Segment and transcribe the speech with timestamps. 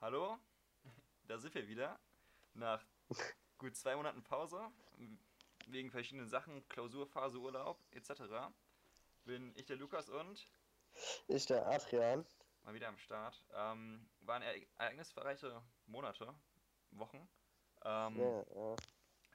[0.00, 0.38] Hallo,
[1.24, 2.00] da sind wir wieder.
[2.54, 2.82] Nach
[3.58, 4.70] gut zwei Monaten Pause,
[5.66, 8.50] wegen verschiedenen Sachen, Klausurphase, Urlaub etc.
[9.24, 10.48] Bin ich der Lukas und
[11.28, 12.24] Ich der Adrian.
[12.62, 13.44] mal wieder am Start.
[13.52, 16.34] Ähm, waren ereig- ereignisreiche Monate,
[16.92, 17.28] Wochen.
[17.84, 18.76] Ähm, Ja, ja.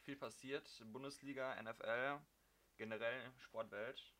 [0.03, 2.19] Viel passiert, Bundesliga, NFL,
[2.77, 4.13] generell Sportwelt.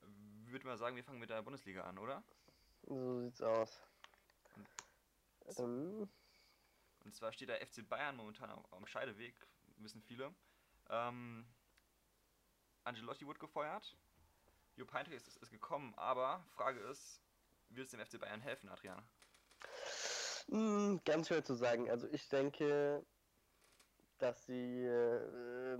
[0.00, 2.22] Würde mal sagen, wir fangen mit der Bundesliga an, oder?
[2.82, 3.82] So sieht's aus.
[5.58, 6.08] Ähm,
[7.04, 9.34] Und zwar steht der FC Bayern momentan am- am Scheideweg,
[9.78, 10.34] wissen viele.
[10.88, 11.46] Ähm,
[12.84, 13.96] Angelotti wurde gefeuert.
[14.76, 17.20] Jupp Heynckes ist, ist gekommen, aber Frage ist,
[17.70, 19.02] wird es dem FC Bayern helfen, Adrian?
[20.48, 21.90] mh, ganz schwer zu sagen.
[21.90, 23.04] Also ich denke,
[24.18, 25.76] dass sie äh,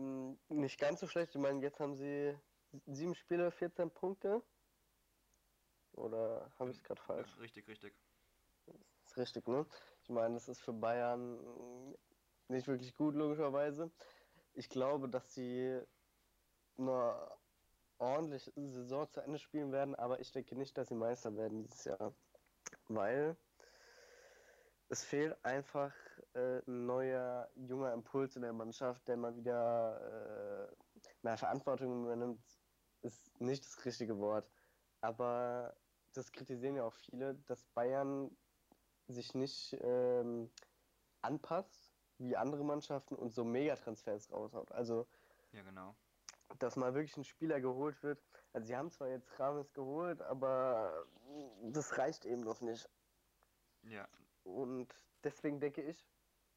[0.49, 1.35] nicht ganz so schlecht.
[1.35, 2.39] Ich meine, jetzt haben sie
[2.87, 4.43] sieben Spiele, 14 Punkte.
[5.93, 7.29] Oder habe ich es gerade falsch?
[7.39, 7.93] Richtig, richtig.
[9.11, 9.67] Ist richtig, ne?
[10.03, 11.99] Ich meine, das ist für Bayern mh,
[12.49, 13.93] nicht wirklich gut, logischerweise.
[14.55, 15.81] Ich glaube, dass sie
[16.79, 17.31] eine
[17.99, 21.85] ordentliche Saison zu Ende spielen werden, aber ich denke nicht, dass sie Meister werden dieses
[21.85, 22.15] Jahr.
[22.89, 23.37] Weil
[24.89, 25.95] es fehlt einfach
[26.35, 30.77] äh, ein neuer, junger Impuls in der Mannschaft, der mal wieder äh,
[31.23, 32.45] mehr Verantwortung übernimmt,
[33.03, 34.51] ist nicht das richtige Wort.
[35.01, 35.77] Aber
[36.13, 38.37] das kritisieren ja auch viele, dass Bayern
[39.13, 40.51] sich nicht ähm,
[41.23, 44.73] anpasst wie andere Mannschaften und so Megatransfers raushaut.
[44.73, 45.07] Also,
[45.53, 45.95] Ja, genau.
[46.59, 48.23] dass mal wirklich ein Spieler geholt wird.
[48.53, 51.07] Also, sie haben zwar jetzt Rames geholt, aber
[51.63, 52.89] das reicht eben noch nicht.
[53.83, 54.09] Ja,
[54.43, 54.93] Und
[55.25, 56.07] deswegen denke ich,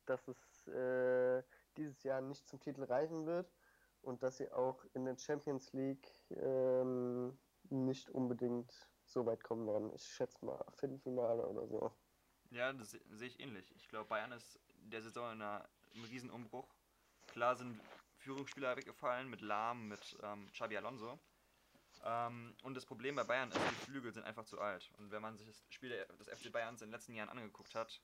[0.06, 1.44] dass es äh,
[1.78, 3.54] dieses Jahr nicht zum Titel reichen wird
[4.02, 7.38] und dass sie auch in der Champions League ähm,
[7.70, 9.94] nicht unbedingt so weit kommen werden.
[9.94, 11.92] Ich schätze mal Viertelfinale oder so.
[12.54, 13.72] Ja das se- sehe ich ähnlich.
[13.76, 14.60] Ich glaube, Bayern ist
[14.92, 16.68] der Saison in einer, im Riesenumbruch.
[17.28, 17.80] Klar sind
[18.20, 21.20] Führungsspieler weggefallen mit Lahm, mit ähm, Xabi Alonso.
[22.06, 24.92] Ähm, und das Problem bei Bayern ist, die Flügel sind einfach zu alt.
[24.98, 28.02] Und wenn man sich das Spiel des FC Bayerns in den letzten Jahren angeguckt hat,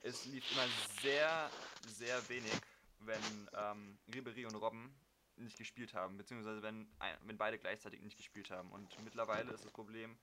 [0.00, 0.66] es lief immer
[1.00, 1.50] sehr,
[1.88, 2.52] sehr wenig,
[3.00, 4.94] wenn ähm, Ribéry und Robben
[5.36, 6.88] nicht gespielt haben, beziehungsweise wenn,
[7.22, 8.70] wenn beide gleichzeitig nicht gespielt haben.
[8.70, 10.16] Und mittlerweile ist das Problem,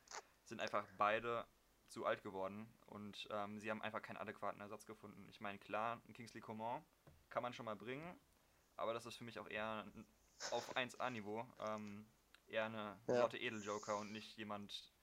[0.45, 1.45] sind einfach beide
[1.91, 5.27] zu alt geworden und ähm, sie haben einfach keinen adäquaten Ersatz gefunden.
[5.29, 6.83] Ich meine, klar, ein Kingsley Coman
[7.29, 8.19] kann man schon mal bringen,
[8.77, 9.85] aber das ist für mich auch eher
[10.51, 12.05] auf 1A-Niveau ähm,
[12.47, 13.15] eher eine Ja.
[13.15, 14.93] Sorte Edeljoker und nicht jemand,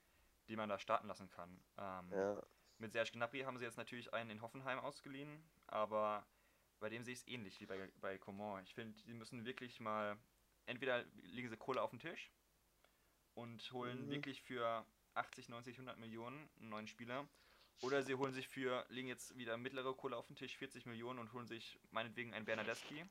[0.48, 1.60] den man da starten lassen kann.
[1.76, 2.42] Ähm, Ja.
[2.78, 6.26] mit Serge Gnabry haben sie jetzt natürlich einen in Hoffenheim ausgeliehen, aber
[6.80, 8.62] bei dem sehe ich es ähnlich wie bei, bei Coman.
[8.64, 10.16] Ich finde, die müssen wirklich mal,
[10.66, 12.30] entweder legen sie Kohle auf den Tisch
[13.34, 14.10] und holen Mhm.
[14.10, 14.86] wirklich für
[15.18, 17.26] 80, 90, 100 Millionen einen neuen Spieler.
[17.80, 21.18] Oder sie holen sich für, legen jetzt wieder mittlere Kohle auf den Tisch, 40 Millionen
[21.18, 23.04] und holen sich meinetwegen einen Bernardeschi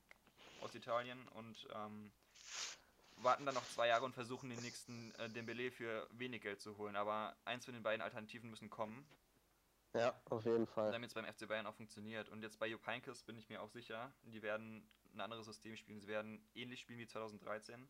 [0.62, 2.12] aus Italien und ähm,
[3.18, 6.78] warten dann noch zwei Jahre und versuchen den nächsten äh, Dembele für wenig Geld zu
[6.78, 6.96] holen.
[6.96, 9.08] Aber eins von den beiden Alternativen müssen kommen,
[9.94, 10.92] ja, auf jeden Fall.
[10.92, 12.30] damit es beim FC Bayern auch funktioniert.
[12.30, 15.76] Und jetzt bei Jupp Heynckes bin ich mir auch sicher, die werden ein anderes System
[15.76, 16.00] spielen.
[16.00, 17.88] Sie werden ähnlich spielen wie 2013.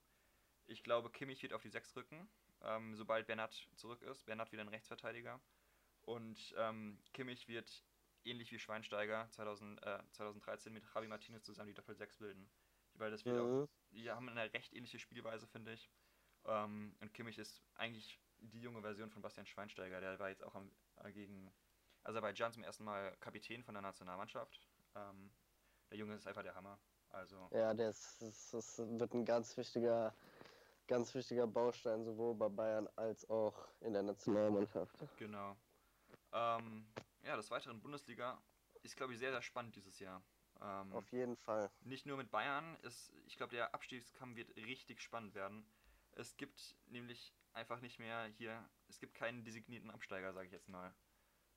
[0.67, 2.29] Ich glaube, Kimmich wird auf die 6 rücken,
[2.63, 4.25] ähm, sobald Bernat zurück ist.
[4.25, 5.39] Bernat wieder ein Rechtsverteidiger.
[6.01, 7.83] Und ähm, Kimmich wird
[8.23, 12.49] ähnlich wie Schweinsteiger 2000, äh, 2013 mit Javi Martinez zusammen die Doppel-6 bilden.
[12.93, 13.67] Weil das wird auch Mhm.
[13.91, 15.89] die haben eine recht ähnliche Spielweise, finde ich.
[16.45, 19.99] Ähm, und Kimmich ist eigentlich die junge Version von Bastian Schweinsteiger.
[19.99, 20.71] Der war jetzt auch am,
[21.03, 21.51] äh, gegen
[22.03, 24.67] Aserbaidschan zum ersten Mal Kapitän von der Nationalmannschaft.
[24.95, 25.31] Ähm,
[25.89, 26.79] der Junge ist einfach der Hammer.
[27.09, 30.13] Also, Ja, das, das, das wird ein ganz wichtiger,
[30.87, 34.95] ganz wichtiger Baustein sowohl bei Bayern als auch in der Nationalmannschaft.
[35.17, 35.55] genau.
[36.31, 36.85] Ähm,
[37.23, 38.41] ja, des Weiteren Bundesliga
[38.83, 40.21] ist, glaube ich, sehr, sehr spannend dieses Jahr.
[40.61, 41.69] Ähm, Auf jeden Fall.
[41.81, 45.65] Nicht nur mit Bayern, ist, ich glaube, der Abstiegskampf wird richtig spannend werden.
[46.13, 50.69] Es gibt nämlich einfach nicht mehr hier, es gibt keinen designierten Absteiger, sage ich jetzt
[50.69, 50.93] mal.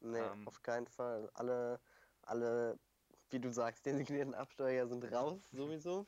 [0.00, 0.46] Nee, Ähm.
[0.46, 1.30] auf keinen Fall.
[1.34, 1.80] Alle,
[2.22, 2.78] alle,
[3.30, 6.06] wie du sagst, designierten Absteiger sind raus, sowieso.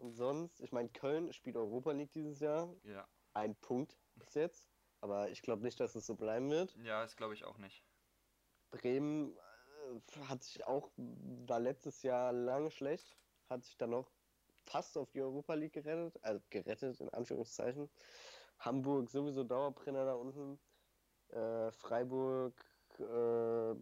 [0.00, 2.74] Und sonst, ich meine, Köln spielt Europa League dieses Jahr.
[2.84, 4.66] Ja, Ein Punkt bis jetzt.
[5.02, 6.74] Aber ich glaube nicht, dass es so bleiben wird.
[6.76, 7.84] ja, das glaube ich auch nicht.
[8.70, 13.16] Bremen äh, hat sich auch, war letztes Jahr lange schlecht,
[13.48, 14.10] hat sich dann noch
[14.66, 17.90] fast auf die Europa League gerettet, also gerettet in Anführungszeichen.
[18.58, 20.60] Hamburg sowieso Dauerbrenner da unten.
[21.28, 22.62] Äh, Freiburg,
[22.98, 23.74] äh,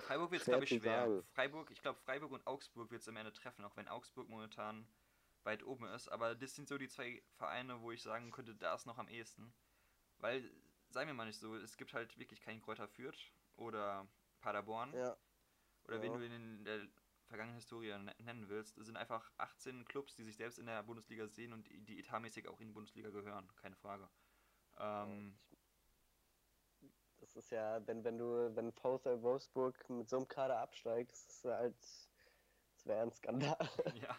[0.00, 0.80] Bei Freiburg wird es, glaube ich, schwer.
[1.06, 1.22] sagen.
[1.34, 4.86] Freiburg, ich glaube, Freiburg und Augsburg wird es am Ende treffen, auch wenn Augsburg momentan
[5.44, 6.08] weit oben ist.
[6.08, 9.08] Aber das sind so die zwei Vereine, wo ich sagen könnte, da ist noch am
[9.08, 9.52] ehesten.
[10.18, 10.50] Weil,
[10.90, 14.06] seien wir mal nicht so, es gibt halt wirklich keinen Kräuter Fürth oder
[14.40, 14.92] Paderborn.
[14.94, 15.16] Ja.
[15.84, 16.02] Oder Ja.
[16.02, 16.86] wen du in der
[17.26, 18.76] vergangenen Historie ne- nennen willst.
[18.78, 22.00] Es sind einfach 18 Clubs, die sich selbst in der Bundesliga sehen und die die
[22.00, 23.48] etatmäßig auch in die Bundesliga gehören.
[23.56, 24.08] Keine Frage.
[24.78, 25.38] Ähm,
[27.20, 31.26] Das ist ja, wenn, wenn du, wenn VfL Wolfsburg mit so einem Kader absteigt, das
[31.26, 31.76] ist halt,
[32.74, 33.56] das wäre ein Skandal.
[33.94, 34.16] ja.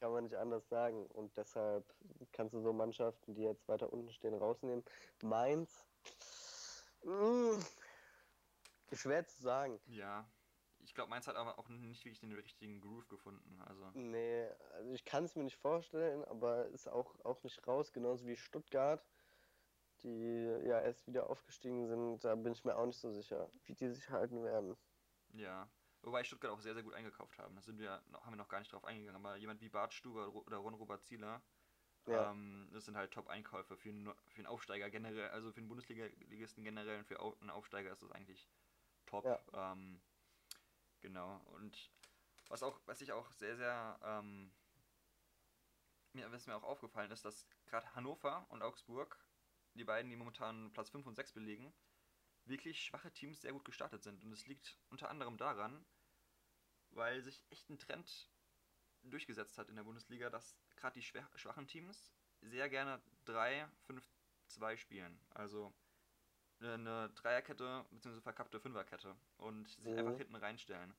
[0.00, 1.06] Kann man nicht anders sagen.
[1.06, 1.92] Und deshalb
[2.32, 4.84] kannst du so Mannschaften, die jetzt weiter unten stehen, rausnehmen.
[5.22, 5.88] Mainz,
[7.02, 7.58] mh,
[8.92, 9.80] schwer zu sagen.
[9.86, 10.28] Ja.
[10.80, 13.60] Ich glaube, Mainz hat aber auch nicht wirklich den richtigen Groove gefunden.
[13.66, 17.92] Also, Nee, also ich kann es mir nicht vorstellen, aber ist auch, auch nicht raus,
[17.92, 19.04] genauso wie Stuttgart,
[20.02, 22.24] die ja erst wieder aufgestiegen sind.
[22.24, 24.76] Da bin ich mir auch nicht so sicher, wie die sich halten werden.
[25.34, 25.68] ja.
[26.02, 27.56] Wobei Stuttgart auch sehr, sehr gut eingekauft haben.
[27.56, 29.16] Da sind wir, noch- haben wir noch gar nicht drauf eingegangen.
[29.24, 31.42] Aber jemand wie Bart Stuber oder Ron-Robert Zieler,
[32.06, 32.30] Ja.
[32.30, 36.62] ähm, das sind halt Top-Einkäufe für einen, für einen Aufsteiger generell, also für einen Bundesliga-Ligisten
[36.62, 38.48] generell und für einen Aufsteiger ist das eigentlich
[39.06, 39.24] top.
[39.24, 39.72] Ja.
[39.72, 40.00] Ähm,
[41.00, 41.40] genau.
[41.46, 41.90] Und
[42.48, 44.52] was auch, was ich auch sehr, sehr, ähm,
[46.12, 49.18] mir, was mir auch aufgefallen ist, dass gerade Hannover und Augsburg,
[49.78, 51.72] die beiden, die momentan Platz 5 und 6 belegen,
[52.44, 54.24] wirklich schwache Teams sehr gut gestartet sind.
[54.24, 55.86] Und es liegt unter anderem daran,
[56.90, 58.30] weil sich echt ein Trend
[59.02, 65.20] durchgesetzt hat in der Bundesliga, dass gerade die schwach, schwachen Teams sehr gerne 3-5-2 spielen.
[65.30, 65.72] Also
[66.60, 68.20] eine Dreierkette bzw.
[68.20, 69.98] verkappte Fünferkette und sich Mhm.
[69.98, 70.94] einfach hinten reinstellen.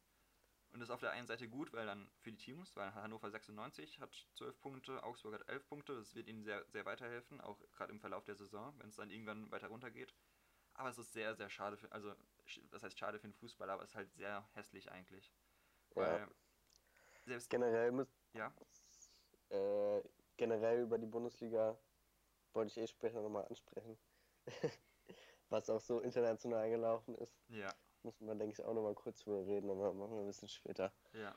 [0.72, 3.32] Und das ist auf der einen Seite gut, weil dann für die Teams, weil Hannover
[3.32, 7.60] 96 hat 12 Punkte, Augsburg hat 11 Punkte, das wird ihnen sehr, sehr weiterhelfen, auch
[7.72, 10.16] gerade im Verlauf der Saison, wenn es dann irgendwann weiter runtergeht.
[10.74, 12.16] Aber es ist sehr, sehr schade für, also
[12.72, 15.34] das heißt schade für den Fußball, aber es ist halt sehr hässlich eigentlich.
[15.96, 16.30] Weil Ja.
[17.26, 18.54] selbst, Generell muss, ja,
[19.50, 20.02] äh,
[20.38, 21.78] generell über die Bundesliga
[22.54, 24.00] wollte ich eh später nochmal ansprechen.
[25.50, 27.42] Was auch so international gelaufen ist.
[27.50, 30.50] ja, Muss man, denke ich, auch nochmal kurz drüber reden, aber machen wir ein bisschen
[30.50, 30.92] später.
[31.14, 31.36] ja.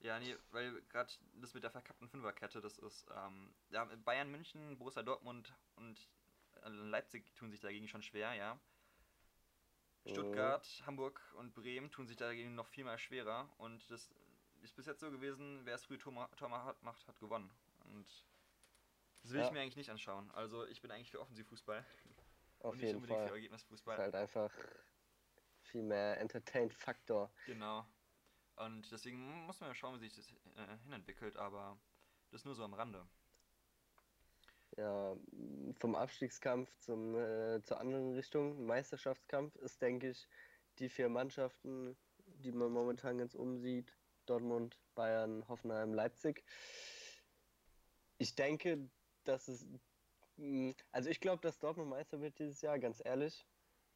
[0.00, 4.78] Ja, nee, weil gerade das mit der verkappten Fünferkette, das ist, ähm, ja, Bayern München,
[4.78, 5.98] Borussia Dortmund und
[6.62, 8.58] äh, Leipzig tun sich dagegen schon schwer, ja.
[10.06, 14.08] Stuttgart, Hamburg und Bremen tun sich dagegen noch viel mal schwerer und das
[14.62, 17.50] ist bis jetzt so gewesen, wer es früh Tor Tor ma- macht, hat gewonnen.
[17.92, 18.06] Und
[19.22, 19.46] das will Ja.
[19.46, 20.30] ich mir eigentlich nicht anschauen.
[20.32, 21.84] Also ich bin eigentlich für Offensivfußball
[22.60, 23.28] Auf und nicht jeden unbedingt für Fall.
[23.28, 23.98] Ist Ergebnisfußball.
[23.98, 24.50] halt einfach
[25.66, 27.30] viel mehr Entertain-Faktor.
[27.46, 27.84] Genau.
[28.56, 31.78] Und deswegen muss man ja schauen, wie sich das äh, hinentwickelt, aber
[32.30, 33.06] das nur so am Rande.
[34.76, 35.16] Ja,
[35.78, 40.28] vom Abstiegskampf zum, äh, zur anderen Richtung, Meisterschaftskampf, ist, denke ich,
[40.78, 41.96] die vier Mannschaften,
[42.26, 43.94] die man momentan ganz umsieht,
[44.26, 46.44] Dortmund, Bayern, Hoffenheim, Leipzig.
[48.18, 48.90] Ich denke,
[49.24, 49.66] dass es,
[50.36, 53.46] m, also ich glaube, dass Dortmund Meister wird dieses Jahr, ganz ehrlich.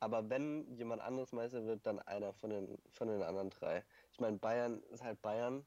[0.00, 3.84] Aber wenn jemand anderes Meister wird, dann einer von den, von den anderen drei.
[4.12, 5.66] Ich meine, Bayern ist halt Bayern,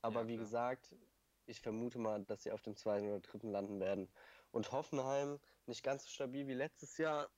[0.00, 0.96] aber Ja, wie gesagt,
[1.44, 4.08] ich vermute mal, dass sie auf dem zweiten oder dritten landen werden.
[4.50, 7.28] Und Hoffenheim nicht ganz so stabil wie letztes Jahr.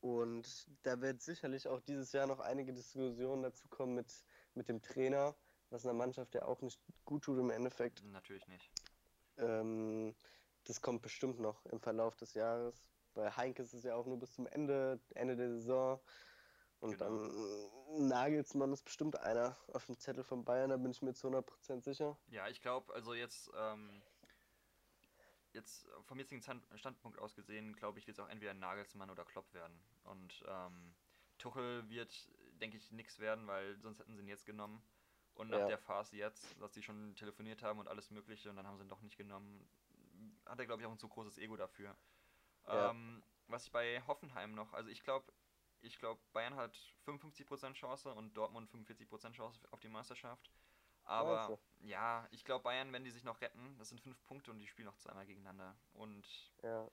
[0.00, 4.24] Und da wird sicherlich auch dieses Jahr noch einige Diskussionen dazu kommen mit,
[4.54, 5.34] mit dem Trainer,
[5.70, 8.04] was einer Mannschaft ja auch nicht gut tut im Endeffekt.
[8.04, 8.70] Natürlich nicht.
[9.38, 10.14] Ähm,
[10.64, 12.88] das kommt bestimmt noch im Verlauf des Jahres.
[13.16, 16.00] Bei Heinke ist es ja auch nur bis zum Ende, Ende der Saison.
[16.80, 17.00] Und Genau.
[17.00, 21.28] dann Nagelsmann ist bestimmt einer auf dem Zettel von Bayern, da bin ich mir zu
[21.28, 22.18] 100% sicher.
[22.28, 24.02] Ja, ich glaube, also jetzt, ähm,
[25.54, 29.54] jetzt vom jetzigen Standpunkt aus gesehen, glaube ich, wird es auch entweder Nagelsmann oder Klopp
[29.54, 29.80] werden.
[30.04, 30.94] Und ähm,
[31.38, 34.82] Tuchel wird, denke ich, nichts werden, weil sonst hätten sie ihn jetzt genommen.
[35.34, 35.66] Und nach Ja.
[35.66, 38.84] der Phase jetzt, dass sie schon telefoniert haben und alles Mögliche und dann haben sie
[38.84, 39.70] ihn doch nicht genommen,
[40.44, 41.96] hat er, glaube ich, auch ein zu großes Ego dafür.
[42.66, 42.90] Ja.
[42.90, 45.32] Ähm, was ich bei Hoffenheim noch, also ich glaube,
[45.80, 50.50] ich glaube, Bayern hat 55% Chance und Dortmund 45% Chance auf die Meisterschaft.
[51.04, 54.50] Aber Meinst ja, ich glaube, Bayern, wenn die sich noch retten, das sind fünf Punkte
[54.50, 55.76] und die spielen noch zweimal gegeneinander.
[55.92, 56.26] Und
[56.62, 56.90] Ja,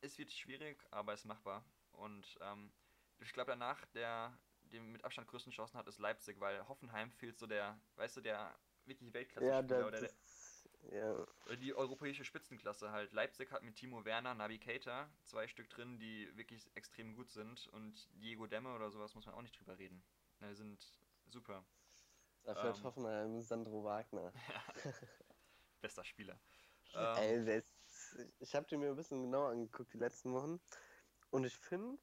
[0.00, 1.64] es wird schwierig, aber es ist machbar.
[1.92, 2.72] Und ähm,
[3.20, 7.38] ich glaube, danach, der den mit Abstand größten Chancen hat, ist Leipzig, weil Hoffenheim fehlt
[7.38, 10.10] so der, weißt du, der wirklich weltklasse ja, oder der,
[10.90, 13.12] ja, oder die europäische Spitzenklasse halt.
[13.12, 17.68] Leipzig hat mit Timo Werner, Navi Keita zwei Stück drin, die wirklich extrem gut sind.
[17.68, 20.02] Und Diego Demme oder sowas muss man auch nicht drüber reden.
[20.40, 20.84] Die sind
[21.26, 21.64] super.
[22.44, 22.84] dafür hat Ähm.
[22.84, 24.32] Hoffenheim Sandro Wagner.
[25.80, 26.40] Bester Spieler.
[26.94, 30.60] Ey, Ähm, das, ich habe den mir ein bisschen genauer angeguckt die letzten Wochen.
[31.30, 31.98] Und ich finde,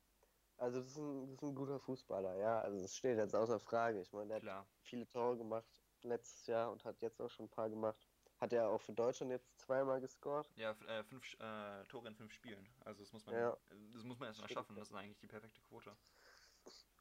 [0.58, 2.62] also das ist, ein, das ist ein guter Fußballer, ja.
[2.62, 4.02] Also das steht jetzt außer Frage.
[4.02, 4.68] Ich meine, der hat klar.
[4.82, 8.08] viele Tore gemacht letztes Jahr und hat jetzt auch schon ein paar gemacht.
[8.38, 10.50] Hat er auch für Deutschland jetzt zweimal gescored.
[10.56, 12.68] Ja, äh, fünf äh, Tore in fünf Spielen.
[12.84, 13.58] Also das muss man, Ja.
[13.94, 14.76] das muss man erst mal schaffen.
[14.76, 15.96] Das ist eigentlich die perfekte Quote.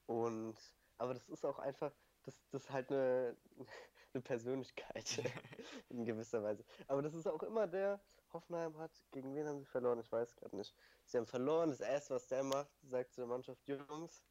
[0.07, 0.57] Und
[0.99, 3.37] aber das ist auch einfach, das, das ist halt eine,
[4.15, 5.19] eine Persönlichkeit
[5.89, 6.65] in gewisser Weise.
[6.87, 8.01] Aber das ist auch immer der,
[8.35, 10.01] Hoffenheim hat, gegen wen haben sie verloren?
[10.01, 10.77] Ich weiß gerade nicht.
[11.05, 14.25] Sie haben verloren, das erste, was der macht, sagt zu der Mannschaft, Jungs,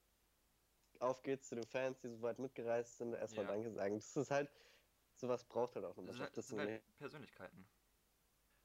[1.00, 3.52] auf geht's zu den Fans, die so weit mitgereist sind, erstmal Ja.
[3.52, 3.96] Danke sagen.
[3.96, 4.52] Das ist halt,
[5.24, 6.38] sowas braucht halt auch eine Das sind, Mannschaft.
[6.38, 7.66] das sind halt Persönlichkeiten.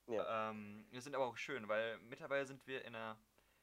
[0.09, 0.51] Ja.
[0.51, 3.17] Ähm, das sind aber auch schön, weil mittlerweile sind wir in der,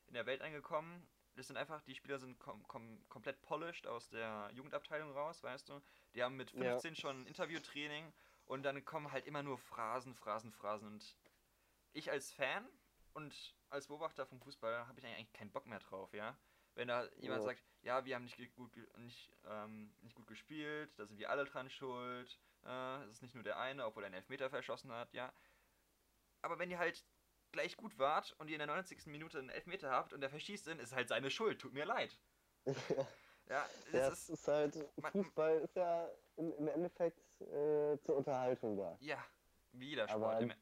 [0.08, 1.06] in der Welt angekommen.
[1.36, 5.68] Das sind einfach, die Spieler sind kom kom komplett polished aus der Jugendabteilung raus, weißt
[5.70, 5.82] du.
[6.14, 6.72] Die haben mit Ja.
[6.80, 8.14] 15 schon Interviewtraining
[8.46, 10.88] und dann kommen halt immer nur Phrasen, Phrasen, Phrasen.
[10.88, 11.18] Und
[11.92, 12.66] ich als Fan
[13.14, 16.38] und als Beobachter vom Fußball habe ich eigentlich keinen Bock mehr drauf, ja.
[16.76, 17.48] Wenn da jemand Ja.
[17.50, 21.44] sagt, ja, wir haben nicht gut, nicht, ähm, nicht gut gespielt, da sind wir alle
[21.46, 25.14] dran schuld, äh, es ist nicht nur der eine, obwohl er einen Elfmeter verschossen hat,
[25.14, 25.34] ja.
[26.42, 27.06] Aber wenn ihr halt
[27.52, 29.06] gleich gut wart und ihr in der 90.
[29.08, 32.20] Minute einen Elfmeter habt und der verschießt ihn, ist halt seine Schuld, tut mir leid.
[33.48, 34.76] Ja, ja, ist, ist halt,
[35.12, 38.98] Fußball ist ja im, im Endeffekt äh, zur Unterhaltung da.
[39.00, 39.24] ja,
[39.72, 40.42] wie jeder Sport.
[40.42, 40.54] im-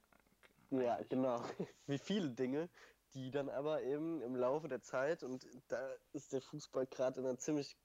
[0.81, 1.41] Ja, genau.
[1.87, 2.69] Wie viele Dinge,
[3.13, 7.25] die dann aber eben im Laufe der Zeit, und da ist der Fußball gerade in
[7.25, 7.77] einer ziemlich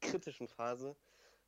[0.00, 0.94] kritischen Phase,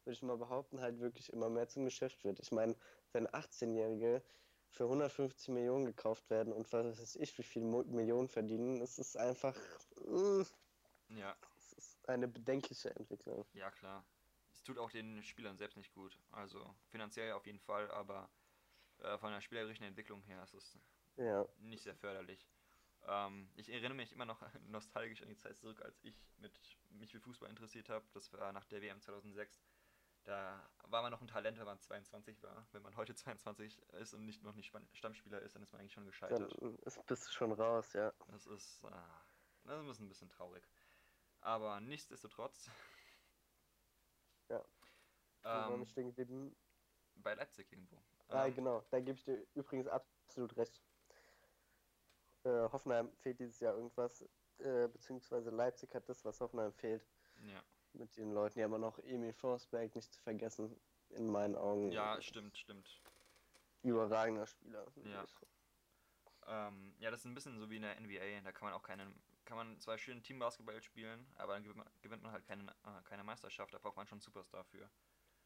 [0.06, 2.40] würde ich mal behaupten, halt wirklich immer mehr zum Geschäft wird.
[2.40, 2.76] Ich meine,
[3.12, 4.22] wenn 18-Jährige
[4.70, 9.16] für 150 Millionen gekauft werden und was weiß ich, wie viele Millionen verdienen, ist es
[9.16, 9.56] einfach
[10.06, 10.42] mm,
[11.08, 13.44] Ja, es ist eine bedenkliche Entwicklung.
[13.52, 14.04] ja klar.
[14.52, 16.18] Es tut auch den Spielern selbst nicht gut.
[16.32, 18.30] Also finanziell auf jeden Fall, aber
[18.98, 20.78] äh, von der spielerischen Entwicklung her ist es
[21.16, 22.48] Ja, nicht sehr förderlich.
[23.06, 26.52] Ähm, ich erinnere mich immer noch nostalgisch an die Zeit zurück, als ich mit,
[26.90, 28.06] mich für Fußball interessiert habe.
[28.14, 29.62] Das war nach der WM 2006.
[30.26, 32.66] Da war man noch ein Talent, wenn man 22 war.
[32.72, 35.92] Wenn man heute 22 ist und nicht noch nicht Stammspieler ist, dann ist man eigentlich
[35.92, 36.52] schon dann gescheitert.
[36.84, 38.12] ist, bist du schon raus, ja.
[38.28, 38.90] Das ist, äh,
[39.64, 40.68] das ist ein bisschen traurig.
[41.40, 42.68] Aber nichtsdestotrotz.
[44.48, 44.64] Ja.
[45.42, 46.56] Ähm, wir stehen geblieben?
[47.16, 48.00] bei Leipzig irgendwo.
[48.28, 50.80] Ah, Ähm, genau, da gebe ich dir übrigens absolut recht.
[52.44, 54.22] Äh, Hoffenheim fehlt dieses Jahr irgendwas,
[54.58, 57.04] äh, beziehungsweise Leipzig hat das, was Hoffenheim fehlt.
[57.40, 57.60] Ja.
[57.98, 61.90] Mit den Leuten, die haben noch Emil Forsberg nicht zu vergessen, in meinen Augen.
[61.90, 63.02] ja, stimmt, stimmt.
[63.82, 64.86] Überragender Spieler.
[65.04, 65.26] Ja.
[66.46, 68.40] Ähm, ja, das ist ein bisschen so wie in der NBA.
[68.42, 71.90] Da kann man auch keinen, kann man zwar schön Teambasketball spielen, aber dann gewinnt man,
[72.00, 73.74] gewinnt man halt keine, äh, keine Meisterschaft.
[73.74, 74.90] Da braucht man schon Superstar für.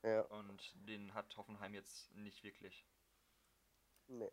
[0.02, 2.86] Ja, Und den hat Hoffenheim jetzt nicht wirklich.
[4.08, 4.30] nee.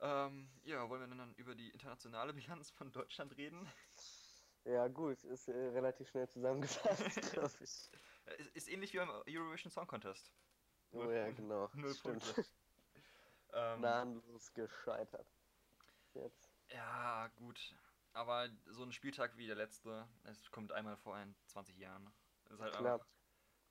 [0.00, 3.68] Ähm, ja, wollen wir denn dann über die internationale Bilanz von Deutschland reden?
[4.64, 7.60] Ja, gut, ist äh, relativ schnell zusammengefasst, glaube ich.
[7.60, 7.90] Ist,
[8.54, 10.32] ist ähnlich wie beim Eurovision Song Contest.
[10.92, 11.68] Oh ja, genau.
[11.74, 11.94] Null.
[11.94, 12.44] Punkte.
[13.52, 15.26] Ähm, Nahenlos gescheitert.
[16.14, 16.50] Jetzt.
[16.70, 17.74] Ja, gut.
[18.12, 22.12] Aber so ein Spieltag wie der letzte, es kommt einmal vor in 20 Jahren.
[22.44, 22.94] Das ist halt Klar.
[22.94, 23.06] einfach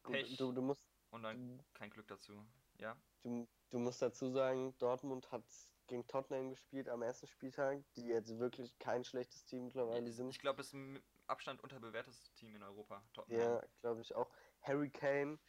[0.04, 2.46] Pech Du, du, musst, und dann kein Glück dazu.
[2.78, 2.96] Ja?
[3.24, 5.44] du, du musst dazu sagen, Dortmund hat
[5.88, 10.30] gegen Tottenham gespielt am ersten Spieltag, die jetzt wirklich kein schlechtes Team mittlerweile sind.
[10.30, 13.04] Ich glaube, es ist mit Abstand unterbewertetes Team in Europa.
[13.14, 13.40] Tottenham.
[13.40, 14.30] Ja, glaube ich auch.
[14.62, 15.40] Harry Kane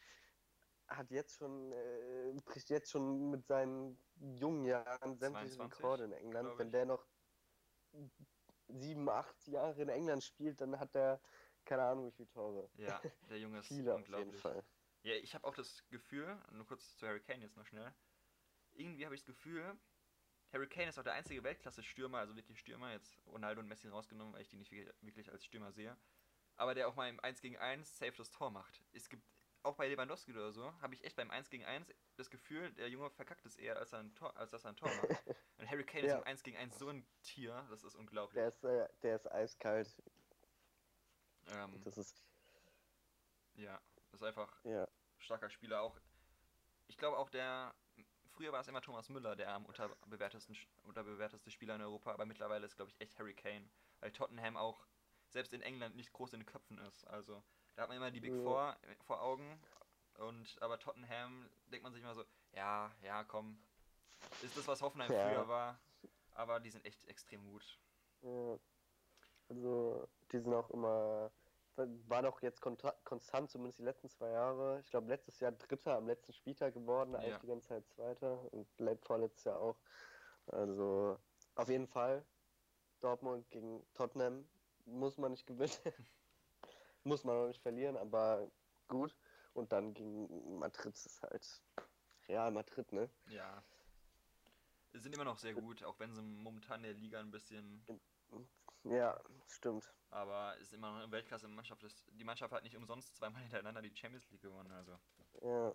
[0.88, 6.12] hat jetzt schon, äh, bricht jetzt schon mit seinen jungen Jahren sämtliche 22, Rekorde in
[6.12, 6.58] England.
[6.58, 7.06] Wenn der noch
[8.68, 11.20] sieben, acht Jahre in England spielt, dann hat er
[11.64, 12.70] keine Ahnung wie viele Tore.
[12.76, 14.40] Ja, der Junge ist Viele auf jeden unglaublich.
[14.40, 14.64] Fall.
[15.02, 17.94] Ja, ich habe auch das Gefühl, nur kurz zu Harry Kane jetzt noch schnell.
[18.72, 19.78] Irgendwie habe ich das Gefühl,
[20.54, 24.32] Harry Kane ist auch der einzige Weltklasse-Stürmer, also wirklich Stürmer, jetzt Ronaldo und Messi rausgenommen,
[24.32, 25.96] weil ich die nicht wirklich- als Stürmer sehe.
[26.56, 28.80] Aber der auch mal im 1 gegen 1 safe das Tor macht.
[28.92, 29.24] Es gibt
[29.64, 32.88] auch bei Lewandowski oder so, habe ich echt beim 1 gegen 1 das Gefühl, der
[32.88, 35.08] Junge verkackt es eher, als, er ein Tor, als dass er ein Tor macht.
[35.58, 36.14] Und Harry Kane Ja.
[36.14, 38.34] ist im 1 gegen 1 so ein Tier, das ist unglaublich.
[38.34, 40.00] Der ist, äh, der ist eiskalt.
[41.48, 42.22] ähm, Das ist,
[43.54, 43.80] ja,
[44.12, 44.86] das ist einfach ja.
[45.18, 45.80] starker Spieler.
[45.82, 45.98] Auch,
[46.86, 47.74] ich glaube auch der,
[48.34, 52.66] früher war es immer Thomas Müller, der am unterbewertesten, unterbewerteste Spieler in Europa, aber mittlerweile
[52.66, 53.68] ist, glaube ich, echt Harry Kane,
[54.00, 54.86] weil Tottenham auch
[55.28, 57.04] selbst in England nicht groß in den Köpfen ist.
[57.06, 57.42] Also
[57.74, 58.42] da hat man immer die Big Ja.
[58.42, 58.76] Four
[59.06, 59.60] vor Augen
[60.18, 63.58] und aber Tottenham denkt man sich immer so, ja, ja, komm,
[64.42, 65.28] ist das, was Hoffenheim Ja.
[65.28, 65.78] früher war,
[66.34, 67.78] aber die sind echt extrem gut.
[68.22, 68.58] Ja.
[69.48, 71.30] Also, die sind auch immer,
[71.76, 74.80] war doch jetzt konstant, zumindest die letzten zwei Jahre.
[74.80, 77.38] Ich glaube, letztes Jahr Dritter am letzten Spieltag geworden, eigentlich Ja.
[77.38, 79.76] die ganze Zeit Zweiter und let- vorletztes Jahr auch.
[80.46, 81.18] Also,
[81.56, 82.24] auf jeden Fall,
[83.00, 84.48] Dortmund gegen Tottenham
[84.84, 85.70] muss man nicht gewinnen.
[87.04, 88.50] muss man auch nicht verlieren, aber
[88.88, 89.16] gut.
[89.52, 91.62] Und dann gegen Madrid ist halt
[92.28, 93.10] Real Madrid, ne?
[93.26, 93.62] Ja.
[94.92, 97.84] Sind immer noch sehr gut, auch wenn sie momentan in der Liga ein bisschen
[98.84, 99.92] Ja, stimmt.
[100.10, 101.84] Aber ist immer noch eine Weltklasse-Mannschaft.
[102.12, 104.70] Die Mannschaft hat nicht umsonst zweimal hintereinander die Champions League gewonnen.
[104.72, 104.98] Also
[105.42, 105.74] Ja,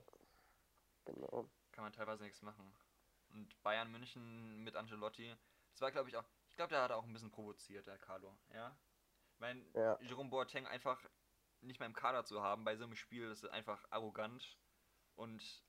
[1.05, 1.49] genau.
[1.71, 2.73] kann man teilweise nichts machen.
[3.31, 5.35] Und Bayern München mit Ancelotti,
[5.71, 8.37] das war glaube ich auch, ich glaube, der hat auch ein bisschen provoziert, der Carlo.
[8.53, 8.75] Ja.
[9.33, 9.99] Ich meine, Ja.
[10.01, 11.03] Jerome Boateng einfach
[11.61, 14.57] nicht mehr im Kader zu haben bei so einem Spiel, das ist einfach arrogant
[15.15, 15.63] und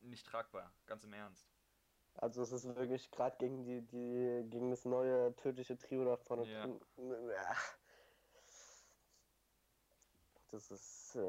[0.00, 1.55] nicht tragbar, ganz im Ernst.
[2.18, 6.44] Also es ist wirklich gerade gegen die, die, gegen das neue tödliche Trio da vorne
[6.46, 6.68] Ja.
[10.48, 11.20] Das ist, äh,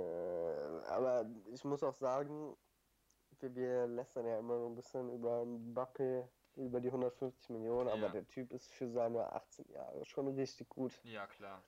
[0.88, 2.56] aber ich muss auch sagen,
[3.39, 8.08] wir, wir lästern ja immer so ein bisschen über Mbappé, über die 150 Millionen, aber
[8.08, 8.10] Ja.
[8.10, 11.00] der Typ ist für seine 18 Jahre schon richtig gut.
[11.03, 11.63] Ja, klar.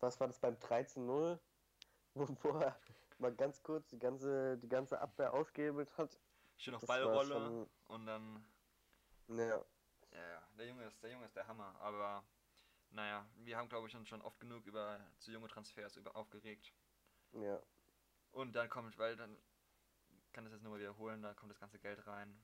[0.00, 1.38] Was war das beim 13-0?
[2.14, 2.78] Wo, er
[3.18, 6.20] mal ganz kurz die ganze, die ganze Abwehr ausgehebelt hat.
[6.56, 8.44] Schön auf Ballrolle schon- und dann
[9.28, 9.64] Ja,
[10.12, 12.24] Ja, ja, der Junge ist, der Junge ist der Hammer, aber
[12.90, 16.72] naja, wir haben glaube ich uns schon oft genug über zu junge Transfers über aufgeregt.
[17.32, 17.60] ja,
[18.32, 19.36] Und dann kommt, weil dann
[20.32, 22.36] kann das jetzt nur mal wiederholen, da kommt das ganze Geld rein.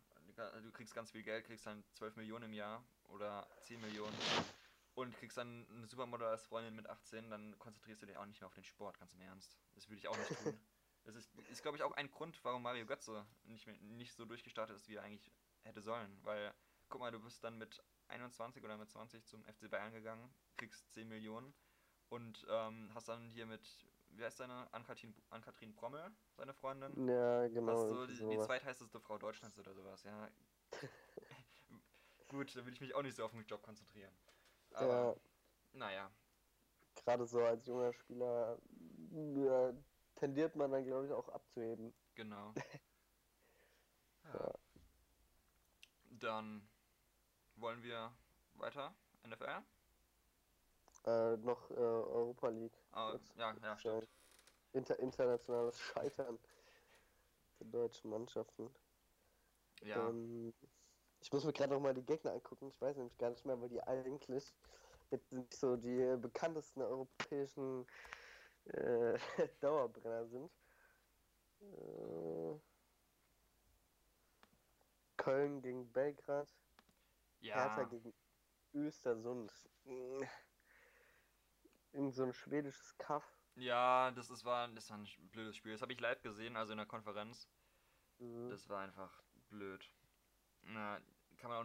[0.63, 4.17] Du kriegst ganz viel Geld, kriegst dann 12 Millionen im Jahr oder 10 Millionen
[4.95, 8.41] und kriegst dann eine Supermodel als Freundin mit 18, dann konzentrierst du dich auch nicht
[8.41, 9.59] mehr auf den Sport, ganz im Ernst.
[9.75, 10.61] Das würde ich auch nicht tun.
[11.05, 14.77] Das ist, ist glaube ich, auch ein Grund, warum Mario Götze nicht, nicht so durchgestartet
[14.77, 15.31] ist, wie er eigentlich
[15.63, 16.19] hätte sollen.
[16.23, 16.55] Weil,
[16.89, 20.93] guck mal, du bist dann mit 21 oder mit 20 zum FC Bayern gegangen, kriegst
[20.93, 21.55] 10 Millionen
[22.09, 23.63] und ähm, hast dann hier mit,
[24.11, 27.09] wie heißt deine, Ann-Kathrin Brommel, seine Freundin?
[27.09, 27.73] ja, genau.
[27.73, 28.47] Hast so die, die sowas.
[28.47, 30.29] zweitheißeste Frau Deutschlands oder sowas, ja.
[32.29, 34.13] Gut, da will ich mich auch nicht so auf den Job konzentrieren.
[34.73, 35.17] Aber,
[35.73, 36.11] Ja, naja,
[36.95, 38.59] gerade so als junger Spieler
[39.11, 39.73] ja,
[40.21, 41.93] tendiert man dann, glaube ich, auch abzuheben.
[42.15, 42.53] genau.
[44.25, 44.33] ja.
[44.35, 44.53] Ja.
[46.11, 46.69] Dann
[47.57, 48.13] wollen wir
[48.55, 49.63] weiter, NFL?
[51.07, 52.77] Äh, noch äh, Europa League.
[52.93, 53.35] Ah, Kurz.
[53.37, 54.09] ja, ja, stimmt.
[54.73, 56.39] Inter internationales Scheitern
[57.61, 58.71] der deutschen Mannschaften.
[59.83, 60.53] Ja, Ähm,
[61.21, 62.69] ich muss mir gerade noch mal die Gegner angucken.
[62.69, 64.55] Ich weiß nämlich gar nicht mehr, weil die eigentlich
[65.11, 67.87] jetzt nicht so die bekanntesten europäischen
[68.67, 69.19] äh,
[69.61, 70.51] Dauerbrenner sind.
[71.61, 72.61] Äh,
[75.17, 76.49] Köln gegen Belgrad,
[77.41, 78.15] Hertha ja, gegen
[78.73, 79.53] Östersund.
[79.85, 80.23] Mm.
[81.93, 83.25] Irgend so ein schwedisches Kaff.
[83.57, 85.73] ja, das ist, war, das war ein blödes Spiel.
[85.73, 87.51] Das habe ich live gesehen, also in der Konferenz.
[88.19, 88.49] Mhm.
[88.49, 89.91] Das war einfach blöd.
[90.63, 91.01] Na,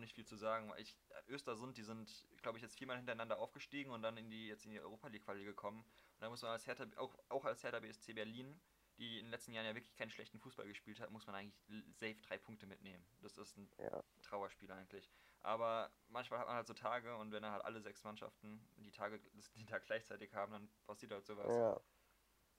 [0.06, 0.72] nicht viel zu sagen.
[0.78, 0.96] Ich,
[1.28, 4.72] Östersund, die sind, glaube ich, jetzt viermal hintereinander aufgestiegen und dann in die, jetzt in
[4.72, 5.80] die Europa League Quali gekommen.
[5.82, 8.60] Und da muss man als Hertha, auch, auch als Hertha BSC Berlin,
[8.98, 11.58] die in den letzten Jahren ja wirklich keinen schlechten Fußball gespielt hat, muss man eigentlich
[11.96, 13.06] safe drei Punkte mitnehmen.
[13.22, 14.04] Das ist ein Ja.
[14.22, 15.12] Trauerspiel eigentlich.
[15.41, 18.91] Aber manchmal hat man halt so Tage und wenn dann halt alle sechs Mannschaften die
[18.91, 19.20] Tage,
[19.56, 21.54] die Tag gleichzeitig haben, dann passiert halt sowas.
[21.56, 21.80] Ja,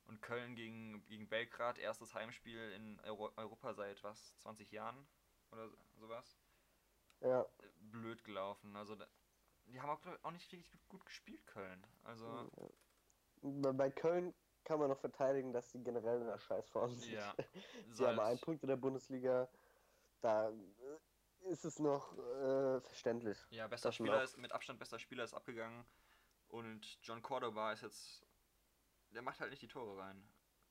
[0.04, 5.08] Und Köln gegen, gegen Belgrad, erstes Heimspiel in Euro Europa seit was, 20 Jahren
[5.50, 6.38] oder so- sowas.
[7.20, 7.46] Ja.
[7.80, 8.76] Blöd gelaufen.
[8.76, 8.96] Also
[9.66, 11.84] die haben auch, ich, auch nicht wirklich gut, gespielt, Köln.
[12.04, 12.50] Also
[13.42, 17.12] Bei Köln kann man noch verteidigen, dass sie generell in der Scheißform sind.
[17.12, 17.34] ja.
[17.90, 19.48] Sie haben einen Punkt in der Bundesliga.
[20.20, 23.38] Da äh, ist es noch äh, verständlich.
[23.50, 25.84] Ja, bester Spieler ist, mit Abstand bester Spieler ist abgegangen.
[26.48, 28.26] Und John Cordoba ist jetzt.
[29.10, 30.28] Der macht halt nicht die Tore rein.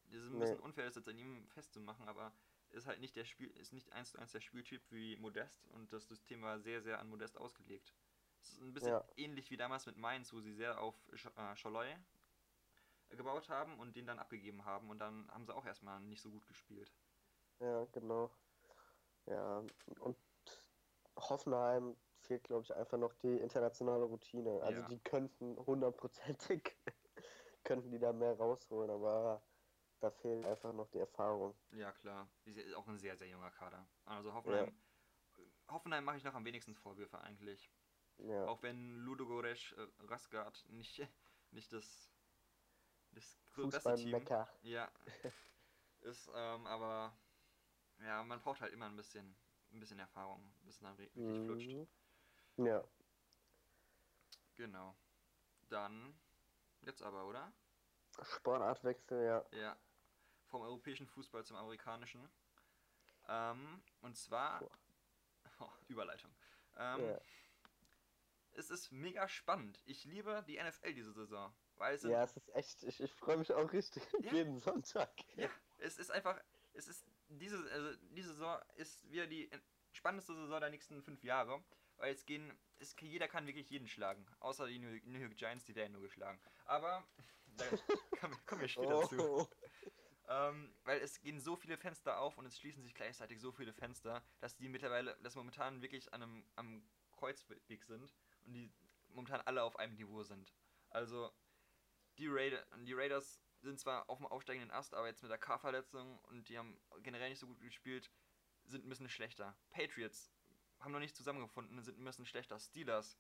[0.08, 0.40] Das ist ein Nee.
[0.46, 2.32] bisschen unfair, das jetzt an ihm festzumachen, aber
[2.72, 5.94] ist halt nicht der Spiel, ist nicht eins zu eins der Spieltyp wie Modest und
[5.94, 7.96] das System war sehr, sehr an Modest ausgelegt.
[8.42, 9.08] Es ist ein bisschen Ja.
[9.16, 11.96] ähnlich wie damals mit Mainz, wo sie sehr auf Sch äh, Scholloy
[13.10, 16.32] gebaut haben und den dann abgegeben haben und dann haben sie auch erstmal nicht so
[16.32, 16.92] gut gespielt.
[17.60, 18.32] Ja, genau.
[19.26, 19.64] Ja,
[20.00, 20.18] und
[21.18, 24.62] Hoffenheim fehlt, glaube ich, einfach noch die internationale Routine.
[24.62, 24.90] Also Ja.
[24.90, 26.78] die könnten hundertprozentig,
[27.64, 29.44] könnten die da mehr rausholen, aber
[30.02, 31.54] da fehlt einfach noch die Erfahrung.
[31.72, 32.28] Ja, klar.
[32.46, 33.86] Ist ja auch ein sehr, sehr junger Kader.
[34.06, 34.82] Also Hoffenheim,
[35.68, 37.70] Hoffenheim mache ich noch am wenigsten Vorwürfe eigentlich.
[38.18, 41.08] Ja, Auch wenn Ludogorets äh, Rasgard nicht,
[41.52, 42.12] nicht das,
[43.12, 44.28] das beste Team
[44.62, 44.92] ja,
[46.02, 47.18] ist, ähm, aber
[48.00, 49.36] ja, man braucht halt immer ein bisschen,
[49.72, 51.70] ein bisschen Erfahrung, bis es dann ri- richtig flutscht.
[51.70, 51.88] Mhm.
[52.58, 52.84] Ja,
[54.56, 54.96] Genau.
[55.70, 56.14] Dann,
[56.82, 57.52] jetzt aber, oder?
[58.22, 59.46] Sportartwechsel, ja.
[59.52, 59.85] Ja.
[60.48, 62.30] Vom europäischen Fußball zum amerikanischen.
[63.28, 64.62] Ähm, und zwar.
[65.60, 66.36] Oh, Überleitung.
[66.76, 67.20] Ähm, Ja.
[68.58, 69.80] Es ist mega spannend.
[69.86, 71.54] Ich liebe die NFL diese Saison.
[71.76, 74.34] Weil es Ja, es ist echt, ich, ich freue mich auch richtig Ja.
[74.34, 75.12] jeden Sonntag.
[75.38, 76.42] ja, es ist einfach.
[76.74, 79.50] Es ist diese, also diese Saison ist wieder die
[79.94, 81.64] spannendste Saison der nächsten fünf Jahre.
[81.98, 85.76] weil es gehen, es, jeder kann wirklich jeden schlagen, außer die New, York Giants, die
[85.76, 86.42] werden nur geschlagen.
[86.66, 87.08] Aber
[87.58, 87.66] da
[88.46, 89.08] kommen wir später Oh.
[89.08, 89.50] zu.
[90.28, 93.74] Ähm, weil es gehen so viele Fenster auf und es schließen sich gleichzeitig so viele
[93.74, 98.14] Fenster, dass die mittlerweile, dass momentan wirklich an einem, am Kreuzweg sind
[98.46, 98.72] und die
[99.10, 100.52] momentan alle auf einem Niveau sind.
[100.90, 101.32] Also
[102.18, 106.20] die, Raider, die Raiders sind zwar auf dem aufsteigenden Ast, aber jetzt mit der K-Verletzung
[106.24, 108.10] und die haben generell nicht so gut gespielt,
[108.66, 109.56] sind ein bisschen schlechter.
[109.70, 110.32] Patriots
[110.80, 112.60] haben noch nicht zusammengefunden, sind ein bisschen schlechter.
[112.60, 113.18] Steelers.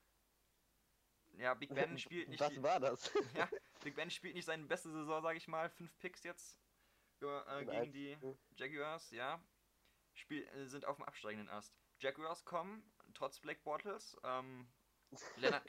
[1.37, 2.39] Ja, Big Ben spielt nicht.
[2.39, 3.11] Was war das?
[3.35, 3.49] ja,
[3.83, 5.69] Big Ben spielt nicht seine beste Saison, sage ich mal.
[5.69, 6.57] Fünf Picks jetzt
[7.21, 8.17] äh, Und gegen die
[8.57, 9.39] Jaguars, ja.
[10.13, 11.73] Spiel, äh, sind auf dem absteigenden Ast.
[11.99, 14.17] Jaguars kommen, trotz Black Bortles.
[14.23, 14.67] Ähm,
[15.37, 15.63] Leonard,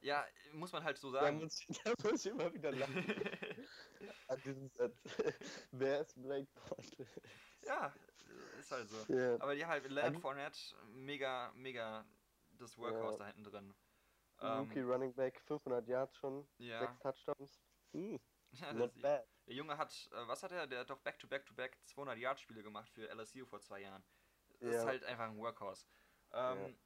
[0.00, 1.38] ja, muss man halt so Da sagen.
[1.38, 3.04] muss, ich, da muss ich immer wieder lachen
[4.28, 4.94] an diesen Satz.
[5.72, 7.20] Wer ist Blake Bortles?
[7.64, 7.94] ja,
[8.58, 9.12] ist halt so.
[9.12, 9.34] Ja.
[9.40, 10.58] Aber die halt, Leonard Fournette,
[10.92, 12.06] mega, mega
[12.52, 13.18] das Workhouse Ja.
[13.18, 13.74] da hinten drin.
[14.42, 17.60] Rookie Ähm, Running Back, 500 Yards schon, ja, sechs Touchdowns.
[17.92, 18.18] Hm,
[18.52, 19.26] ja not bad.
[19.50, 20.68] Der Junge hat, äh, was hat er?
[20.68, 24.04] Der hat doch Back-to-Back-to-Back 200 Yard Spiele gemacht für LSU vor zwei Jahren.
[24.60, 24.86] Das ist Ja.
[24.86, 25.86] halt einfach ein Workhorse.
[26.32, 26.78] Ähm,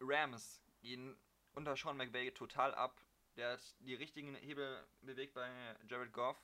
[0.00, 1.20] Rams gehen
[1.52, 3.04] unter Sean McVay total ab.
[3.36, 6.42] Der hat die richtigen Hebel bewegt bei Jared Goff.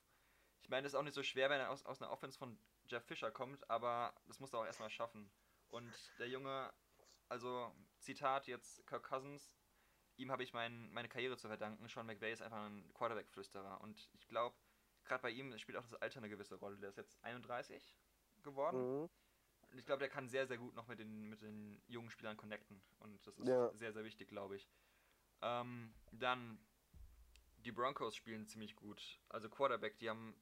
[0.61, 2.59] Ich meine, das ist auch nicht so schwer, wenn er aus, aus einer Offense von
[2.85, 5.33] Jeff Fisher kommt, aber das muss er auch erstmal schaffen.
[5.71, 6.71] Und der Junge,
[7.31, 9.57] also Zitat jetzt Kirk Cousins,
[10.17, 11.89] ihm habe ich mein, meine Karriere zu verdanken.
[11.89, 13.81] Sean McVay ist einfach ein Quarterback-Flüsterer.
[13.81, 14.55] Und ich glaube,
[15.07, 16.77] gerade bei ihm spielt auch das Alter eine gewisse Rolle.
[16.79, 17.95] Der ist jetzt 31
[18.43, 19.03] geworden.
[19.03, 19.11] Mhm.
[19.73, 22.37] Und ich glaube, der kann sehr, sehr gut noch mit den, mit den jungen Spielern
[22.37, 22.81] connecten.
[23.01, 23.73] Und das ist Ja.
[23.75, 24.69] sehr, sehr wichtig, glaube ich.
[25.43, 26.59] Ähm, dann,
[27.59, 29.21] die Broncos spielen ziemlich gut.
[29.29, 30.35] Also Quarterback, die haben,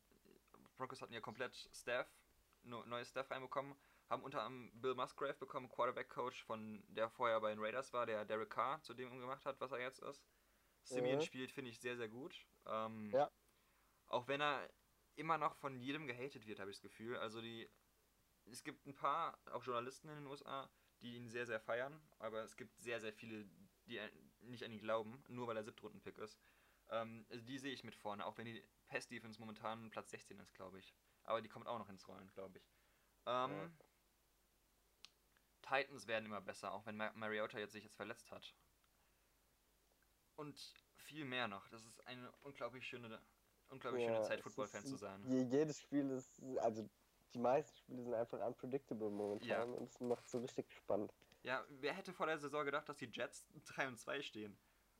[0.77, 2.07] Broncos hatten ja komplett Staff,
[2.63, 3.75] neues Staff reinbekommen,
[4.09, 8.25] haben unter anderem Bill Musgrave bekommen, Quarterback-Coach von der vorher bei den Raiders war, der
[8.25, 10.23] Derek Carr zu dem gemacht hat, was er jetzt ist.
[10.83, 11.23] Simeon Mhm.
[11.23, 12.47] spielt, finde ich, sehr, sehr gut.
[12.67, 13.31] Ähm, Ja.
[14.09, 14.69] Auch wenn er
[15.17, 17.17] immer noch von jedem gehatet wird, habe ich das Gefühl.
[17.19, 17.69] Also die
[18.47, 22.43] es gibt ein paar, auch Journalisten in den USA, die ihn sehr, sehr feiern, aber
[22.43, 23.47] es gibt sehr, sehr viele,
[23.87, 24.01] die
[24.41, 26.39] nicht an ihn glauben, nur weil er Siebtrunden-Pick ist.
[26.89, 30.55] Ähm, also die sehe ich mit vorne, auch wenn die Pass-Defense momentan Platz 16 ist,
[30.55, 30.95] glaube ich.
[31.23, 32.71] Aber die kommt auch noch ins Rollen, glaube ich.
[33.27, 33.71] Ähm, Ja.
[35.63, 38.55] Titans werden immer besser, auch wenn Ma- Mariota jetzt sich jetzt verletzt hat.
[40.37, 40.59] Und
[40.97, 41.69] viel mehr noch.
[41.69, 43.23] Das ist eine unglaublich schöne,
[43.71, 45.23] unglaublich schöne Zeit, Football-Fan zu sein.
[45.27, 46.89] Je, jedes Spiel ist, also
[47.33, 49.63] die meisten Spiele sind einfach unpredictable momentan Ja.
[49.63, 51.13] und es macht so richtig spannend.
[51.43, 54.57] Ja, wer hätte vor der Saison gedacht, dass die Jets 3 und 2 stehen?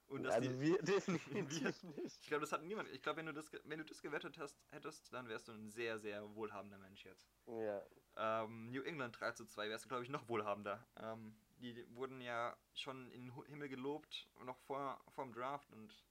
[0.09, 2.19] Und dass also die, wir definitiv nicht.
[2.21, 2.91] ich glaube, das hat niemand.
[2.91, 5.71] Ich glaube, wenn du das, wenn du das gewettet hast, hättest, dann wärst du ein
[5.71, 7.27] sehr, sehr wohlhabender Mensch jetzt.
[7.47, 7.83] Ja,
[8.17, 10.87] Ähm, New England 3 zu 2 wärst du, glaube ich, noch wohlhabender.
[11.01, 16.05] Ähm, die wurden ja schon in den Himmel gelobt, noch vor vom Draft und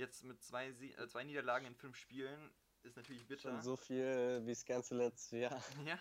[0.00, 2.50] jetzt mit zwei, Sie äh, zwei Niederlagen in fünf Spielen
[2.82, 3.50] ist natürlich bitter.
[3.50, 5.62] schon so viel wie das ganze letzte Jahr.
[5.84, 5.98] Ja,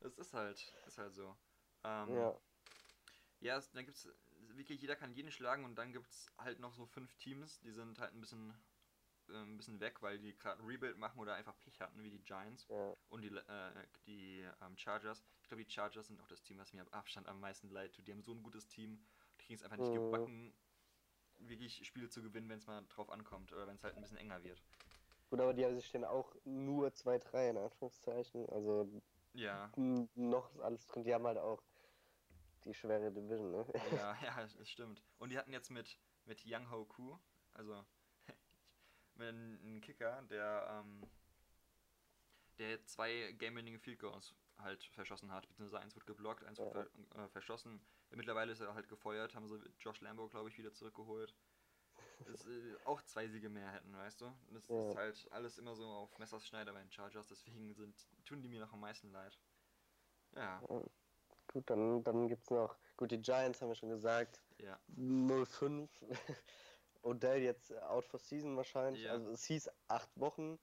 [0.00, 1.36] das ist halt, ist halt so.
[1.84, 2.40] Ähm, Ja,
[3.40, 6.86] Ja, es, dann gibt's wirklich, jeder kann jeden schlagen und dann gibt's halt noch so
[6.86, 8.54] fünf Teams, die sind halt ein bisschen,
[9.28, 12.10] äh, ein bisschen weg, weil die gerade ein Rebuild machen oder einfach Pech hatten, wie
[12.10, 12.94] die Giants ja.
[13.08, 15.24] und die, äh, die ähm, Chargers.
[15.42, 17.94] Ich glaube, die Chargers sind auch das Team, was mir am Abstand am meisten leid
[17.94, 18.06] tut.
[18.08, 19.92] Die haben so ein gutes Team, die kriegen es einfach nicht Mhm.
[19.92, 20.54] gebacken,
[21.48, 24.18] wirklich Spiele zu gewinnen, wenn es mal drauf ankommt oder wenn es halt ein bisschen
[24.18, 24.62] enger wird.
[25.30, 28.48] Gut, aber die haben sich stehen auch nur 2-3 in Anführungszeichen.
[28.50, 28.88] Also
[29.32, 29.72] Ja,
[30.14, 31.04] noch ist alles drin.
[31.04, 31.62] Die haben halt auch
[32.64, 33.66] die schwere Division, ne?
[33.92, 35.02] ja, ja, das stimmt.
[35.18, 37.18] Und die hatten jetzt mit, mit Young Ho Koo,
[37.54, 37.84] also
[39.14, 41.02] mit einem Kicker, der, ähm,
[42.58, 46.84] der zwei Game-Winning Field Goals halt verschossen hat, beziehungsweise eins wird geblockt, eins wird Ja.
[46.84, 47.80] ver äh, verschossen.
[48.10, 51.34] Mittlerweile ist er halt gefeuert, haben sie Josh Lambo, glaube ich, wieder zurückgeholt.
[52.26, 54.32] Das, äh, auch zwei Siege mehr hätten, weißt du?
[54.52, 54.90] Das Ja.
[54.90, 58.48] ist halt alles immer so auf Messers Schneider bei den Chargers, deswegen sind, tun die
[58.48, 59.36] mir noch am meisten leid.
[60.34, 60.62] Ja,
[61.52, 62.78] Gut, dann, dann gibt's noch.
[62.96, 64.40] Gut, die Giants haben wir schon gesagt.
[64.58, 64.78] ja.
[64.96, 65.88] 0-5.
[67.02, 69.04] Odell jetzt out for season wahrscheinlich.
[69.04, 69.12] Ja.
[69.12, 70.58] Also es hieß acht Wochen,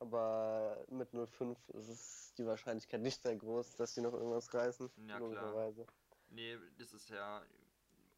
[0.00, 4.90] aber mit 0-5 ist es die Wahrscheinlichkeit nicht sehr groß, dass die noch irgendwas reißen.
[5.06, 5.72] Ja, klar.
[6.30, 7.42] Nee, das ist ja.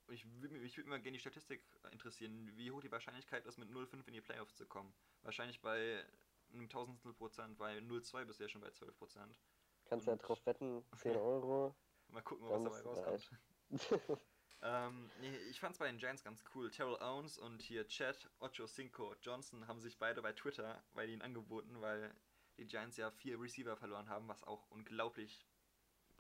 [0.09, 3.71] Ich würde mich würd immer gerne die Statistik interessieren, wie hoch die Wahrscheinlichkeit ist, mit
[3.71, 4.93] 0,5 in die Playoffs zu kommen.
[5.23, 6.05] Wahrscheinlich bei
[6.53, 9.39] einem Tausendstel Prozent, bei 0,2 bist du ja schon bei 12 Prozent.
[9.87, 11.75] Kannst ja Und- drauf wetten, 10 Euro.
[12.09, 13.41] Mal gucken, was dabei rauskommt.
[14.63, 16.71] Ähm, nee, ich fand's bei den Giants ganz cool.
[16.71, 21.21] Terrell Owens und hier Chad Ocho Cinco Johnson haben sich beide bei Twitter bei denen
[21.21, 22.15] angeboten, weil
[22.57, 25.47] die Giants ja vier Receiver verloren haben, was auch unglaublich,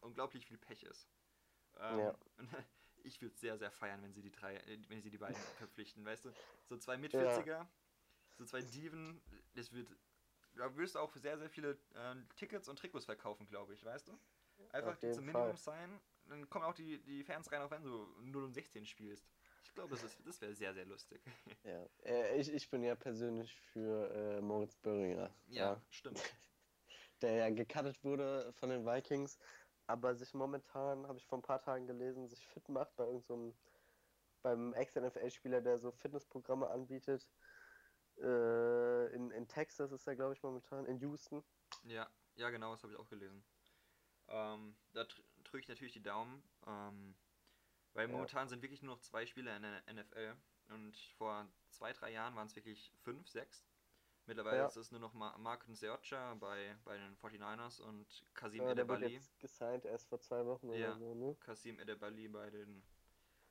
[0.00, 1.08] unglaublich viel Pech ist.
[1.78, 2.18] Ähm, Ja.
[3.04, 5.36] ich würde es sehr, sehr feiern, wenn sie die drei, äh, wenn sie die beiden
[5.58, 6.32] verpflichten, weißt du?
[6.64, 7.66] So zwei mit 40er,
[8.38, 9.22] so zwei Diven,
[9.54, 9.88] das wird.
[10.54, 14.08] Da wirst du auch sehr, sehr viele äh, Tickets und Trikots verkaufen, glaube ich, weißt
[14.08, 14.18] du?
[14.70, 16.00] Einfach jeden zum Minimum sein,
[16.32, 19.30] dann kommen auch die, die Fans rein, auch wenn du 0 und 16 spielst.
[19.64, 21.22] Ich glaube, das, ist- das wäre sehr, sehr lustig.
[21.64, 21.86] Ja.
[22.04, 25.30] Äh, ich, ich bin ja persönlich für äh, Moritz Böhringer.
[25.46, 26.18] ja, stimmt.
[27.22, 29.38] Der ja gecuttet wurde von den Vikings,
[29.86, 33.54] aber sich momentan, habe ich vor ein paar Tagen gelesen, sich fit macht bei irgendeinem,
[34.42, 37.28] beim Ex-NFL-Spieler, der so Fitnessprogramme anbietet.
[38.18, 41.44] Äh, in, in Texas ist er, glaube ich, momentan, in Houston.
[41.84, 43.44] Ja, ja, genau, das habe ich auch gelesen.
[44.28, 45.06] Ähm, da
[45.44, 47.14] drücke ich natürlich die Daumen, ähm,
[47.94, 48.12] weil Ja.
[48.12, 50.36] momentan sind wirklich nur noch zwei Spieler in der NFL
[50.68, 53.64] und vor zwei, drei Jahren waren es wirklich fünf, sechs.
[54.26, 54.66] Mittlerweile Ja.
[54.66, 59.20] ist es nur noch Ma Marcus Seocha bei, bei den 49ers und Kasim wurde Edebali,
[59.40, 60.94] gesigned erst vor zwei Wochen Ja.
[60.94, 61.36] oder so, ne?
[61.40, 62.82] Kasim Edebali bei den,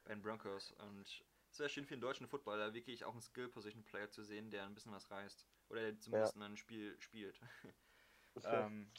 [0.05, 4.09] bei den Broncos und es wäre schön für den deutschen Footballer wirklich auch einen Skill-Position-Player
[4.09, 7.39] zu sehen, der ein bisschen was reißt oder der zumindest ein Spiel spielt.
[8.45, 8.89] Ähm,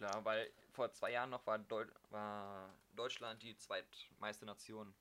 [0.00, 4.94] klar, weil vor zwei Jahren noch war, Deu war Deutschland die zweitmeiste Nation.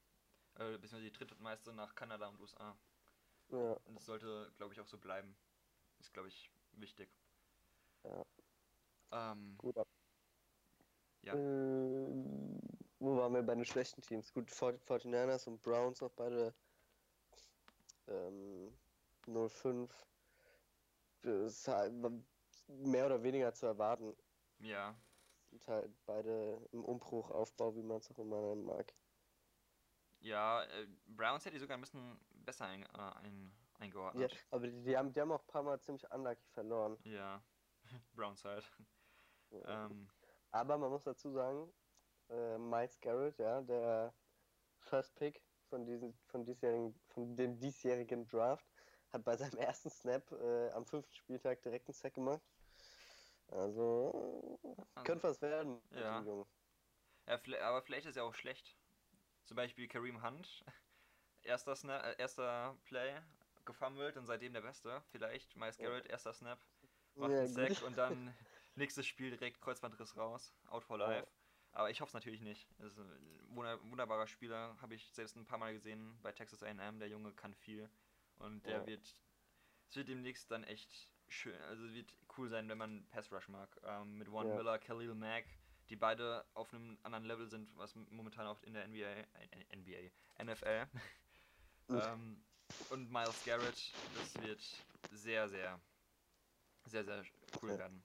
[0.55, 2.77] Äh, beziehungsweise die drittmeiste nach Kanada und USA.
[3.49, 3.77] ja.
[3.85, 5.37] Und das sollte, glaube ich, auch so bleiben.
[5.99, 7.09] Ist, glaube ich, wichtig.
[8.03, 8.25] Ja.
[9.11, 9.75] Ähm, Gut.
[11.21, 11.33] Ja.
[11.33, 12.13] Äh,
[12.99, 14.33] wo waren wir bei den schlechten Teams?
[14.33, 16.53] Gut, 40 49ers und Browns noch beide
[18.07, 18.77] ähm,
[19.27, 19.89] 0-5.
[21.21, 21.93] Das ist halt
[22.67, 24.13] mehr oder weniger zu erwarten.
[24.59, 24.95] Ja,
[25.51, 28.95] Sind halt beide im Umbruchaufbau, wie man es auch immer nennen mag.
[30.19, 32.87] ja, äh, Browns hätte ich sogar ein bisschen besser ein, äh,
[33.23, 33.51] ein,
[34.11, 34.45] Ja, eingeordnet.
[34.51, 36.97] aber die, die, haben, die haben auch ein paar Mal ziemlich unlucky verloren.
[37.03, 37.43] Ja,
[38.13, 38.71] Browns halt.
[39.51, 39.85] Ja.
[39.85, 40.09] Ähm,
[40.51, 41.73] Aber man muss dazu sagen,
[42.29, 44.15] äh, Miles Garrett, ja, der
[44.79, 48.67] First Pick von, diesen, von, diesjährigen, von dem diesjährigen Draft,
[49.09, 52.43] hat bei seinem ersten Snap äh, am fünften Spieltag direkt einen Sack gemacht.
[53.51, 54.57] Also,
[54.95, 56.09] äh, könnte was werden mit Ja.
[56.09, 56.45] dem Jungen.
[57.27, 58.77] Ja, aber vielleicht ist er auch schlecht.
[59.45, 60.63] Zum Beispiel Kareem Hunt,
[61.43, 63.21] erster, Snap, äh, erster Play,
[63.65, 65.03] gefummelt und seitdem der Beste.
[65.11, 65.79] Vielleicht Miles Ja.
[65.79, 66.59] Garrett, erster Snap,
[67.15, 68.35] macht Ja, einen Sack und dann
[68.75, 71.23] nächstes Spiel direkt Kreuzbandriss raus, out for Ja.
[71.23, 71.27] life.
[71.71, 72.67] Aber ich hoffe es natürlich nicht.
[72.79, 76.63] Das ist ein wunder wunderbarer Spieler, habe ich selbst ein paar Mal gesehen bei Texas
[76.63, 76.99] A&M.
[76.99, 77.89] Der Junge kann viel
[78.37, 78.85] und der Ja.
[78.85, 79.17] wird,
[79.89, 83.47] es wird demnächst dann echt schön, also es wird cool sein, wenn man Pass Rush
[83.49, 83.79] mag.
[83.83, 84.55] Ähm, mit Von Ja.
[84.55, 85.45] Miller, Khalil Mack,
[85.89, 90.11] die beide auf einem anderen Level sind, was momentan auch in der NBA, äh, NBA,
[90.43, 90.87] NFL.
[91.91, 92.45] Ähm,
[92.89, 94.61] und Miles Garrett, das wird
[95.11, 95.81] sehr, sehr,
[96.85, 97.23] sehr, sehr
[97.61, 97.77] cool Ja.
[97.77, 98.03] werden.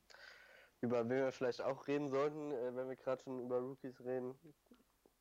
[0.80, 4.38] Über wen wir vielleicht auch reden sollten, äh, wenn wir gerade schon über Rookies reden,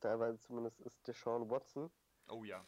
[0.00, 1.90] teilweise zumindest ist Deshaun Watson
[2.28, 2.66] Oh ja.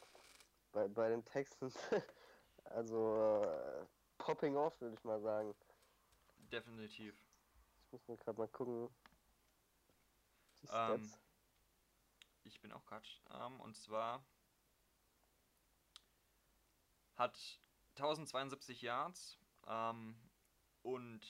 [0.72, 1.79] bei, bei den Texans.
[2.64, 3.87] also, äh,
[4.27, 5.55] popping off, würde ich mal sagen.
[6.51, 7.15] Definitiv.
[7.79, 8.95] Ich muss mir gerade mal gucken.
[10.62, 11.12] Die Ähm.
[12.43, 13.07] Ich bin auch gerade.
[13.31, 14.25] Ähm, und zwar
[17.17, 17.61] hat
[17.97, 20.17] 1072 Yards ähm,
[20.83, 21.27] und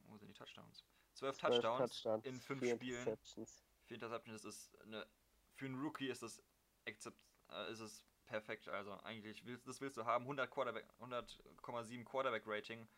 [0.00, 0.84] wo sind die Touchdowns?
[1.14, 2.98] 12 Zwölf Touchdowns, in 5 vier Spielen.
[2.98, 3.64] Interceptions.
[3.84, 5.06] Vier Interceptions, ist eine,
[5.54, 6.42] für einen Rookie ist das
[6.86, 7.18] accept,
[7.50, 8.68] äh, ist es perfekt.
[8.68, 10.24] Also eigentlich willst, das willst du haben.
[10.24, 12.88] 100 Quarterback, 100,7 Quarterback Rating.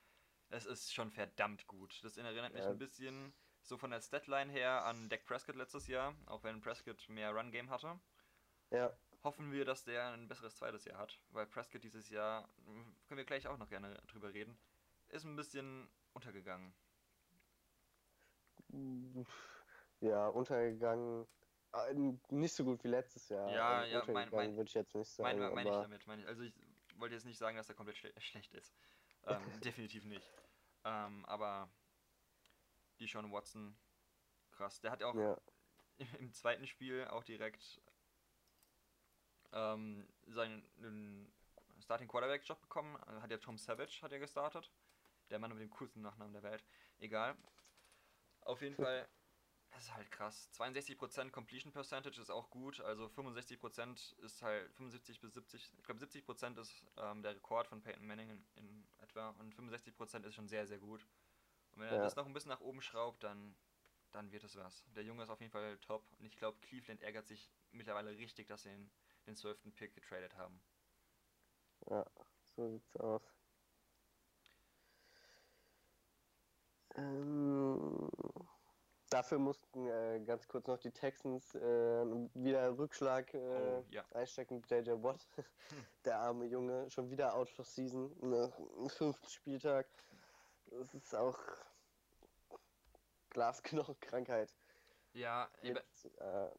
[0.48, 2.00] Es ist schon verdammt gut.
[2.04, 2.70] Das erinnert mich Ja.
[2.70, 7.08] ein bisschen so von der Statline her an Dak Prescott letztes Jahr, auch wenn Prescott
[7.08, 7.98] mehr Run Game hatte.
[8.70, 12.48] Ja, Hoffen wir, dass der ein besseres zweites Jahr hat, weil Prescott dieses Jahr,
[13.08, 14.56] können wir gleich auch noch gerne drüber reden,
[15.08, 16.72] ist ein bisschen untergegangen.
[20.00, 21.26] ja, untergegangen.
[21.84, 23.50] N- Nicht so gut wie letztes Jahr.
[23.52, 25.38] Ja, Also ja, mein- untergegangen mein- würde ich jetzt nicht sagen.
[25.38, 26.28] Meine mein ich damit, meine ich.
[26.28, 26.54] Also ich
[26.96, 28.74] wollte jetzt nicht sagen, dass er komplett schle schlecht ist.
[29.28, 30.30] Ähm, definitiv nicht.
[30.84, 31.68] Ähm, aber
[33.00, 33.76] die Sean Watson,
[34.52, 34.80] krass.
[34.80, 35.36] Der hat auch ja,
[36.20, 37.80] im zweiten Spiel auch direkt
[39.52, 41.32] ähm, seinen einen
[41.80, 42.96] Starting Quarterback Job bekommen.
[42.98, 44.70] Also Hat ja Tom Savage hat er gestartet.
[45.30, 46.64] Der Mann mit dem coolsten Nachnamen der Welt.
[46.98, 47.36] Egal.
[48.42, 49.08] Auf jeden Fall,
[49.76, 50.48] das ist halt krass.
[50.52, 52.80] 62% Completion Percentage ist auch gut.
[52.80, 55.74] Also 65% ist halt 75 bis 70.
[55.78, 59.30] Ich glaube 70% ist ähm, der Rekord von Peyton Manning in, in etwa.
[59.38, 61.06] Und 65% ist schon sehr, sehr gut.
[61.72, 62.00] Und wenn er Ja.
[62.00, 63.56] das noch ein bisschen nach oben schraubt, dann
[64.12, 64.84] dann wird es was.
[64.94, 68.46] Der Junge ist auf jeden Fall top und ich glaube, Cleveland ärgert sich mittlerweile richtig,
[68.48, 68.90] dass sie den,
[69.26, 69.74] den 12.
[69.74, 70.62] Pick getradet haben.
[71.90, 72.04] ja,
[72.54, 73.22] so sieht's aus.
[76.96, 78.08] Ähm,
[79.10, 81.60] dafür mussten äh, ganz kurz noch die Texans äh,
[82.34, 84.04] wieder Rückschlag äh, Oh, ja.
[84.14, 84.62] einstecken.
[84.68, 85.26] JJ Watt,
[86.04, 89.86] der arme Junge, schon wieder out for season, nach dem fünften Spieltag.
[90.66, 91.38] Das ist auch
[93.30, 94.54] Glasknochenkrankheit.
[95.12, 95.80] Ja, ey, bei,
[96.24, 96.50] äh,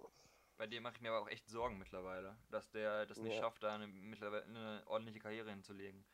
[0.58, 3.42] bei dem mache ich mir aber auch echt Sorgen mittlerweile, dass der das nicht Ja.
[3.42, 6.06] schafft, da eine, mittlerweile eine ordentliche Karriere hinzulegen.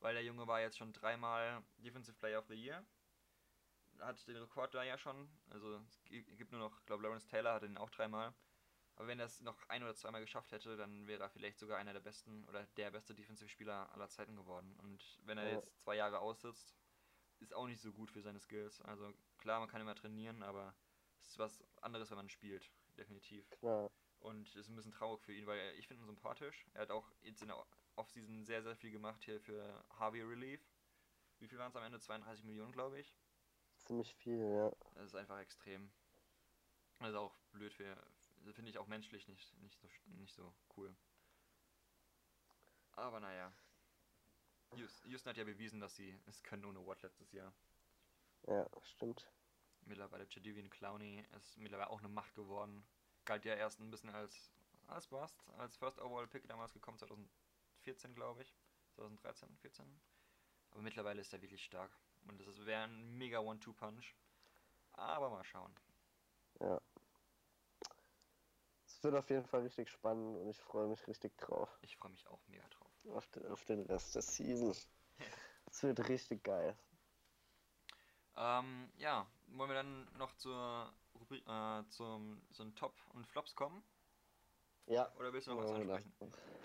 [0.00, 2.84] Weil der Junge war jetzt schon dreimal Defensive Player of the Year.
[4.02, 5.28] Hat den Rekord da ja schon.
[5.50, 8.34] Also es gi- gibt nur noch, ich glaube, Lawrence Taylor hatte den auch dreimal.
[8.96, 11.78] Aber wenn er es noch ein oder zweimal geschafft hätte, dann wäre er vielleicht sogar
[11.78, 14.76] einer der besten oder der beste Defensive-Spieler aller Zeiten geworden.
[14.80, 15.54] Und wenn er Ja.
[15.56, 16.76] jetzt zwei Jahre aussitzt,
[17.38, 18.82] ist auch nicht so gut für seine Skills.
[18.82, 20.74] Also klar, man kann immer trainieren, aber
[21.20, 22.70] es ist was anderes, wenn man spielt.
[22.98, 23.48] Definitiv.
[23.50, 23.90] klar.
[24.20, 26.66] Und es ist ein bisschen traurig für ihn, weil ich finde ihn sympathisch.
[26.74, 30.60] Er hat auch jetzt in der Offseason sehr, sehr viel gemacht hier für Harvey Relief.
[31.40, 31.98] Wie viel waren es am Ende?
[31.98, 33.16] 32 Millionen, glaube ich.
[33.84, 34.70] Ziemlich viel, ja.
[34.94, 35.90] Das ist einfach extrem.
[36.98, 37.96] Das ist auch blöd für.
[38.38, 40.94] also Finde ich auch menschlich nicht, nicht, so, nicht so cool.
[42.92, 43.52] Aber naja.
[45.04, 47.52] Houston hat ja bewiesen, dass sie es können ohne Watt letztes Jahr.
[48.46, 49.30] Ja, stimmt.
[49.82, 52.86] Mittlerweile Jadavian Clowney ist mittlerweile auch eine Macht geworden.
[53.24, 54.50] Galt ja erst ein bisschen als
[54.86, 58.54] als Bust, als First Overall Pick damals gekommen, 2014 glaube ich.
[58.94, 60.00] 2013, 14.
[60.70, 61.90] Aber mittlerweile ist er wirklich stark.
[62.28, 64.14] Und das wäre ein mega One-Two-Punch.
[64.92, 65.74] Aber mal schauen.
[66.60, 66.80] Ja.
[68.86, 71.78] Es wird auf jeden Fall richtig spannend und ich freue mich richtig drauf.
[71.82, 72.92] Ich freue mich auch mega drauf.
[73.16, 74.74] Auf den, auf den Rest der Season.
[75.66, 76.76] Es wird richtig geil.
[78.36, 83.54] Ähm, ja, wollen wir dann noch zur Rubrik, äh, zum so einen Top und Flops
[83.54, 83.82] kommen?
[84.86, 85.10] Ja.
[85.16, 86.12] Oder willst du noch was ansprechen?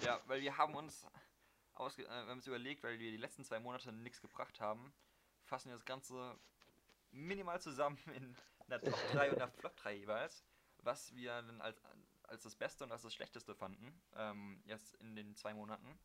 [0.01, 1.05] Ja, weil wir haben uns
[1.73, 4.93] ausge äh, wir haben uns überlegt, weil wir die letzten zwei Monate nichts gebracht haben,
[5.47, 6.37] fassen wir das Ganze
[7.11, 8.35] minimal zusammen in
[8.67, 10.43] einer Top 3 und einer Flop 3 jeweils,
[10.83, 11.81] was wir dann als,
[12.23, 15.97] als das Beste und als das Schlechteste fanden, ähm, jetzt in den zwei Monaten.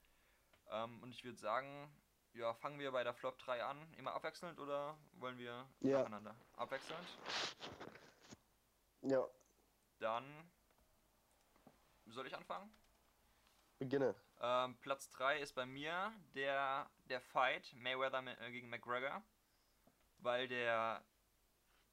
[0.71, 1.91] Ähm, und ich würde sagen,
[2.35, 5.99] ja, fangen wir bei der Flop 3 an, immer abwechselnd oder wollen wir Ja.
[5.99, 6.35] nacheinander?
[6.57, 7.07] Abwechselnd?
[9.03, 9.27] Ja,
[9.99, 10.51] Dann
[12.07, 12.73] soll ich anfangen?
[13.79, 14.15] beginne.
[14.41, 19.23] Ähm, Platz 3 ist bei mir der, der Fight Mayweather äh, gegen McGregor.
[20.23, 21.05] Weil der.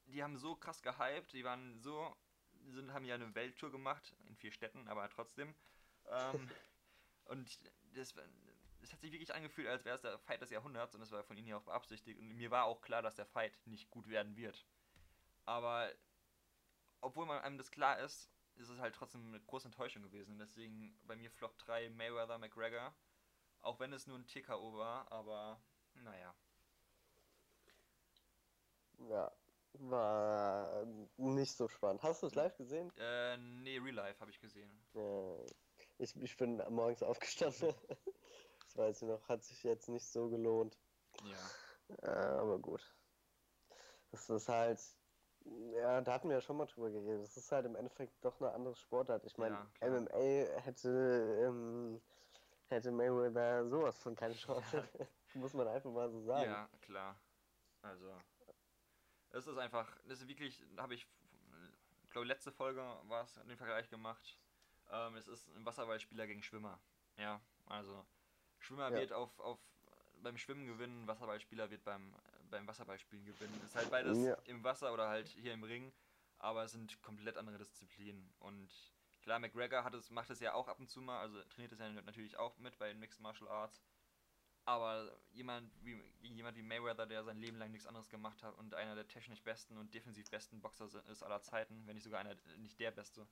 [0.06, 2.16] Die haben so krass gehypt, die waren so.
[2.54, 5.56] Die sind, haben ja eine Welttour gemacht, in vier Städten, aber trotzdem.
[6.08, 6.50] Ähm,
[7.26, 7.60] und
[7.96, 8.14] das,
[8.82, 11.24] das hat sich wirklich angefühlt, als wäre es der Fight des Jahrhunderts und das war
[11.24, 12.20] von ihnen ja auch beabsichtigt.
[12.20, 14.66] Und mir war auch klar, dass der Fight nicht gut werden wird.
[15.46, 15.92] Aber
[17.02, 20.34] obwohl man einem das klar ist, ist es halt trotzdem eine große Enttäuschung gewesen.
[20.34, 22.94] Und deswegen bei mir Flop 3 Mayweather McGregor.
[23.62, 25.62] Auch wenn es nur ein TKO war, aber
[25.94, 26.34] naja.
[29.08, 29.32] Ja,
[29.74, 30.86] war
[31.18, 32.04] nicht so spannend.
[32.04, 32.92] Hast du es live gesehen?
[32.98, 34.70] Äh, nee, Real Life habe ich gesehen.
[35.98, 37.74] Ich, ich bin morgens aufgestanden.
[38.66, 40.78] Das weiß ich noch, hat sich jetzt nicht so gelohnt.
[41.24, 41.38] Ja.
[42.04, 42.82] Ja, aber gut.
[44.12, 44.80] Das ist halt,
[45.74, 47.24] ja, da hatten wir ja schon mal drüber geredet.
[47.24, 49.26] Das ist halt im Endeffekt doch eine andere Sportart.
[49.26, 49.90] Ich meine, Ja.
[49.90, 52.02] MMA hätte, ähm,
[52.68, 54.88] hätte Mayweather sowas von keine Chance.
[55.36, 56.52] Muss man einfach mal so sagen.
[56.52, 57.16] Ja, klar.
[57.82, 58.12] Also.
[59.32, 61.08] Es ist einfach, das ist wirklich, habe ich,
[62.04, 64.40] ich glaube, letzte Folge war es den Vergleich gemacht.
[64.92, 66.80] Ähm, es ist ein Wasserballspieler gegen Schwimmer.
[67.18, 68.06] Ja, also
[68.60, 68.98] Schwimmer Ja.
[68.98, 69.60] wird auf, auf
[70.22, 72.14] beim Schwimmen gewinnen, Wasserballspieler wird beim,
[72.50, 73.62] beim Wasserballspielen gewinnen.
[73.64, 74.36] Ist halt beides Ja.
[74.46, 75.94] im Wasser oder halt hier im Ring,
[76.40, 78.34] aber es sind komplett andere Disziplinen.
[78.40, 78.70] Und
[79.22, 81.80] klar, McGregor hat es, macht es ja auch ab und zu mal, also trainiert es
[81.80, 83.82] ja natürlich auch mit bei den Mixed Martial Arts.
[84.70, 88.56] Aber jemand wie, gegen jemand wie Mayweather, der sein Leben lang nichts anderes gemacht hat
[88.60, 92.20] und einer der technisch besten und defensiv besten Boxer ist aller Zeiten, wenn nicht sogar
[92.20, 93.26] einer, nicht der beste,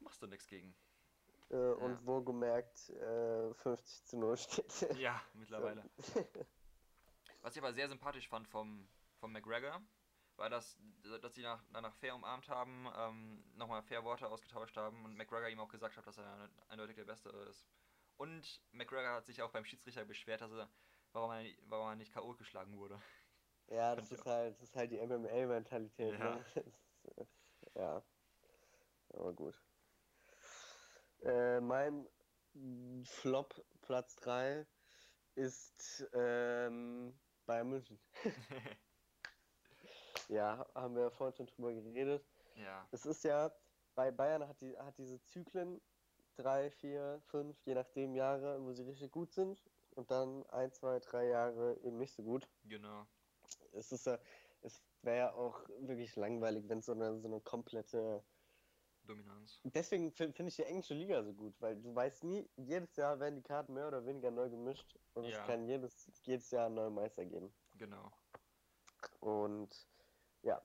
[0.00, 0.74] machst du nichts gegen.
[1.50, 4.98] Äh, und wohlgemerkt, äh, 50 zu 0 steht.
[4.98, 5.88] Ja, mittlerweile.
[7.42, 8.88] Was ich aber sehr sympathisch fand vom,
[9.20, 9.80] vom McGregor,
[10.34, 10.76] war, dass,
[11.22, 15.50] dass sie nach, danach fair umarmt haben, ähm, nochmal fair Worte ausgetauscht haben und McGregor
[15.50, 17.64] ihm auch gesagt hat, dass er eindeutig der Beste ist.
[18.20, 20.70] Und McGregor hat sich auch beim Schiedsrichter beschwert, dass er,
[21.12, 22.34] warum er, warum er nicht K.O.
[22.34, 23.00] geschlagen wurde.
[23.68, 26.18] Ja, das ist halt, das ist halt die MMA-Mentalität.
[26.18, 26.34] Ja.
[26.34, 26.44] Ne?
[26.54, 28.04] Ist, äh, ja.
[29.14, 29.54] Aber gut.
[31.22, 32.06] Äh, mein
[33.04, 34.66] Flop Platz 3
[35.36, 37.98] ist ähm, Bayern München.
[40.28, 42.24] Ja, haben wir vorhin schon drüber geredet.
[42.54, 43.50] ja, Es ist ja,
[43.96, 45.80] bei Bayern hat, die, hat diese Zyklen
[46.42, 49.62] drei, vier, fünf, je nachdem Jahre, wo sie richtig gut sind.
[49.96, 52.48] Und dann ein, zwei, drei Jahre eben nicht so gut.
[52.64, 53.06] genau.
[53.72, 54.18] Es ist ja,
[54.62, 58.22] es wäre ja auch wirklich langweilig, wenn so eine, so eine komplette.
[59.06, 59.60] Dominanz.
[59.64, 63.18] Deswegen fi- finde ich die englische Liga so gut, weil du weißt nie, jedes Jahr
[63.18, 65.40] werden die Karten mehr oder weniger neu gemischt und Ja.
[65.40, 67.52] es kann jedes, jedes Jahr einen neuen Meister geben.
[67.74, 68.12] Genau.
[69.20, 69.88] Und
[70.42, 70.60] ja,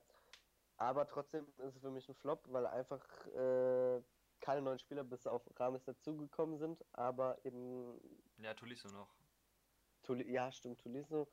[0.78, 4.02] aber trotzdem ist es für mich ein Flop, weil einfach äh,
[4.46, 8.00] keine neuen Spieler bis auf Rames dazugekommen sind, aber eben
[8.38, 9.10] Ja, Tolisso noch.
[10.04, 11.28] Tuli ja, stimmt, Tuliso.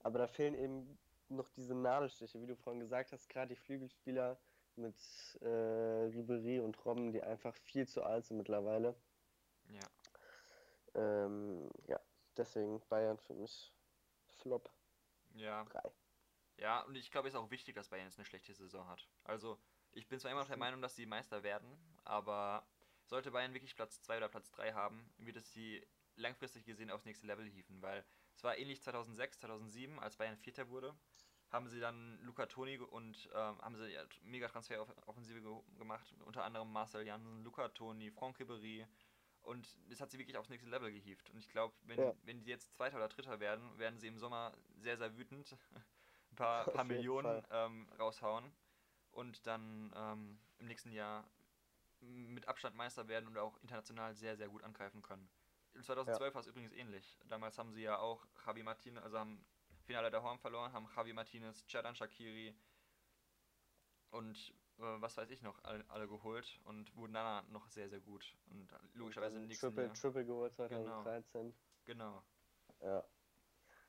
[0.00, 0.98] Aber da fehlen eben
[1.30, 4.38] noch diese Nadelstiche, wie du vorhin gesagt hast, gerade die Flügelspieler
[4.76, 4.96] mit
[5.40, 8.94] äh, Ribery und Robben, die einfach viel zu alt sind mittlerweile.
[9.70, 9.90] Ja.
[10.94, 12.00] Ähm, ja,
[12.36, 13.72] deswegen Bayern für mich
[14.28, 14.70] Flop
[15.34, 15.64] Ja.
[15.64, 15.90] 3.
[16.58, 19.08] Ja, und ich glaube, es ist auch wichtig, dass Bayern jetzt eine schlechte Saison hat.
[19.24, 19.58] Also,
[19.92, 20.56] ich bin zwar immer noch der.
[20.56, 21.68] Meinung, dass sie Meister werden,
[22.08, 22.66] aber
[23.04, 25.86] sollte Bayern wirklich Platz 2 oder Platz 3 haben, wird es sie
[26.16, 28.04] langfristig gesehen aufs nächste Level hieven, weil
[28.34, 30.94] es war ähnlich 2006, 2007, als Bayern Vierter wurde,
[31.50, 36.44] haben sie dann Luca Toni und ähm, haben sie ja mega Transferoffensive ge gemacht, unter
[36.44, 38.86] anderem Marcel Janssen, Luca Toni, Franck Ribéry
[39.42, 41.30] und das hat sie wirklich aufs nächste Level gehievt.
[41.30, 42.14] Und ich glaube, wenn, Ja.
[42.24, 45.56] wenn die jetzt Zweiter oder Dritter werden, werden sie im Sommer sehr, sehr wütend
[46.32, 48.52] ein paar, paar Millionen ähm, raushauen
[49.12, 51.24] und dann ähm, im nächsten Jahr
[52.00, 55.28] mit Abstand Meister werden und auch international sehr, sehr gut angreifen können.
[55.74, 57.18] In 2012 war es übrigens ähnlich.
[57.26, 59.44] Damals haben sie ja auch Javi Martinez, also haben
[59.84, 62.54] Finale der Horn verloren, haben Javi Martinez, Xherdan Shakiri
[64.10, 64.36] und
[64.78, 68.36] äh, was weiß ich noch, alle, alle geholt und wurden dann noch sehr, sehr gut.
[68.50, 69.94] Und logischerweise nächsten Triple, Jahr.
[69.94, 71.54] Triple geholt 2013.
[71.84, 72.22] Genau.
[72.80, 73.04] Ja.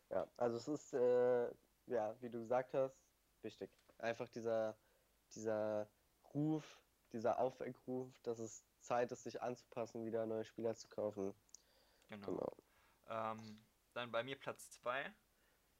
[0.09, 1.51] Ja, also es ist, äh,
[1.85, 2.99] ja, wie du gesagt hast,
[3.43, 3.69] wichtig.
[3.99, 4.75] Einfach dieser,
[5.35, 5.87] dieser
[6.33, 6.81] Ruf,
[7.13, 11.33] dieser Aufweckruf, dass es Zeit ist, sich anzupassen, wieder neue Spieler zu kaufen.
[12.09, 12.27] Genau.
[12.27, 12.57] Genau.
[13.09, 15.13] Ähm, dann bei mir Platz 2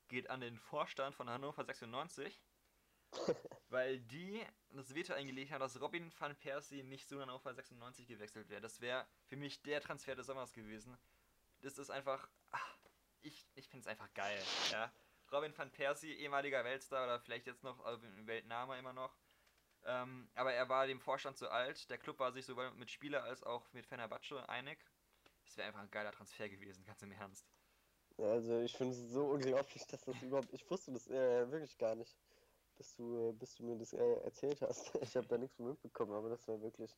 [0.08, 2.42] geht an den Vorstand von Hannover 96,
[3.70, 8.50] weil die das Veto eingelegt haben, dass Robin van Persie nicht zu Hannover 96 gewechselt
[8.50, 8.62] wäre.
[8.62, 10.98] Das wäre für mich der Transfer des Sommers gewesen.
[11.62, 12.78] Das ist einfach, ach,
[13.22, 14.42] ich, ich finde es einfach geil.
[14.72, 14.92] Ja?
[15.32, 19.19] Robin van Persie, ehemaliger Weltstar oder vielleicht jetzt noch also Weltname immer noch.
[19.86, 21.90] Ähm, aber er war dem Vorstand zu alt.
[21.90, 24.78] Der Club war sich sowohl mit Spieler als auch mit Fenerbahce einig.
[25.46, 27.50] Das wäre einfach ein geiler Transfer gewesen, ganz im Ernst.
[28.18, 30.54] Also ich finde es so unglaublich, dass das überhaupt.
[30.54, 32.14] Ich wusste das äh, wirklich gar nicht,
[32.78, 34.94] bis du, bis du mir das äh, erzählt hast.
[35.02, 36.98] Ich habe da nichts von mitbekommen, aber das wäre wirklich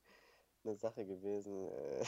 [0.64, 2.06] eine Sache gewesen äh,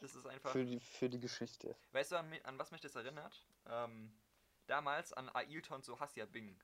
[0.00, 0.52] Das ist einfach.
[0.52, 1.76] für, die, für die Geschichte.
[1.92, 3.46] Weißt du, an, an was mich das erinnert?
[3.66, 4.12] Ähm,
[4.66, 6.58] damals an Ailton zu Hassia Bing.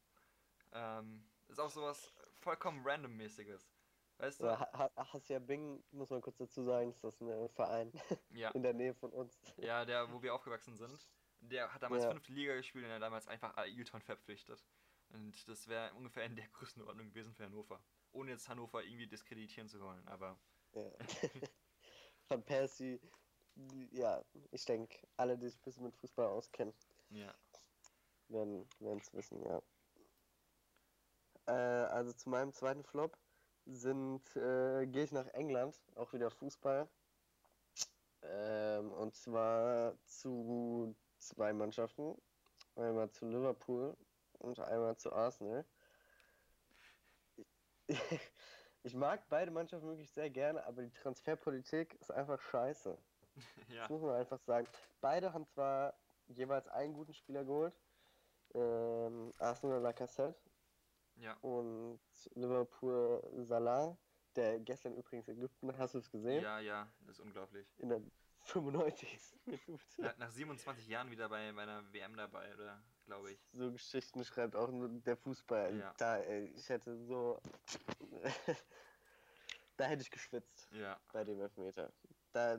[0.72, 2.12] Ähm, ist auch sowas
[2.44, 3.72] vollkommen randommäßiges.
[4.18, 4.46] Weißt du?
[4.46, 7.92] Ja, Ha- Ha- Hassia Bing, muss man kurz dazu sagen, ist das ein Verein
[8.30, 9.40] Ja, in der Nähe von uns.
[9.56, 11.08] ja, der, wo wir aufgewachsen sind.
[11.40, 12.10] Der hat damals Ja.
[12.10, 14.64] fünfte Liga gespielt und er hat damals einfach Ailton verpflichtet.
[15.10, 17.80] Und das wäre ungefähr in der Größenordnung gewesen für Hannover.
[18.12, 20.38] Ohne jetzt Hannover irgendwie diskreditieren zu wollen, aber
[20.74, 20.90] Ja.
[22.28, 23.00] Van Persie,
[23.92, 26.72] ja, ich denke, alle, die sich ein bisschen mit Fußball auskennen,
[27.10, 27.34] ja.
[28.28, 28.66] werden
[28.98, 29.60] es wissen, ja.
[31.46, 33.16] Äh, also zu meinem zweiten Flop
[33.66, 36.88] sind, äh, gehe ich nach England, auch wieder Fußball.
[38.22, 42.20] Ähm, und zwar zu zwei Mannschaften.
[42.76, 43.96] Einmal zu Liverpool
[44.38, 45.64] und einmal zu Arsenal.
[48.86, 52.98] Ich, mag beide Mannschaften wirklich sehr gerne, aber die Transferpolitik ist einfach scheiße.
[53.68, 53.80] ja.
[53.80, 54.68] Das muss man einfach sagen.
[55.00, 55.94] Beide haben zwar
[56.26, 57.74] jeweils einen guten Spieler geholt.
[58.52, 60.38] Ähm, Arsenal Lacazette
[61.16, 61.34] Ja.
[61.42, 62.00] und
[62.34, 63.96] Liverpool Salah,
[64.36, 66.42] der gestern übrigens Ägypten, hast du es gesehen?
[66.42, 67.66] Ja, ja, das ist unglaublich.
[67.78, 68.00] In der
[68.46, 69.36] 95.
[69.46, 69.82] Minute.
[69.98, 72.82] Nach, nach 27 Jahren wieder bei, bei einer WM dabei, oder?
[73.06, 73.38] Glaube ich.
[73.52, 75.76] So Geschichten schreibt auch nur der Fußball.
[75.78, 75.94] Ja.
[75.98, 77.40] Da, ey, ich hätte so.
[79.76, 80.98] da hätte ich geschwitzt Ja.
[81.12, 81.92] bei dem Elfmeter.
[82.32, 82.58] Da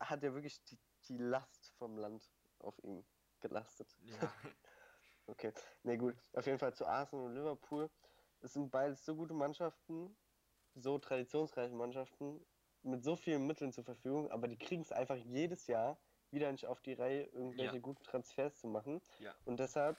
[0.00, 3.04] hat er wirklich die, die Last vom Land auf ihm
[3.40, 3.94] gelastet.
[4.02, 4.32] Ja.
[5.26, 5.52] Okay,
[5.82, 6.16] ne gut.
[6.34, 7.90] Auf jeden Fall zu Arsenal und Liverpool.
[8.40, 10.16] Es sind beides so gute Mannschaften,
[10.74, 12.44] so traditionsreiche Mannschaften,
[12.82, 15.98] mit so vielen Mitteln zur Verfügung, aber die kriegen es einfach jedes Jahr
[16.30, 17.80] wieder nicht auf die Reihe, irgendwelche Ja.
[17.80, 19.02] guten Transfers zu machen.
[19.18, 19.34] Ja.
[19.44, 19.96] Und deshalb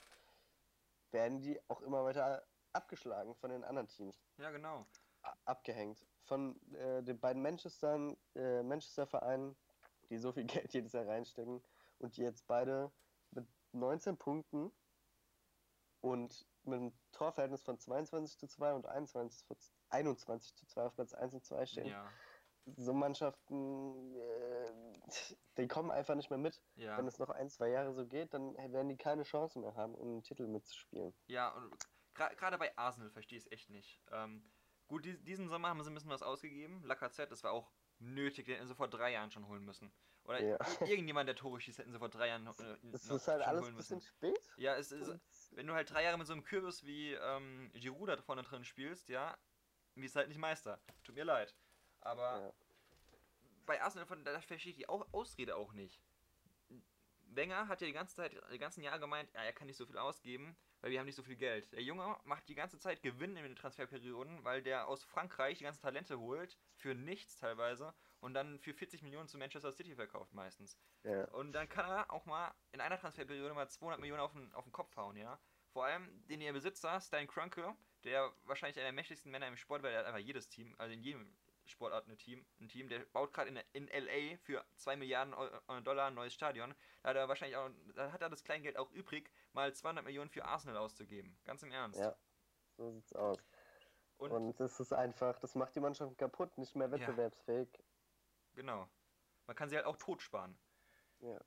[1.10, 4.86] werden die auch immer weiter abgeschlagen von den anderen Teams, ja, genau.
[5.44, 6.06] abgehängt.
[6.24, 9.56] Von äh, den beiden Manchester, äh, Manchester-Vereinen,
[10.08, 11.62] die so viel Geld jedes Jahr reinstecken
[11.98, 12.90] und die jetzt beide
[13.30, 14.72] mit 19 Punkten
[16.00, 19.56] und mit einem Torverhältnis von 22 zu 2 und 21 zu
[19.90, 21.86] 21 zu 2 auf Platz 1 und 2 stehen.
[21.86, 22.10] Ja.
[22.76, 25.00] so Mannschaften, äh,
[25.56, 26.62] die kommen einfach nicht mehr mit.
[26.74, 26.98] Ja.
[26.98, 29.94] Wenn es noch ein, zwei Jahre so geht, dann werden die keine Chance mehr haben,
[29.94, 31.14] um einen Titel mitzuspielen.
[31.26, 31.74] Ja, und
[32.14, 34.02] gra- gerade bei Arsenal verstehe ich es echt nicht.
[34.10, 34.52] Ähm,
[34.86, 36.82] gut, die, diesen Sommer haben sie ein bisschen was ausgegeben.
[36.84, 39.92] Lacazette, das war auch nötig, den hätten sie vor drei Jahren schon holen müssen.
[40.24, 40.58] Oder Ja.
[40.80, 43.48] irgendjemand, der Tore schießt, hätten sie vor drei Jahren äh, Das noch ist halt schon
[43.50, 44.50] alles holen ein bisschen spät.
[44.56, 45.18] Ja, es ist,
[45.52, 48.64] wenn du halt drei Jahre mit so einem Kürbis wie ähm, Giroud da vorne drin
[48.64, 49.38] spielst, ja,
[49.94, 50.80] wirst halt nicht Meister.
[51.02, 51.54] Tut mir leid.
[52.00, 52.52] Aber Ja.
[53.66, 56.00] bei Arsenal, von, da verstehe ich die Au- Ausrede auch nicht.
[57.38, 59.86] Wenger hat ja die ganze Zeit, die ganzen Jahre gemeint, ja, er kann nicht so
[59.86, 61.72] viel ausgeben, weil wir haben nicht so viel Geld.
[61.72, 65.64] Der Junge macht die ganze Zeit Gewinn in den Transferperioden, weil der aus Frankreich die
[65.64, 70.34] ganzen Talente holt, für nichts teilweise, und dann für 40 Millionen zu Manchester City verkauft
[70.34, 70.76] meistens.
[71.04, 71.24] Ja.
[71.28, 74.64] Und dann kann er auch mal in einer Transferperiode mal 200 Millionen auf den, auf
[74.64, 75.40] den Kopf hauen, ja.
[75.72, 77.74] Vor allem den ihr Besitzer, Stein Kroenke,
[78.04, 80.92] der wahrscheinlich einer der mächtigsten Männer im Sport, weil er hat einfach jedes Team, also
[80.92, 81.36] in jedem
[81.68, 85.82] Sportart ein Team, ein Team, der baut gerade in, in LA für 2 Milliarden äh,
[85.82, 86.74] Dollar ein neues Stadion.
[87.02, 90.30] Da hat er wahrscheinlich auch, da hat er das Kleingeld auch übrig, mal 200 Millionen
[90.30, 91.38] für Arsenal auszugeben.
[91.44, 92.00] Ganz im Ernst.
[92.00, 92.16] Ja.
[92.76, 93.38] So sieht's aus.
[94.16, 97.68] Und, Und das ist einfach, das macht die Mannschaft kaputt, nicht mehr wettbewerbsfähig.
[98.54, 98.88] genau.
[99.46, 100.58] Man kann sie halt auch tot sparen.
[101.20, 101.40] Ja.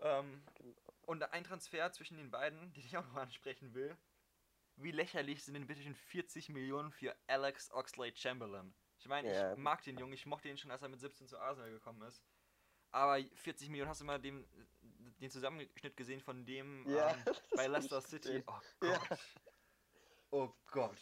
[0.00, 0.74] Ähm, Genau.
[1.02, 3.96] und ein Transfer zwischen den beiden, den ich auch noch ansprechen will.
[4.76, 8.74] Wie lächerlich sind denn bitte schon 40 Millionen für Alex Oxlade Chamberlain?
[8.98, 9.52] Ich meine, Ja.
[9.52, 12.02] ich mag den Jungen, ich mochte ihn schon, als er mit 17 zu Arsenal gekommen
[12.02, 12.22] ist.
[12.90, 14.46] Aber 40 Millionen, hast du mal den,
[15.20, 18.42] den Zusammenschnitt gesehen von dem Ja, ähm, das bei Leicester City?
[18.46, 18.98] Oh Ja.
[19.08, 19.18] Gott.
[20.30, 20.98] Oh Gott.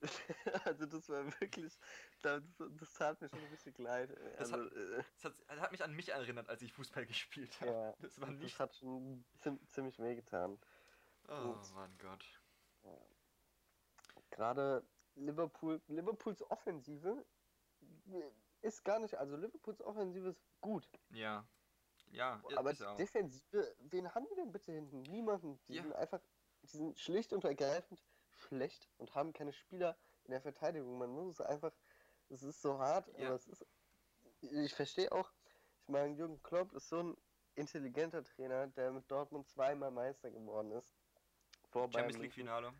[0.64, 1.78] also das war wirklich,
[2.22, 4.10] das, das tat mir schon ein bisschen leid.
[4.36, 7.60] Das Also, äh, Das hat, das hat mich an mich erinnert, als ich Fußball gespielt
[7.60, 7.70] habe.
[7.72, 8.58] ja, Das war das nicht.
[8.58, 10.60] hat schon ziem- ziemlich wehgetan.
[11.28, 12.24] Oh mein Gott.
[14.30, 14.84] Gerade
[15.14, 17.24] Liverpool, Liverpools Offensive
[18.62, 21.46] ist gar nicht, also Liverpools Offensive ist gut, Ja.
[22.10, 22.80] Ja, aber ist.
[22.98, 25.02] Defensive, wen haben die denn bitte hinten?
[25.02, 25.60] Niemanden.
[25.68, 25.82] Die Ja.
[25.82, 26.22] sind einfach,
[26.62, 30.96] die sind schlicht und ergreifend schlecht und haben keine Spieler in der Verteidigung.
[30.96, 31.72] Man muss es einfach,
[32.30, 33.26] es ist so hart, Ja.
[33.26, 33.66] aber es ist,
[34.40, 35.30] ich verstehe auch,
[35.82, 37.16] ich meine, Jürgen Klopp ist so ein
[37.56, 40.96] intelligenter Trainer, der mit Dortmund zweimal Meister geworden ist.
[41.70, 42.32] Vor Champions League.
[42.32, 42.72] Finale.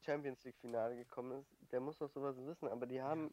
[0.00, 3.32] Champions League Finale gekommen ist, der muss doch sowas wissen, aber die haben,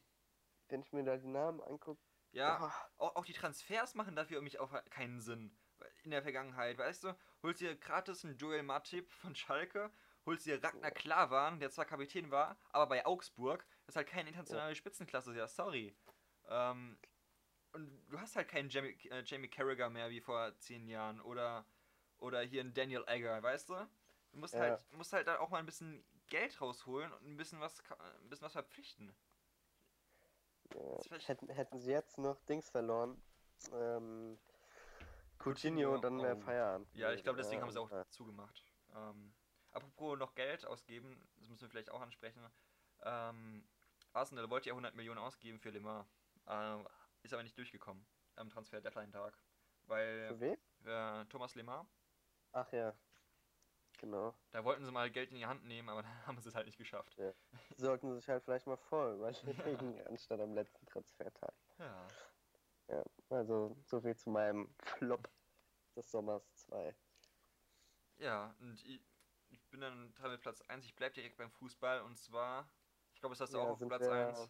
[0.69, 2.01] wenn ich mir da die Namen angucke,
[2.31, 5.51] Ja, auch, auch die Transfers machen dafür für mich auch keinen Sinn.
[6.03, 9.91] In der Vergangenheit, weißt du, holst dir gratis einen Joel Matip von Schalke,
[10.25, 14.29] holst dir Ragnar Klavan, der zwar Kapitän war, aber bei Augsburg, das ist halt keine
[14.29, 15.95] internationale Spitzenklasse, ja, sorry.
[16.47, 16.97] Ähm,
[17.73, 21.65] und du hast halt keinen Jamie, äh, Jamie Carragher mehr wie vor zehn Jahren oder,
[22.17, 23.75] oder hier einen Daniel Egger, weißt du?
[24.31, 24.59] Du musst Ja.
[24.59, 27.83] halt, musst halt da auch mal ein bisschen Geld rausholen und ein bisschen was,
[28.21, 29.15] ein bisschen was verpflichten.
[30.75, 33.21] Äh, hätten, hätten sie jetzt noch Dings verloren,
[33.73, 34.37] ähm,
[35.37, 36.41] Coutinho, Coutinho, dann wäre oh.
[36.41, 36.87] Feierabend.
[36.95, 38.07] Ja, ich glaube, deswegen Ja, haben sie auch ja.
[38.09, 38.63] zugemacht.
[38.95, 39.33] Ähm,
[39.71, 42.41] apropos noch Geld ausgeben, das müssen wir vielleicht auch ansprechen.
[43.03, 43.63] Ähm,
[44.13, 46.07] Arsenal wollte ja 100 Millionen ausgeben für Lemar.
[46.47, 46.87] Ähm,
[47.23, 48.05] ist aber nicht durchgekommen
[48.35, 49.37] am Transfer-Deadline-Tag.
[49.87, 50.57] Weil Für wen?
[50.85, 51.85] äh, Thomas Lemar,
[52.51, 52.93] Ach ja,
[53.99, 54.33] genau.
[54.51, 56.65] da wollten sie mal Geld in die Hand nehmen, aber dann haben sie es halt
[56.65, 57.15] nicht geschafft.
[57.15, 57.31] Sie
[57.77, 61.53] sollten sich halt vielleicht mal voll überlegen, anstatt am letzten Transfertag.
[61.77, 62.07] Ja.
[62.89, 65.29] Ja, also so viel zu meinem Flop
[65.95, 66.95] des Sommers 2.
[68.17, 69.01] Ja, und ich,
[69.49, 70.85] ich bin dann dran mit Platz 1.
[70.85, 72.67] Ich bleibe direkt beim Fußball und zwar,
[73.13, 74.49] ich glaube, das hast du auch auf Platz 1.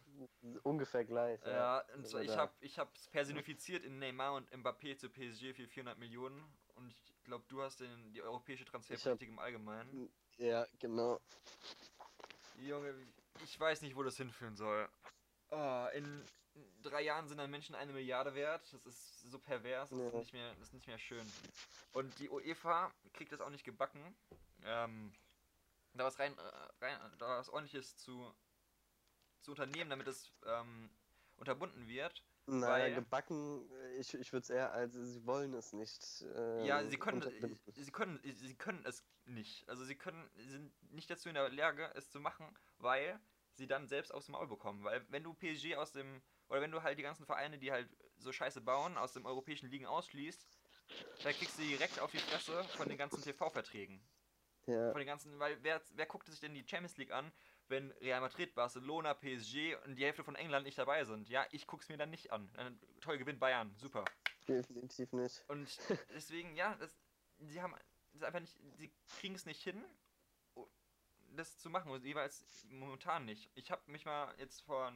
[0.64, 1.44] ungefähr gleich.
[1.44, 5.54] Ja, und sind zwar, ich habe ich es personifiziert in Neymar und Mbappé zu PSG
[5.54, 6.42] für 400 Millionen
[6.76, 10.12] und ich glaube, du hast den, die europäische Transferpolitik im Allgemeinen.
[10.38, 11.20] Ja, genau.
[12.58, 12.94] Junge,
[13.44, 14.90] ich weiß nicht, wo das hinführen soll.
[15.52, 16.26] Oh, in
[16.82, 18.62] drei Jahren sind dann Menschen eine Milliarde wert.
[18.74, 20.20] Das ist so pervers, das, ist, Ja.
[20.20, 21.26] nicht mehr, das ist nicht mehr schön.
[21.94, 24.16] Und die UEFA kriegt das auch nicht gebacken.
[24.64, 25.14] Ähm,
[25.94, 28.34] da was rein, äh, rein da was ordentliches zu,
[29.42, 30.90] zu unternehmen, damit es ähm,
[31.38, 32.24] unterbunden wird.
[32.50, 36.22] Naja, gebacken, äh, ich, ich würde es eher als, sie wollen es nicht.
[36.64, 37.60] Ja, ähm, sie können, unterbinden.
[37.76, 39.68] sie können, sie können es nicht.
[39.70, 43.20] Also sie können, sind nicht dazu in der Lage, es zu machen, weil
[43.54, 44.84] sie dann selbst aufs Maul bekommen.
[44.84, 47.96] Weil wenn du PSG aus dem, oder wenn du halt die ganzen Vereine, die halt
[48.18, 50.48] so scheiße bauen, aus dem europäischen Ligen ausschließt,
[51.24, 54.02] dann kriegst du direkt auf die Fresse von den ganzen TV-Verträgen.
[54.66, 57.32] Ja, Von den ganzen, weil wer, wer guckt sich denn die Champions League an,
[57.70, 61.30] wenn Real Madrid, Barcelona, PSG und die Hälfte von England nicht dabei sind?
[61.30, 62.50] Ja, ich guck's mir dann nicht an.
[62.54, 64.06] Dann, toll, gewinnt Bayern, super.
[64.48, 65.44] definitiv nicht.
[65.48, 65.80] Und
[66.14, 67.00] deswegen, ja, das,
[67.40, 67.76] sie haben
[68.14, 69.84] das einfach nicht, sie kriegen es nicht hin,
[71.36, 73.52] das zu machen, jeweils momentan nicht.
[73.56, 74.92] Ich habe mich mal jetzt vor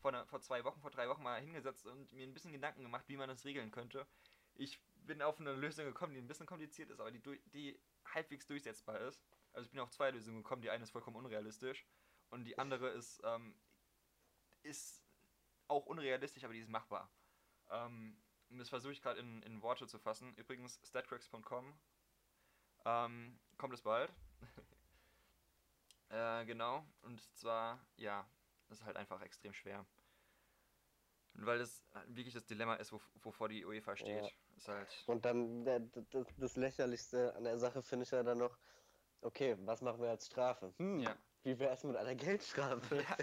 [0.00, 2.82] vor, einer, vor zwei Wochen, vor drei Wochen mal hingesetzt und mir ein bisschen Gedanken
[2.82, 4.06] gemacht, wie man das regeln könnte.
[4.54, 7.20] Ich bin auf eine Lösung gekommen, die ein bisschen kompliziert ist, aber die,
[7.52, 9.22] die halbwegs durchsetzbar ist.
[9.52, 10.62] Also ich bin auf zwei Lösungen gekommen.
[10.62, 11.86] Die eine ist vollkommen unrealistisch
[12.30, 13.54] und die andere ist, ähm,
[14.62, 15.02] ist
[15.68, 17.10] auch unrealistisch, aber die ist machbar.
[17.70, 18.16] Ähm,
[18.50, 20.34] das versuche ich gerade in, in Worte zu fassen.
[20.34, 21.72] Übrigens, statcracks.com
[22.84, 24.12] ähm, kommt es bald.
[26.08, 28.28] äh, genau, und zwar, ja,
[28.68, 29.86] das ist halt einfach extrem schwer.
[31.34, 34.24] Weil das wirklich das Dilemma ist, wo, wovor die UEFA steht.
[34.24, 34.28] Ja.
[34.56, 38.38] Ist halt und dann der, das, das Lächerlichste an der Sache finde ich ja dann
[38.38, 38.58] noch,
[39.20, 40.74] okay, was machen wir als Strafe?
[40.78, 41.16] Hm, ja.
[41.42, 42.96] Wie wäre es mit einer Geldstrafe?
[42.96, 43.16] Ja.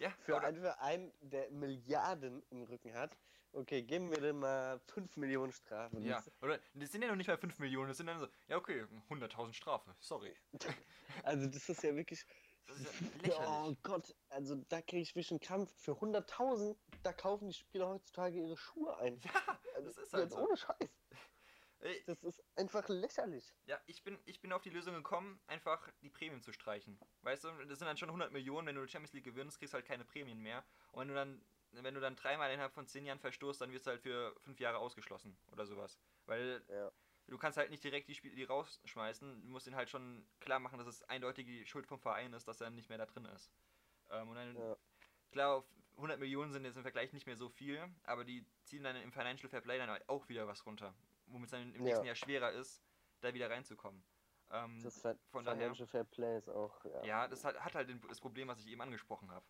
[0.00, 3.16] Ja, für, einen Verein, der Milliarden im Rücken hat.
[3.52, 5.98] Okay, geben wir dem mal 5 Millionen Strafe.
[5.98, 8.56] Ja, oder das sind ja noch nicht mal 5 Millionen, das sind dann so, ja
[8.58, 10.36] okay, 100.000 Strafe, sorry.
[11.24, 12.24] Also das ist ja wirklich,
[13.40, 15.72] Oh Gott, also da kriege ich wirklich einen Kampf.
[15.76, 19.18] Für 100.000, da kaufen die Spieler heutzutage ihre Schuhe ein.
[19.24, 20.38] Ja, das ist halt so.
[20.38, 20.76] Ohne Scheiß.
[22.06, 23.54] Das ist einfach lächerlich.
[23.66, 26.98] Ja, ich bin, ich bin auf die Lösung gekommen, einfach die Prämien zu streichen.
[27.22, 29.74] Weißt du, das sind dann schon 100 Millionen, wenn du die Champions League gewinnst, kriegst
[29.74, 30.64] du halt keine Prämien mehr.
[30.92, 33.86] Und wenn du dann, wenn du dann dreimal innerhalb von 10 Jahren verstoßt, dann wirst
[33.86, 35.98] du halt für 5 Jahre ausgeschlossen oder sowas.
[36.26, 36.90] Weil ja
[37.28, 39.42] du kannst halt nicht direkt die Spiele die rausschmeißen.
[39.42, 42.48] Du musst ihn halt schon klar machen, dass es eindeutig die Schuld vom Verein ist,
[42.48, 43.50] dass er nicht mehr da drin ist.
[44.10, 44.76] Ähm, und dann, ja.
[45.30, 45.64] klar,
[45.96, 49.12] 100 Millionen sind jetzt im Vergleich nicht mehr so viel, aber die ziehen dann im
[49.12, 50.94] Financial Fair Play dann auch wieder was runter.
[51.30, 52.08] Womit es dann im nächsten ja.
[52.08, 52.82] Jahr schwerer ist,
[53.20, 54.02] da wieder reinzukommen.
[54.50, 56.84] Ähm, das Fa von Financial daher, Fair Play ist auch.
[56.84, 59.44] Ja, ja das hat, hat halt das Problem, was ich eben angesprochen habe.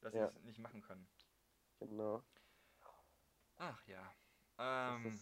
[0.00, 1.08] Dass sie es nicht machen können.
[1.80, 2.22] Genau.
[3.56, 4.14] Ach ja.
[4.58, 5.18] Ähm,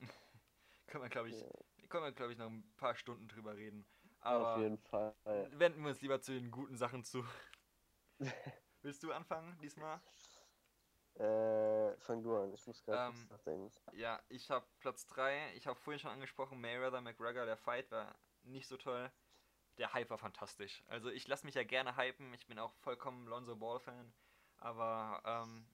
[0.86, 1.48] können wir, glaube ich, ja.
[1.88, 3.86] können wir, glaube ich, noch ein paar Stunden drüber reden.
[4.20, 5.14] Aber Auf jeden Fall.
[5.52, 7.24] Wenden wir uns lieber zu den guten Sachen zu.
[8.82, 10.00] Willst du anfangen diesmal?
[11.16, 13.70] Äh, fang du an, ich muss gerade ähm, nachdenken.
[13.92, 15.54] Ja, ich habe Platz 3.
[15.54, 19.10] Ich habe vorhin schon angesprochen, Mayweather McGregor, der Fight war nicht so toll.
[19.78, 20.82] Der Hype war fantastisch.
[20.88, 22.32] Also ich lasse mich ja gerne hypen.
[22.34, 24.12] Ich bin auch vollkommen Lonzo Ball-Fan.
[24.58, 25.66] Aber ähm,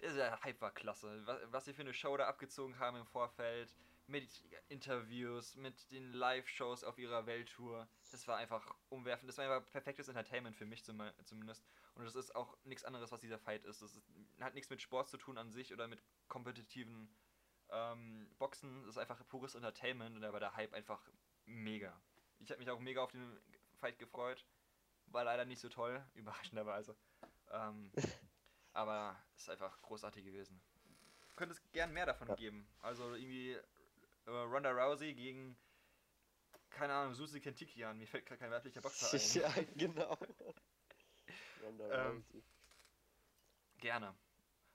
[0.00, 1.22] der Hype war klasse.
[1.26, 3.74] Was, was sie für eine Show da abgezogen haben im Vorfeld
[4.10, 4.28] mit
[4.68, 7.88] Interviews, mit den Live-Shows auf ihrer Welttour.
[8.10, 9.28] Das war einfach umwerfend.
[9.28, 11.64] Das war einfach perfektes Entertainment für mich zumindest.
[11.94, 13.82] Und das ist auch nichts anderes, was dieser Fight ist.
[13.82, 14.02] Das ist,
[14.40, 17.14] hat nichts mit Sport zu tun an sich oder mit kompetitiven
[17.70, 18.82] ähm, Boxen.
[18.82, 21.08] Das ist einfach pures Entertainment und da war der Hype einfach
[21.46, 22.00] mega.
[22.40, 23.40] Ich habe mich auch mega auf den
[23.78, 24.44] Fight gefreut.
[25.06, 26.96] War leider nicht so toll, überraschenderweise.
[27.50, 27.92] Ähm,
[28.72, 30.60] aber es ist einfach großartig gewesen
[31.40, 32.34] könnte es gern mehr davon ja.
[32.34, 32.68] geben.
[32.80, 33.56] Also irgendwie
[34.30, 35.56] äh, Ronda Rousey gegen,
[36.70, 37.98] keine Ahnung, Susi Kentikian.
[37.98, 39.12] Mir fällt gerade kein weiblicher Boxer
[39.46, 39.56] ein.
[39.56, 40.18] ja, genau.
[41.62, 42.42] Ronda ähm, Rousey.
[43.78, 44.14] Gerne.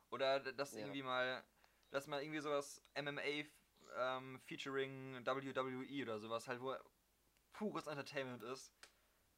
[0.09, 0.79] Oder dass ja.
[0.79, 1.43] irgendwie mal,
[1.91, 3.45] dass man irgendwie sowas MMA
[3.97, 6.75] ähm, featuring WWE oder sowas halt, wo
[7.53, 8.73] pures Entertainment ist.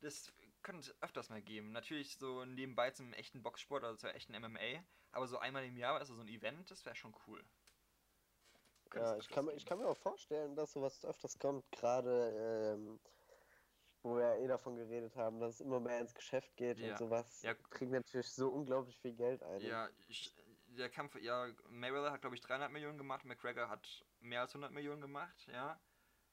[0.01, 1.71] Das könnte es öfters mal geben.
[1.71, 4.83] Natürlich so nebenbei zum echten Boxsport, also zur echten MMA.
[5.11, 7.43] Aber so einmal im Jahr, also so ein Event, das wäre schon cool.
[8.95, 12.99] Ja, ich kann, ich kann mir auch vorstellen, dass sowas öfters kommt, gerade ähm,
[14.03, 16.91] wo wir ja eh davon geredet haben, dass es immer mehr ins Geschäft geht ja.
[16.91, 17.41] und sowas.
[17.41, 17.53] Ja.
[17.53, 19.61] Kriegen natürlich so unglaublich viel Geld ein.
[19.61, 20.33] Ja, ich,
[20.67, 24.71] der Kampf, ja, Mayweather hat glaube ich 300 Millionen gemacht, McGregor hat mehr als 100
[24.71, 25.79] Millionen gemacht, ja.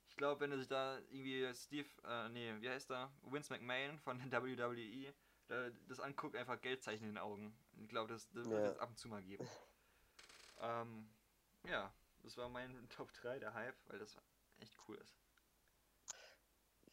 [0.09, 3.11] Ich glaube, wenn er sich da irgendwie Steve, äh, nee, wie heißt er?
[3.23, 5.13] Vince McMahon von der WWE,
[5.49, 7.57] da, das anguckt, einfach Geldzeichen in den Augen.
[7.81, 8.53] Ich glaube, das, das ja.
[8.53, 9.49] wird es ab und zu mal geben.
[10.61, 11.11] ähm,
[11.67, 11.93] ja.
[12.25, 14.17] Das war mein Top 3, der Hype, weil das
[14.59, 15.15] echt cool ist.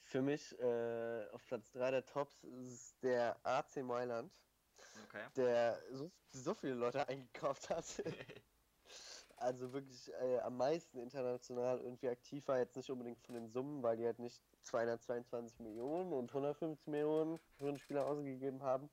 [0.01, 4.31] Für mich äh, auf Platz 3 der Tops ist der AC Mailand.
[5.05, 5.25] Okay.
[5.37, 7.85] Der so, so viele Leute eingekauft hat.
[9.37, 12.59] also wirklich äh, am meisten international irgendwie aktiv war.
[12.59, 17.39] Jetzt nicht unbedingt von den Summen, weil die halt nicht 222 Millionen und 150 Millionen
[17.57, 18.89] für einen Spieler ausgegeben haben.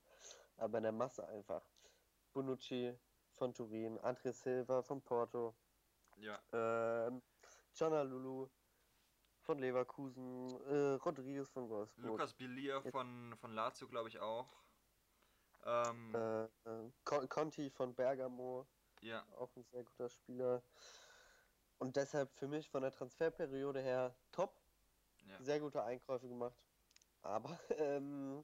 [0.55, 1.63] Aber in der Masse einfach.
[2.31, 2.97] Bonucci
[3.33, 5.53] von Turin, André Silva von Porto,
[6.19, 6.39] ja.
[6.53, 7.21] Ähm,
[7.79, 8.47] Lulu
[9.41, 12.05] von Leverkusen, äh, Rodriguez von Wolfsburg.
[12.05, 14.47] Lukas Bilia von, von Lazio, glaube ich, auch.
[15.65, 18.67] Ähm, äh, äh, Conti von Bergamo.
[19.01, 19.25] Ja.
[19.37, 20.63] Auch ein sehr guter Spieler.
[21.77, 24.61] Und deshalb für mich von der Transferperiode her top.
[25.25, 25.41] Ja.
[25.41, 26.57] Sehr gute Einkäufe gemacht.
[27.21, 28.43] Aber ähm,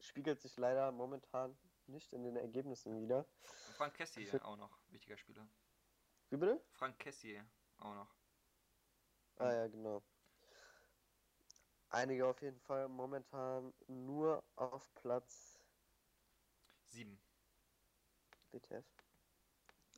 [0.00, 3.26] spiegelt sich leider momentan nicht in den Ergebnissen wieder.
[3.76, 4.44] Frank Kessi für...
[4.44, 5.46] auch noch, wichtiger Spieler.
[6.30, 6.60] Wie bitte?
[6.72, 7.46] Frank Kessier
[7.78, 8.14] auch noch.
[9.36, 10.02] Ah ja, genau.
[11.90, 15.60] Einige auf jeden Fall momentan nur auf Platz
[16.86, 17.20] 7.
[18.50, 18.84] WTF.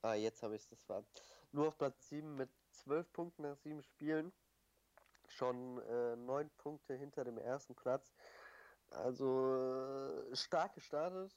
[0.02, 1.04] Ah, jetzt habe ich es, das war
[1.52, 4.32] nur auf Platz 7 mit 12 Punkten nach 7 Spielen.
[5.28, 8.14] Schon äh, 9 Punkte hinter dem ersten Platz.
[8.90, 11.36] Also äh, stark gestartet,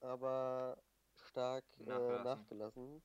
[0.00, 0.82] aber
[1.14, 3.02] stark äh, Nachgelassen.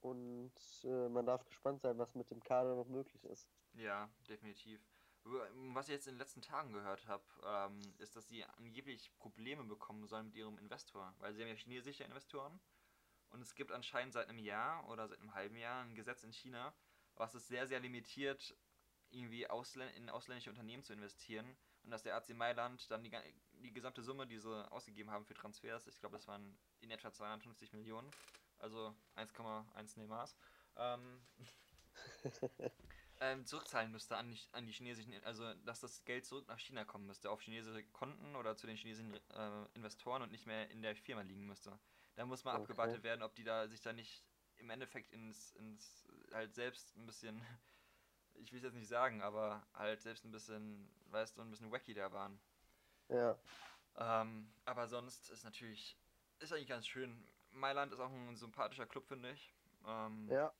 [0.00, 0.52] Und
[0.84, 3.48] äh, man darf gespannt sein, was mit dem Kader noch möglich ist.
[3.74, 4.80] Ja, definitiv.
[5.24, 9.64] Was ich jetzt in den letzten Tagen gehört habe, ähm, ist, dass sie angeblich Probleme
[9.64, 12.60] bekommen sollen mit ihrem Investor, weil sie haben ja chinesische Investoren
[13.30, 16.32] und es gibt anscheinend seit einem Jahr oder seit einem halben Jahr ein Gesetz in
[16.32, 16.72] China,
[17.14, 18.56] was es sehr, sehr limitiert,
[19.10, 23.10] irgendwie auslän in ausländische Unternehmen zu investieren und dass der AC Mailand dann die,
[23.52, 27.12] die gesamte Summe, die sie ausgegeben haben für Transfers, ich glaube, das waren in etwa
[27.12, 28.10] 250 Millionen,
[28.58, 30.36] also 1,1 Neymar's,
[30.76, 31.22] ähm,
[33.20, 36.84] ähm, zurückzahlen müsste an die, an die chinesischen, also dass das Geld zurück nach China
[36.84, 40.82] kommen müsste, auf chinesische Konten oder zu den chinesischen äh, Investoren und nicht mehr in
[40.82, 41.78] der Firma liegen müsste.
[42.16, 42.62] Da muss mal Okay.
[42.62, 44.24] abgewartet werden, ob die da sich da nicht
[44.56, 47.40] im Endeffekt ins, ins halt selbst ein bisschen,
[48.34, 51.72] ich will es jetzt nicht sagen, aber halt selbst ein bisschen, weißt du, ein bisschen
[51.72, 52.40] wacky da waren.
[53.08, 53.38] Ja,
[53.96, 55.98] Ähm, aber sonst ist natürlich,
[56.38, 57.26] ist eigentlich ganz schön.
[57.58, 59.54] Mailand ist auch ein sympathischer Club, finde ich.
[59.86, 60.52] Ähm, ja,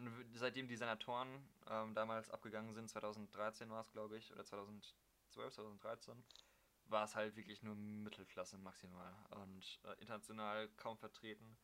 [0.00, 1.28] und seitdem die Senatoren
[1.68, 4.94] ähm, damals abgegangen sind, 2013 war es, glaube ich, oder 2012,
[5.52, 6.24] 2013,
[6.86, 11.56] war es halt wirklich nur Mittelklasse maximal und äh, international kaum vertreten.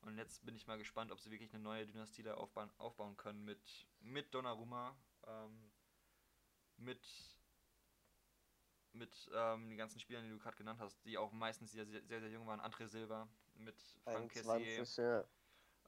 [0.00, 3.16] Und jetzt bin ich mal gespannt, ob sie wirklich eine neue Dynastie da aufbauen, aufbauen
[3.16, 4.96] können mit, mit Donnarumma,
[5.26, 5.70] ähm,
[6.76, 7.08] mit,
[8.92, 12.02] mit ähm, den ganzen Spielern, die du gerade genannt hast, die auch meistens sehr, sehr,
[12.20, 12.60] sehr jung waren.
[12.60, 14.78] André Silva mit Frank Kessié.
[14.78, 15.24] 21, ja.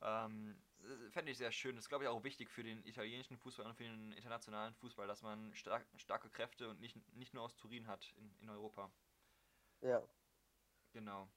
[0.02, 1.76] Ähm, äh, Fände ich sehr schön.
[1.76, 5.06] Das ist, glaube ich, auch wichtig für den italienischen Fußball und für den internationalen Fußball,
[5.06, 8.90] dass man stark, starke Kräfte und nicht, nicht nur aus Turin hat in, in Europa.
[9.82, 10.02] Ja,
[10.96, 11.28] Genau.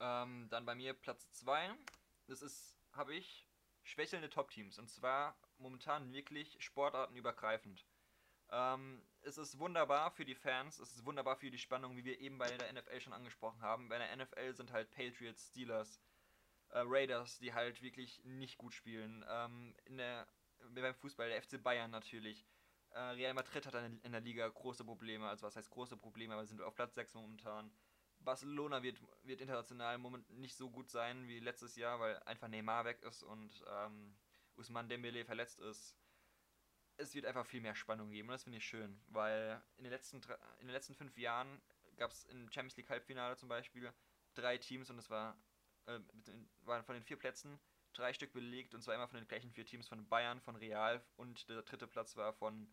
[0.00, 1.74] Ähm, dann bei mir Platz 2.
[2.26, 3.48] Das ist, habe ich,
[3.82, 4.78] schwächelnde Top-Teams.
[4.78, 7.86] Und zwar momentan wirklich sportartenübergreifend.
[8.50, 12.18] Ähm, es ist wunderbar für die Fans, es ist wunderbar für die Spannung, wie wir
[12.20, 13.88] eben bei der NFL schon angesprochen haben.
[13.88, 16.00] Bei der NFL sind halt Patriots, Steelers,
[16.70, 19.24] äh, Raiders, die halt wirklich nicht gut spielen.
[19.28, 20.26] Ähm, in der,
[20.70, 22.46] beim Fußball, der FC Bayern natürlich.
[22.90, 26.46] Äh, Real Madrid hat in der Liga große Probleme, also was heißt große Probleme, aber
[26.46, 27.70] sind auf Platz 6 momentan.
[28.20, 32.84] Barcelona wird, wird international moment nicht so gut sein wie letztes Jahr, weil einfach Neymar
[32.84, 34.16] weg ist und ähm,
[34.56, 35.97] Usman Dembele verletzt ist.
[37.00, 39.92] Es wird einfach viel mehr Spannung geben und das finde ich schön, weil in den
[39.92, 40.16] letzten,
[40.60, 41.62] in den letzten fünf Jahren
[41.96, 43.92] gab es im Champions League Halbfinale zum Beispiel
[44.34, 45.36] drei Teams und es war,
[45.86, 46.00] äh,
[46.64, 47.60] waren von den vier Plätzen
[47.92, 51.00] drei Stück belegt und zwar immer von den gleichen vier Teams von Bayern, von Real
[51.16, 52.66] und der dritte Platz war von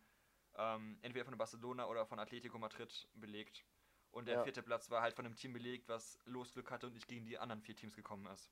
[0.54, 3.64] ähm, entweder von Barcelona oder von Atletico Madrid belegt.
[4.10, 4.44] Und der Ja.
[4.44, 7.38] vierte Platz war halt von einem Team belegt, was Losglück hatte und nicht gegen die
[7.38, 8.50] anderen vier Teams gekommen ist.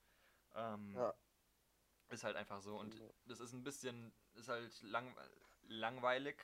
[0.54, 1.14] Ähm, Ja.
[2.10, 2.78] Ist halt einfach so.
[2.78, 2.94] Und
[3.26, 5.16] das ist ein bisschen, ist halt lang,
[5.68, 6.36] langweilig,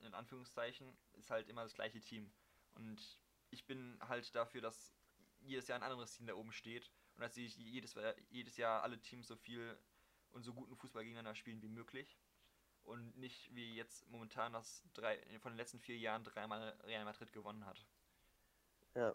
[0.00, 2.30] in Anführungszeichen, ist halt immer das gleiche Team.
[2.74, 3.18] Und
[3.50, 4.94] ich bin halt dafür, dass
[5.40, 7.96] jedes Jahr ein anderes Team da oben steht und dass sich jedes,
[8.30, 9.78] jedes Jahr alle Teams so viel
[10.30, 12.18] und so guten Fußball gegeneinander spielen wie möglich.
[12.84, 17.32] Und nicht wie jetzt momentan, dass drei, von den letzten vier Jahren dreimal Real Madrid
[17.32, 17.86] gewonnen hat.
[18.94, 19.14] ja.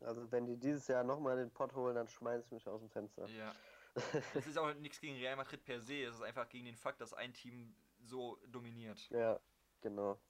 [0.00, 2.90] Also wenn die dieses Jahr nochmal den Pott holen, dann schmeiß ich mich aus dem
[2.90, 3.28] Fenster.
[3.28, 3.54] Ja.
[4.34, 7.00] Es ist auch nichts gegen Real Madrid per se, es ist einfach gegen den Fakt,
[7.00, 9.08] dass ein Team so dominiert.
[9.10, 9.40] Ja,
[9.80, 10.20] genau.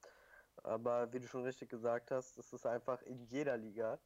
[0.63, 3.99] Aber wie du schon richtig gesagt hast, es ist einfach in jeder Liga,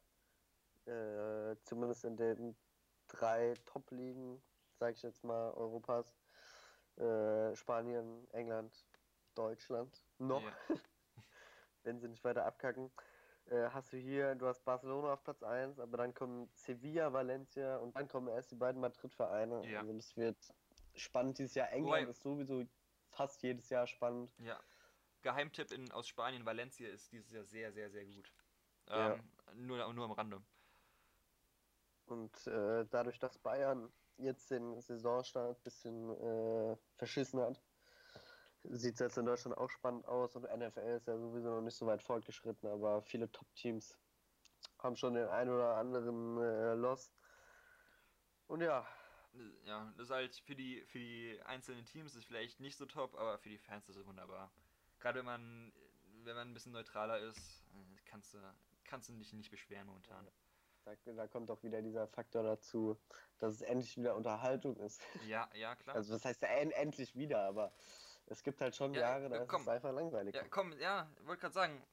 [0.85, 2.55] äh, zumindest in den
[3.07, 4.41] drei Top-Ligen,
[4.79, 6.17] sage ich jetzt mal, Europas,
[6.97, 8.85] äh, Spanien, England,
[9.35, 10.51] Deutschland, noch, Ja.
[11.83, 12.91] wenn sie nicht weiter abkacken,
[13.45, 17.77] äh, hast du hier, du hast Barcelona auf Platz 1, aber dann kommen Sevilla, Valencia
[17.77, 19.65] und dann kommen erst die beiden Madrid-Vereine.
[19.69, 19.81] Ja.
[19.81, 20.37] Also das wird
[20.95, 21.71] spannend dieses Jahr.
[21.71, 22.63] England Wobei- ist sowieso
[23.17, 24.31] fast jedes Jahr spannend.
[24.39, 24.59] Ja.
[25.23, 28.31] Geheimtipp in, aus Spanien, Valencia ist dieses Jahr sehr, sehr, sehr gut.
[28.87, 29.13] Ja.
[29.13, 30.41] Ähm, nur, nur am Rande.
[32.05, 37.61] Und äh, dadurch, dass Bayern jetzt den Saisonstart ein bisschen äh, verschissen hat,
[38.63, 41.75] sieht es jetzt in Deutschland auch spannend aus und NFL ist ja sowieso noch nicht
[41.75, 43.97] so weit fortgeschritten, aber viele Top-Teams
[44.79, 47.11] haben schon den ein oder anderen äh, Loss.
[48.47, 48.87] Und ja,
[49.65, 53.15] Ja, das ist halt für die, für die einzelnen Teams ist vielleicht nicht so top,
[53.15, 54.51] aber für die Fans ist es wunderbar.
[54.99, 55.73] Gerade wenn man,
[56.23, 58.39] wenn man ein bisschen neutraler ist, äh, kannst du,
[58.83, 60.27] kannst du dich nicht beschweren momentan.
[60.85, 62.97] da, da kommt auch wieder dieser Faktor dazu,
[63.39, 65.01] dass es endlich wieder Unterhaltung ist.
[65.27, 65.95] Ja, ja, klar.
[65.95, 67.73] Also was heißt ja en- endlich wieder, aber
[68.27, 69.61] es gibt halt schon Ja, Jahre, da ist komm.
[69.61, 70.35] es einfach langweilig.
[70.35, 71.85] Ja, komm, ja, wollte gerade sagen,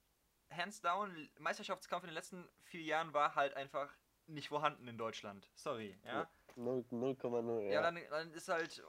[0.51, 3.93] hands down, Meisterschaftskampf in den letzten vier Jahren war halt einfach
[4.27, 5.51] nicht vorhanden in Deutschland.
[5.55, 6.29] Sorry, ja.
[6.57, 7.63] 0,0.
[7.67, 8.83] Ja, Ja, dann, dann ist halt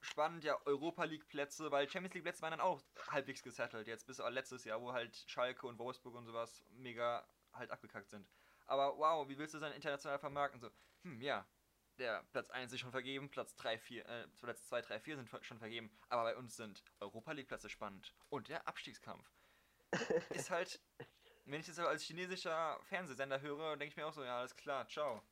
[0.00, 4.06] spannend, ja, Europa League Plätze, weil Champions League Plätze waren dann auch halbwegs gesettelt, jetzt
[4.06, 8.28] bis letztes Jahr, wo halt Schalke und Wolfsburg und sowas mega halt abgekackt sind.
[8.66, 10.60] Aber wow, wie willst du sein international vermarkten?
[10.60, 10.70] So,
[11.02, 11.46] hm, ja,
[11.98, 15.44] der Platz 1 ist schon vergeben, Platz 3, 4, äh, Platz 2, 3, 4 sind
[15.44, 18.14] schon vergeben, aber bei uns sind Europa League Plätze spannend.
[18.30, 19.30] Und der Abstiegskampf
[20.30, 20.80] ist halt,
[21.52, 24.86] wenn ich das als chinesischer Fernsehsender höre, denke ich mir auch so, ja, alles klar,
[24.88, 25.22] ciao.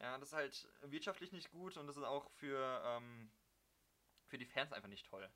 [0.00, 3.30] Ja, das ist halt wirtschaftlich nicht gut und das ist auch für, ähm,
[4.26, 5.28] für die Fans einfach nicht toll.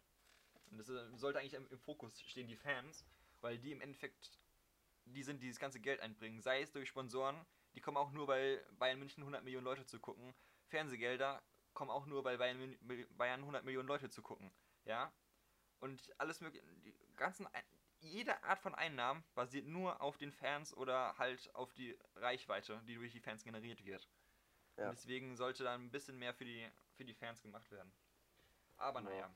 [0.70, 3.04] Und das äh, sollte eigentlich im, im Fokus stehen, die Fans,
[3.40, 4.38] weil die im Endeffekt
[5.04, 6.40] die sind, die das ganze Geld einbringen.
[6.40, 7.44] Sei es durch Sponsoren,
[7.74, 10.34] die kommen auch nur, weil Bayern München 100 Millionen Leute zu gucken.
[10.68, 11.42] Fernsehgelder
[11.74, 12.78] kommen auch nur, weil Bayern,
[13.16, 14.50] Bayern 100 Millionen Leute zu gucken.
[14.84, 15.12] Ja?
[15.80, 17.48] Und alles mögliche, die ganzen,
[18.02, 22.96] jede Art von Einnahmen basiert nur auf den Fans oder halt auf die Reichweite, die
[22.96, 24.08] durch die Fans generiert wird.
[24.76, 24.88] Ja.
[24.88, 27.92] Und deswegen sollte da ein bisschen mehr für die, für die Fans gemacht werden.
[28.76, 29.08] Aber Ja.
[29.08, 29.34] naja.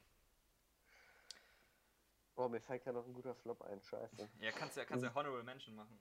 [2.34, 3.80] Oh, mir fällt gerade noch ein guter Flop ein.
[3.82, 4.28] Scheiße.
[4.40, 5.98] Ja, kannst ja, kannst ja Honorable Mention machen.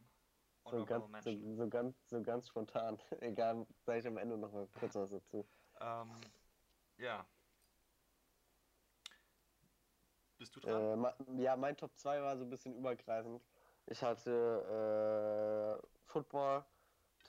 [0.66, 3.00] So Honorable ganz, so, so ganz, so ganz spontan.
[3.22, 5.48] Egal, sage ich am Ende noch mal kurz was dazu.
[5.80, 6.12] Ähm,
[6.98, 7.26] ja.
[10.38, 11.04] Bist du dran?
[11.04, 13.44] Äh, ja, mein Top 2 war so ein bisschen übergreifend.
[13.88, 16.66] Ich hatte äh, Football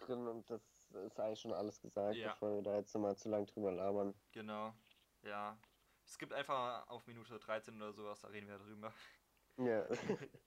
[0.00, 2.30] drin und das ist eigentlich schon alles gesagt, Ja.
[2.32, 4.14] bevor wir da jetzt nochmal zu lang drüber labern.
[4.32, 4.74] Genau.
[5.22, 5.58] Ja.
[6.04, 8.92] Es gibt einfach auf Minute 13 oder sowas, da reden wir drüber.
[9.58, 9.86] Ja.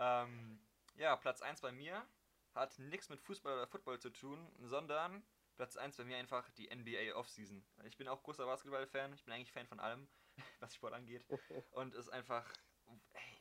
[0.00, 0.60] Ähm,
[0.94, 2.06] ja, Platz 1 bei mir
[2.54, 5.24] hat nichts mit Fußball oder Football zu tun, sondern
[5.56, 7.64] Platz 1 bei mir einfach die NBA Offseason.
[7.84, 10.08] Ich bin auch großer Basketball-Fan, ich bin eigentlich Fan von allem,
[10.60, 11.24] was Sport angeht.
[11.72, 12.50] Und es ist einfach,
[13.12, 13.38] ey,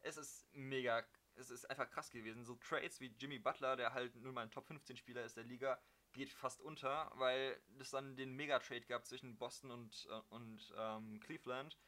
[0.00, 1.04] es ist mega,
[1.36, 2.44] es ist einfach krass gewesen.
[2.44, 5.44] So Trades wie Jimmy Butler, der halt nun mal ein Top 15 Spieler ist der
[5.44, 5.80] Liga,
[6.12, 11.20] geht fast unter, weil es dann den Mega-Trade gab zwischen Boston und, äh, und ähm,
[11.20, 11.78] Cleveland.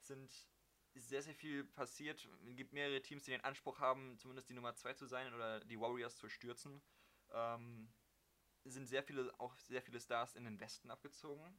[0.00, 0.32] Sind
[0.94, 2.28] sehr, sehr viel passiert.
[2.46, 5.60] Es gibt mehrere Teams, die den Anspruch haben, zumindest die Nummer 2 zu sein oder
[5.60, 6.82] die Warriors zu stürzen.
[7.30, 7.88] Ähm,
[8.64, 11.58] sind sehr viele, auch sehr viele Stars in den Westen abgezogen,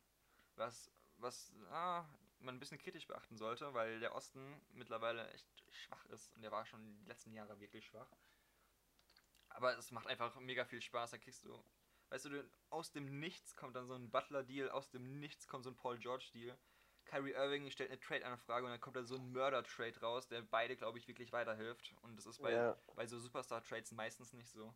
[0.56, 2.06] was, was ah,
[2.42, 6.52] man ein bisschen kritisch beachten sollte, weil der Osten mittlerweile echt schwach ist und der
[6.52, 8.12] war schon die letzten Jahre wirklich schwach.
[9.50, 11.64] Aber es macht einfach mega viel Spaß, da kriegst du,
[12.10, 15.72] weißt du, aus dem Nichts kommt dann so ein Butler-Deal, aus dem Nichts kommt so
[15.72, 16.58] ein Paul George-Deal.
[17.06, 20.76] Kyrie Irving stellt eine Trade-Anfrage und dann kommt da so ein Murder-Trade raus, der beide,
[20.76, 21.96] glaube ich, wirklich weiterhilft.
[22.04, 22.78] Und das ist bei, Ja.
[22.96, 24.74] bei so Superstar-Trades meistens nicht so.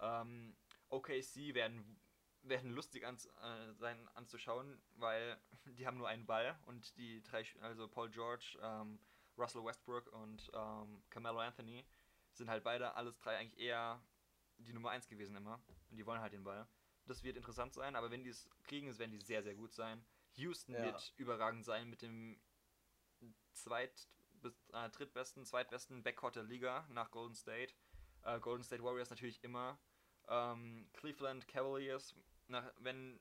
[0.00, 0.56] Ähm,
[0.88, 2.00] OKC werden,
[2.42, 5.40] werden lustig ans, äh, sein anzuschauen, weil
[5.78, 8.98] die haben nur einen Ball und die drei, also Paul George, ähm,
[9.36, 11.86] Russell Westbrook und ähm, Carmelo Anthony
[12.32, 14.02] sind halt beide, alles drei eigentlich eher
[14.58, 15.60] die Nummer 1 gewesen immer.
[15.90, 16.66] Und die wollen halt den Ball.
[17.06, 19.72] Das wird interessant sein, aber wenn die es kriegen, es werden die sehr, sehr gut
[19.72, 20.04] sein.
[20.34, 20.82] Houston Ja.
[20.82, 22.40] wird überragend sein mit dem
[23.54, 27.74] zweit bis, äh, drittbesten, zweitbesten Backcourt der Liga nach Golden State.
[28.22, 29.78] Äh, Golden State Warriors natürlich immer.
[30.28, 32.14] Ähm, Cleveland Cavaliers,
[32.48, 33.20] nach, wenn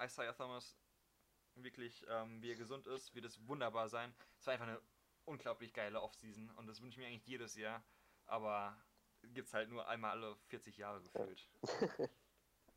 [0.00, 0.76] Isaiah Thomas
[1.54, 4.14] wirklich ähm, wie er gesund ist, wird es wunderbar sein.
[4.38, 4.80] Es war einfach eine
[5.24, 7.84] unglaublich geile Offseason und das wünsche ich mir eigentlich jedes Jahr.
[8.26, 8.76] Aber
[9.22, 11.48] gibt es halt nur einmal alle 40 Jahre gefühlt.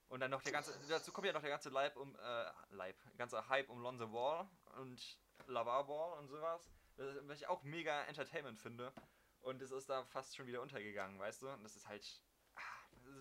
[0.07, 2.95] Und dann noch der ganze, dazu kommt ja noch der ganze Leib um, äh, Leib,
[3.17, 8.59] ganze Hype um Lonzo Ball und Lavar Ball und sowas, was ich auch mega Entertainment
[8.59, 8.93] finde.
[9.41, 11.49] Und es ist da fast schon wieder untergegangen, weißt du?
[11.49, 12.23] Und das ist halt,
[12.55, 12.61] ah,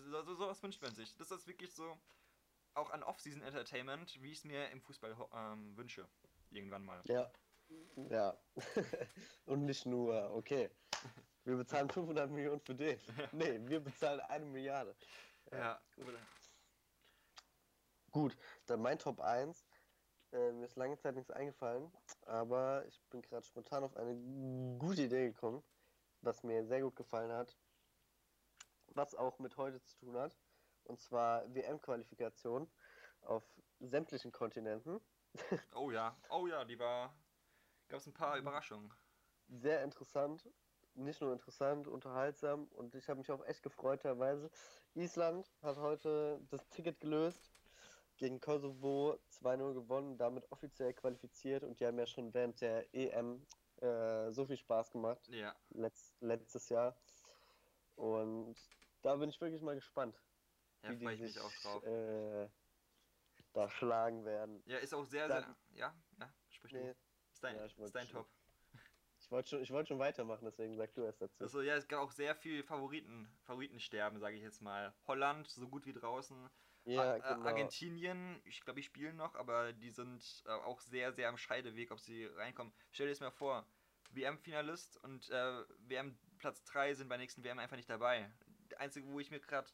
[0.09, 1.15] so, so, sowas wünscht man sich.
[1.17, 1.99] Das ist wirklich so,
[2.75, 6.07] auch an Off-Season Entertainment, wie ich es mir im Fußball ähm, wünsche.
[6.51, 7.01] Irgendwann mal.
[7.05, 7.31] Ja.
[8.09, 8.37] Ja.
[9.45, 10.69] Und nicht nur, okay.
[11.43, 12.99] Wir bezahlen 500 Millionen für den.
[13.31, 14.95] Nee, wir bezahlen eine Milliarde.
[15.51, 16.19] Ja, oder?
[18.11, 19.67] Gut, dann mein Top 1.
[20.31, 21.91] Äh, mir ist lange Zeit nichts eingefallen,
[22.25, 24.15] aber ich bin gerade spontan auf eine
[24.79, 25.63] gute Idee gekommen,
[26.21, 27.55] was mir sehr gut gefallen hat,
[28.87, 30.35] was auch mit heute zu tun hat,
[30.85, 32.69] und zwar WM-Qualifikation
[33.21, 33.43] auf
[33.79, 35.01] sämtlichen Kontinenten.
[35.75, 37.13] Oh ja, oh ja, die war,
[37.89, 38.91] gab es ein paar Überraschungen.
[39.49, 40.49] Sehr interessant,
[40.93, 44.49] nicht nur interessant, unterhaltsam und ich habe mich auch echt gefreut teilweise.
[44.93, 47.51] Island hat heute das Ticket gelöst,
[48.17, 53.45] gegen Kosovo 2-0 gewonnen, damit offiziell qualifiziert und die haben ja schon während der EM
[53.81, 56.95] äh, so viel Spaß gemacht, Ja, letzt, letztes Jahr.
[57.95, 58.55] Und
[59.01, 60.21] da bin ich wirklich mal gespannt,
[60.85, 61.83] ja wie freue die ich mich sich auch drauf.
[61.83, 62.49] äh,
[63.53, 64.61] da schlagen werden.
[64.65, 65.79] Ja, ist auch sehr, Dann- sehr.
[65.79, 66.95] Ja, ja, sprich Nee, du.
[67.33, 68.29] Ist dein, ja, ich ist wollte dein schon- Top.
[69.19, 71.43] Ich wollte schon, wollt schon weitermachen, deswegen sag du erst dazu.
[71.43, 74.93] Also ja, es gab auch sehr viel Favoriten, Favoritensterben, sage ich jetzt mal.
[75.07, 76.47] Holland, so gut wie draußen.
[76.83, 77.47] Ja, äh, genau.
[77.47, 81.89] Argentinien, ich glaube, die spielen noch, aber die sind äh, auch sehr, sehr am Scheideweg,
[81.91, 82.71] ob sie reinkommen.
[82.91, 83.65] Stell dir das mal vor,
[84.11, 88.31] WM-Finalist und äh, WM Platz 3 sind bei der nächsten WM einfach nicht dabei.
[88.69, 89.67] Der einzige, wo ich mir gerade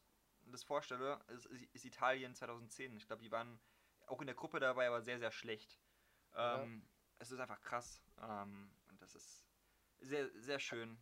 [0.52, 2.96] das vorstelle, ist, ist Italien 2010.
[2.98, 3.60] Ich glaube, die waren
[4.08, 5.80] auch in der Gruppe dabei, aber sehr, sehr schlecht.
[6.34, 6.62] Ja.
[6.64, 6.88] Ähm,
[7.20, 8.02] Es ist einfach krass.
[8.20, 9.46] Ähm, und das ist
[10.00, 10.98] sehr, sehr schön.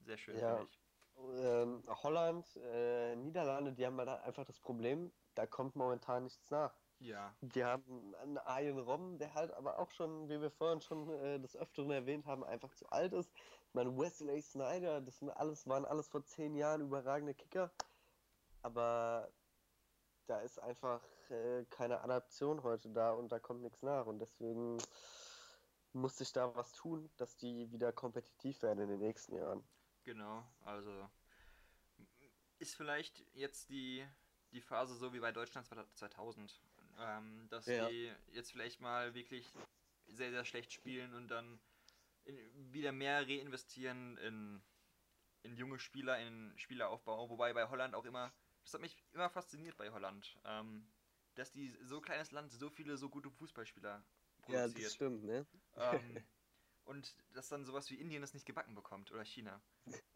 [0.00, 0.56] Sehr schön, Ja.
[0.56, 0.80] finde ich.
[1.16, 6.74] Ähm, Holland, äh, Niederlande, die haben halt einfach das Problem, da kommt momentan nichts nach.
[6.98, 7.36] Ja.
[7.40, 11.38] Die haben einen Arjen Robben, der halt aber auch schon, wie wir vorhin schon äh,
[11.38, 13.30] des Öfteren erwähnt haben, einfach zu alt ist.
[13.68, 17.70] Ich meine, Wesley Snyder, das sind alles, waren alles vor zehn Jahren überragende Kicker.
[18.64, 19.30] Aber
[20.26, 24.06] da ist einfach äh, keine Adaption heute da und da kommt nichts nach.
[24.06, 24.78] Und deswegen
[25.92, 29.62] muss sich da was tun, dass die wieder kompetitiv werden in den nächsten Jahren.
[30.04, 31.10] Genau, also
[32.58, 34.06] ist vielleicht jetzt die,
[34.52, 36.58] die Phase so wie bei Deutschland 2000,
[36.98, 37.86] ähm, dass Ja.
[37.88, 39.52] die jetzt vielleicht mal wirklich
[40.06, 41.60] sehr, sehr schlecht spielen und dann
[42.24, 44.62] in, wieder mehr reinvestieren in,
[45.42, 48.32] in junge Spieler, in Spieleraufbau, wobei bei Holland auch immer,
[48.64, 50.82] das hat mich immer fasziniert bei Holland, ähm,
[51.34, 54.02] dass die so kleines Land so viele so gute Fußballspieler
[54.48, 54.84] Ja, produziert.
[54.84, 55.46] das stimmt, ne?
[55.76, 56.24] Ähm,
[56.84, 59.60] und dass dann sowas wie Indien das nicht gebacken bekommt oder China.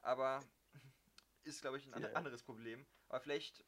[0.02, 0.42] Aber
[1.44, 2.06] ist, glaube ich, ein Ja.
[2.08, 2.86] an- anderes Problem.
[3.08, 3.64] Aber vielleicht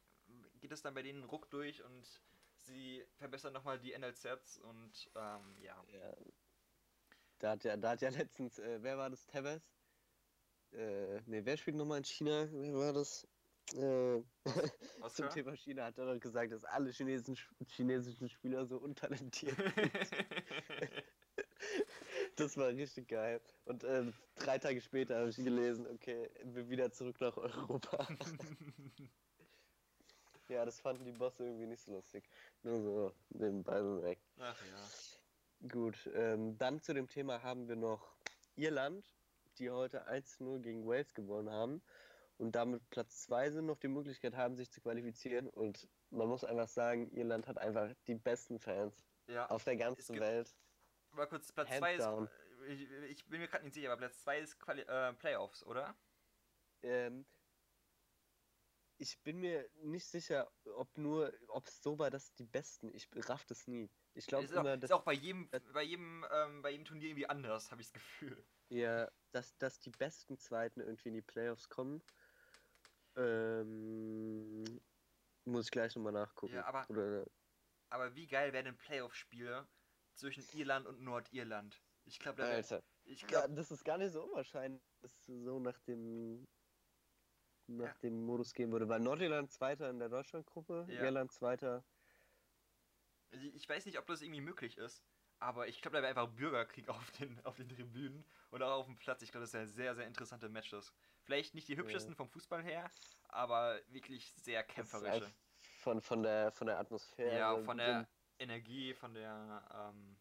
[0.59, 2.21] geht es dann bei denen ruck durch und
[2.57, 5.85] sie verbessern nochmal die NLZs und ähm, ja.
[5.87, 6.13] Ja.
[7.39, 9.25] Da hat ja, da hat ja letztens, äh, wer war das?
[9.25, 9.77] Tevez?
[10.71, 12.49] Äh, ne, wer spielt nochmal in China?
[12.51, 13.27] Wer war das?
[13.73, 14.23] Äh,
[15.09, 15.29] zum?
[15.29, 17.37] Thema China hat er doch gesagt, dass alle chinesischen,
[17.67, 19.91] chinesischen Spieler so untalentiert sind.
[22.35, 23.41] Das war richtig geil.
[23.65, 28.07] Und äh, drei Tage später habe ich gelesen, okay, wir wieder zurück nach Europa.
[30.49, 32.27] ja, das fanden die Bosse irgendwie nicht so lustig.
[32.63, 34.23] Nur so nebenbei bemerkt.
[34.39, 35.67] Ach ja.
[35.67, 38.15] Gut, ähm, dann zu dem Thema haben wir noch
[38.55, 39.05] Irland,
[39.59, 41.81] die heute 1-0 gegen Wales gewonnen haben
[42.41, 45.47] und damit Platz 2 sind, noch die Möglichkeit haben, sich zu qualifizieren.
[45.49, 50.19] Und man muss einfach sagen, Irland hat einfach die besten Fans Ja, auf der ganzen
[50.19, 50.55] Welt.
[51.11, 52.31] aber kurz, Platz Hands 2 ist.
[52.67, 55.95] Ich, ich bin mir gerade nicht sicher, aber Platz 2 ist Quali äh, Playoffs, oder?
[56.83, 57.25] Ähm,
[58.97, 63.07] ich bin mir nicht sicher, ob nur, ob es so war, dass die Besten, ich
[63.29, 63.89] raff das nie.
[64.13, 66.85] Ich glaube ist, immer, ist dass, auch bei jedem, das- bei jedem, ähm, bei jedem
[66.85, 68.43] Turnier irgendwie anders, habe ich das Gefühl.
[68.69, 72.03] ja, dass, dass die besten Zweiten irgendwie in die Playoffs kommen.
[73.15, 74.79] Ähm,
[75.45, 76.55] muss ich gleich nochmal nachgucken.
[76.55, 77.25] Ja, aber- Oder,
[77.89, 79.67] Aber wie geil wäre ein Playoff-Spiel
[80.13, 81.81] zwischen Irland und Nordirland?
[82.05, 82.57] Ich glaube, da
[83.03, 86.45] ich Ja, glaube, das ist gar nicht so unwahrscheinlich, dass es so nach dem
[87.67, 87.93] nach Ja.
[87.99, 91.03] dem Modus gehen würde, weil Nordirland Zweiter in der Deutschlandgruppe, Ja.
[91.03, 91.85] Irland Zweiter.
[93.31, 95.05] ich weiß nicht, ob das irgendwie möglich ist,
[95.39, 98.85] aber ich glaube, da wäre einfach Bürgerkrieg auf den, auf den Tribünen und auch auf
[98.85, 99.21] dem Platz.
[99.21, 100.93] Ich glaube, das wären sehr, sehr interessante Matches.
[101.31, 102.91] Vielleicht nicht die hübschesten vom Fußball her,
[103.29, 105.31] aber wirklich sehr kämpferische.
[105.79, 107.37] Von, von, der, von der Atmosphäre.
[107.37, 108.05] Ja, von so- der
[108.37, 110.17] Energie, von der, ähm,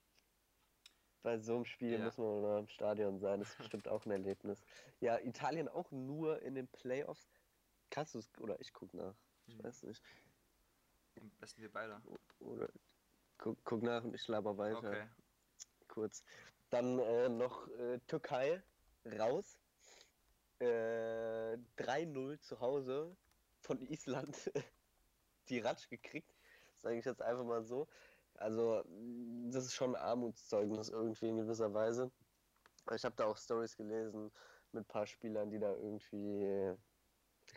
[1.25, 2.05] Bei so einem Spiel Ja.
[2.05, 4.63] muss man mal im Stadion sein, das ist bestimmt auch ein Erlebnis.
[5.01, 7.29] Ja, Italien auch nur in den Playoffs.
[7.91, 9.17] Kannst du es, oder ich guck nach,
[9.49, 9.65] ich Hm.
[9.65, 10.01] weiß nicht.
[11.21, 12.01] am besten wir beide.
[12.39, 12.69] Oder
[13.37, 14.79] guck, guck nach und ich laber weiter.
[14.79, 15.09] Okay.
[15.89, 16.23] Kurz.
[16.71, 18.63] Dann äh, noch äh, Türkei
[19.19, 19.59] raus.
[20.61, 23.17] Äh, 3-0 zu Hause
[23.61, 24.37] von Island.
[25.49, 26.35] Die Ratsch gekriegt.
[26.77, 27.89] Sage ich jetzt einfach mal so.
[28.35, 28.85] Also,
[29.51, 32.11] das ist schon ein Armutszeugnis irgendwie in gewisser Weise.
[32.95, 34.31] Ich habe da auch Stories gelesen
[34.73, 36.75] mit ein paar Spielern, die da irgendwie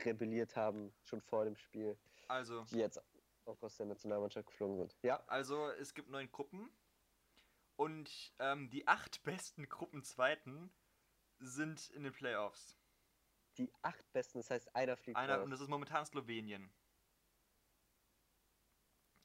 [0.04, 1.98] rebelliert haben, schon vor dem Spiel,
[2.28, 3.02] Also, die jetzt
[3.46, 4.98] auch aus der Nationalmannschaft geflogen sind.
[5.04, 6.70] Ja, also es gibt neun Gruppen
[7.76, 10.72] und ähm, die acht besten Gruppenzweiten
[11.40, 12.78] sind in den Playoffs.
[13.58, 15.44] Die acht besten, das heißt, einer fliegt Einer, raus.
[15.46, 16.74] und das ist momentan Slowenien.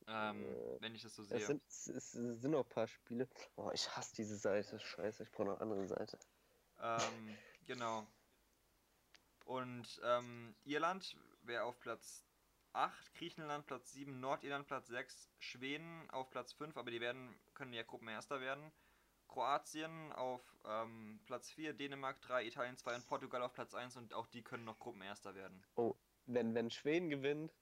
[0.06, 1.38] Ähm, Äh, wenn ich das so sehe.
[1.38, 3.28] Es sind, es, sind noch ein paar Spiele.
[3.56, 4.80] Oh, ich hasse diese Seite.
[4.80, 6.18] Scheiße, ich brauche noch eine andere Seite.
[6.80, 8.06] Ähm, genau.
[9.44, 12.24] Und ähm, Irland wäre auf Platz
[12.72, 17.72] 8, Griechenland Platz 7, Nordirland Platz 6, Schweden auf Platz 5, aber die werden, können
[17.72, 18.72] ja Gruppenerster werden.
[19.28, 24.14] Kroatien auf ähm, Platz 4, Dänemark 3, Italien 2 und Portugal auf Platz 1 und
[24.14, 25.64] auch die können noch Gruppenerster werden.
[26.26, 27.52] Wenn, wenn Schweden gewinnt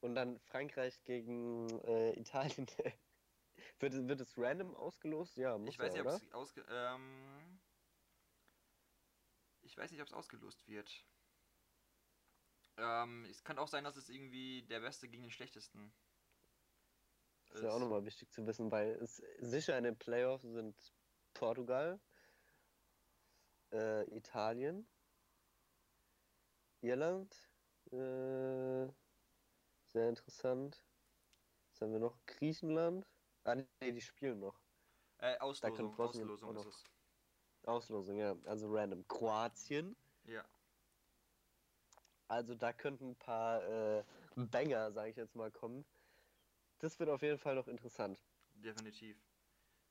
[0.00, 2.66] und dann Frankreich gegen äh, Italien,
[3.78, 5.36] wird, es- wird es random ausgelost?
[5.36, 6.66] Ja, muss Ich weiß ja, nicht, ob es ausge...
[6.68, 7.60] Ähm,
[9.62, 11.06] Ich weiß nicht, ob es ausgelost wird.
[12.76, 15.92] Ähm, es kann auch sein, dass es irgendwie der Beste gegen den Schlechtesten
[17.48, 20.76] Das ist ja auch nochmal wichtig zu wissen, weil es sicher in den Playoffs sind
[21.32, 22.00] Portugal,
[23.72, 24.86] äh, Italien,
[26.82, 27.34] Irland,
[27.92, 28.86] äh,
[29.86, 30.84] sehr interessant.
[31.70, 32.18] Was haben wir noch?
[32.26, 33.06] Griechenland.
[33.44, 34.58] Ah, nee, die spielen noch.
[35.18, 36.84] Äh, Auslosung, Auslosung ist es.
[37.64, 38.36] Auslosung, ja.
[38.44, 39.06] Also random.
[39.08, 39.96] Kroatien.
[40.24, 40.44] Ja.
[42.28, 45.84] Also da könnten ein paar äh, Banger, sage ich jetzt mal, kommen.
[46.78, 48.24] Das wird auf jeden Fall noch interessant.
[48.50, 49.28] Definitiv.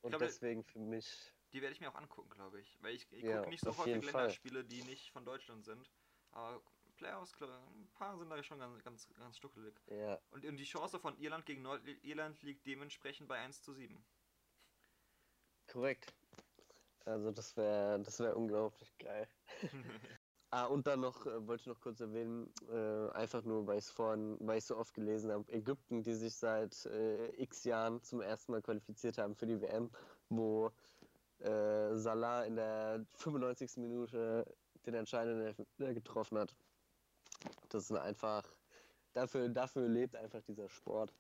[0.02, 2.82] Und glaube, deswegen für mich, Die werde ich mir auch angucken, glaube ich.
[2.82, 4.04] Weil ich, ich Ja, gucke nicht so häufig.
[4.06, 5.92] Länderspiele, die nicht von Deutschland sind.
[6.32, 6.64] Aber
[6.96, 9.82] Playoffs, klar, ein paar sind da schon ganz, ganz, ganz stuckelig.
[9.88, 14.06] ja, Und, und die Chance von Irland gegen Nordirland liegt dementsprechend bei 1 zu 7.
[15.68, 16.16] korrekt.
[17.06, 19.30] Also das wäre das wär unglaublich geil.
[20.56, 23.84] Ah, und dann noch, äh, wollte ich noch kurz erwähnen, äh, einfach nur, weil ich
[23.84, 28.02] es vorhin, weil ich so oft gelesen habe, Ägypten, die sich seit äh, x Jahren
[28.02, 29.92] zum ersten Mal qualifiziert haben für die WM,
[30.30, 30.72] wo
[31.40, 33.76] äh, Salah in der 95.
[33.82, 34.46] Minute
[34.86, 36.56] den entscheidenden Elfmeter getroffen hat.
[37.68, 38.50] Das ist einfach,
[39.12, 41.14] dafür, dafür lebt einfach dieser Sport.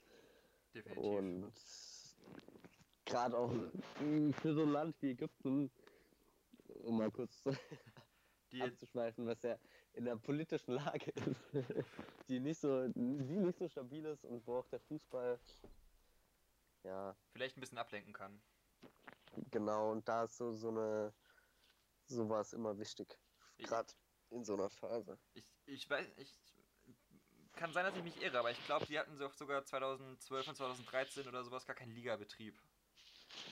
[0.73, 1.03] Definitiv.
[1.03, 1.51] Und
[3.03, 3.51] gerade auch
[4.39, 5.69] für so ein Land wie Ägypten,
[6.85, 7.43] um mal kurz
[8.51, 9.57] die, abzuschweifen, was ja
[9.93, 11.41] in der politischen Lage ist,
[12.29, 15.39] die nicht so, die nicht so stabil ist und wo auch der Fußball,
[16.83, 18.41] ja, vielleicht ein bisschen ablenken kann.
[19.51, 21.13] genau, und da ist so, so eine,
[22.07, 23.17] sowas immer wichtig,
[23.57, 23.91] Ich- gerade
[24.29, 25.17] in so einer Phase.
[25.33, 26.37] Ich, ich weiß, ich
[27.55, 30.55] kann sein, dass ich mich irre, aber ich glaube, die hatten so- sogar 2012 und
[30.55, 32.55] 2013 oder sowas gar keinen Ligabetrieb.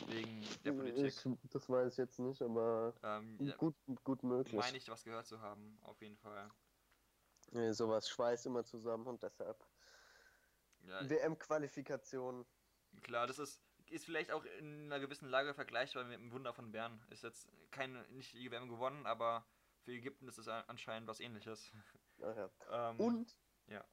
[0.08, 1.06] Wegen der Politik.
[1.06, 4.56] Ich, das weiß ich jetzt nicht, aber Ähm, gut, gut möglich.
[4.56, 6.50] meine ich, was gehört zu haben, auf jeden Fall.
[7.52, 9.58] Nee, sowas schweißt immer zusammen und deshalb
[10.88, 12.46] Ja, WM-Qualifikation.
[13.02, 16.72] klar, das ist, ist vielleicht auch in einer gewissen Lage vergleichbar mit dem Wunder von
[16.72, 17.06] Bern.
[17.10, 19.46] Ist jetzt keine, nicht die WM gewonnen, aber
[19.84, 21.72] für Ägypten ist es anscheinend was ähnliches.
[22.18, 22.50] Ja.
[22.72, 23.36] Ähm, Und?
[23.68, 23.84] ja.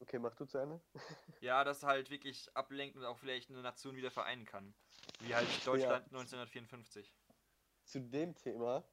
[0.00, 0.80] Okay, mach du zu Ende.
[1.40, 4.74] Ja, das halt wirklich ablenkt und auch vielleicht eine Nation wieder vereinen kann.
[5.20, 7.14] Wie halt Deutschland 1954.
[7.84, 8.84] Zu dem Thema,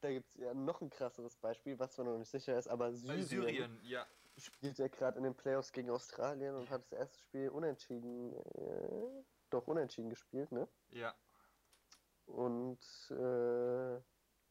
[0.00, 2.92] da gibt es ja noch ein krasseres Beispiel, was zwar noch nicht sicher ist, aber
[2.92, 4.06] Syrien, Syrien, ja.
[4.36, 9.24] spielt ja gerade in den Playoffs gegen Australien und hat das erste Spiel unentschieden, äh,
[9.50, 10.68] doch unentschieden gespielt, ne?
[10.90, 11.14] Ja.
[12.26, 12.80] Und
[13.10, 14.00] äh,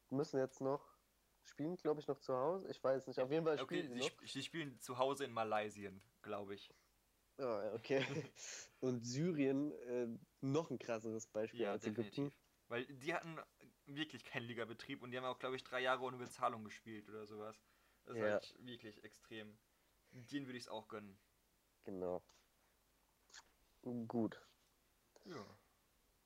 [0.10, 0.95] müssen jetzt noch
[1.46, 2.70] spielen, glaube ich, noch zu Hause.
[2.70, 3.20] Ich weiß nicht.
[3.20, 4.22] Auf jeden Fall Okay, spielen sie, sie noch.
[4.22, 6.70] sp sie spielen zu Hause in Malaysien, glaube ich.
[7.38, 8.00] Ah, ja, okay.
[8.82, 10.08] Und Syrien, äh,
[10.42, 12.06] noch ein krasseres Beispiel Ja, als Ägypten.
[12.06, 12.40] definitiv.
[12.68, 13.40] Weil die hatten
[13.86, 17.26] wirklich keinen Ligabetrieb und die haben auch, glaube ich, drei Jahre ohne Bezahlung gespielt oder
[17.26, 17.56] sowas.
[18.06, 18.32] Das ist Ja.
[18.32, 19.60] halt wirklich extrem.
[20.12, 21.20] Den würde ich es auch gönnen.
[21.84, 22.22] Genau.
[24.08, 24.42] Gut.
[25.26, 25.60] Ja.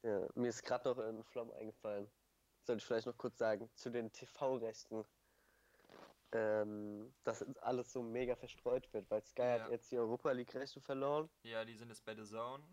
[0.03, 2.09] Ja, mir ist gerade noch ein Flom eingefallen.
[2.63, 5.05] Sollte ich vielleicht noch kurz sagen, zu den TV-Rechten.
[6.31, 9.63] Ähm, dass alles so mega verstreut wird, weil Sky Ja.
[9.63, 11.27] hat jetzt die Europa League-Rechte verloren.
[11.41, 12.63] Ja, die sind jetzt bei The Zone.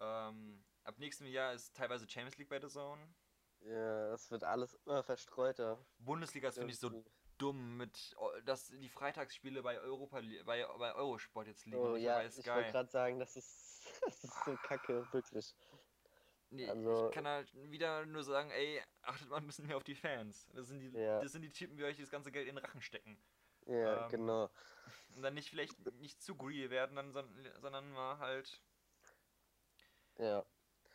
[0.00, 3.14] Ähm, ab nächstem Jahr ist teilweise Champions League bei The Zone.
[3.60, 5.84] Ja, es wird alles immer verstreuter.
[5.98, 6.90] Bundesliga ist, finde ich, so
[7.36, 11.78] dumm mit, oh, dass die Freitagsspiele bei Europa, bei, bei Eurosport jetzt liegen.
[11.78, 15.54] Oh ja, ich wollte gerade sagen, das ist, das ist so kacke, wirklich.
[16.50, 19.84] Nee, Also- ich kann halt wieder nur sagen, ey, achtet mal ein bisschen mehr auf
[19.84, 20.48] die Fans.
[20.52, 21.20] Das sind die, Ja.
[21.20, 23.16] das sind die Typen, die euch das ganze Geld in den Rachen stecken.
[23.66, 24.50] Ja, Ähm, genau.
[25.14, 28.60] Und dann nicht vielleicht nicht zu greedy werden, dann, son- sondern mal halt,
[30.18, 30.44] Ja.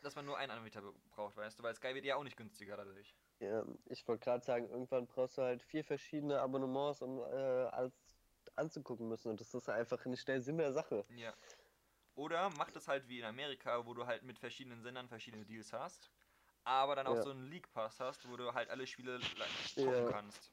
[0.02, 2.76] dass man nur einen Anbieter braucht, weißt du, weil Sky wird ja auch nicht günstiger
[2.76, 3.14] dadurch.
[3.40, 3.64] ja.
[3.86, 7.92] Ich wollte gerade sagen, irgendwann brauchst du halt vier verschiedene Abonnements, um äh, alles
[8.56, 9.28] anzugucken müssen.
[9.30, 11.04] Und das ist einfach nicht der Sinn der Sache.
[11.10, 11.34] Ja.
[12.16, 15.72] Oder macht es halt wie in Amerika, wo du halt mit verschiedenen Sendern verschiedene Deals
[15.72, 16.10] hast,
[16.64, 17.22] aber dann auch Ja.
[17.22, 19.26] so einen League Pass hast, wo du halt alle Spiele li-
[19.76, 19.84] Ja.
[19.84, 20.52] gucken kannst.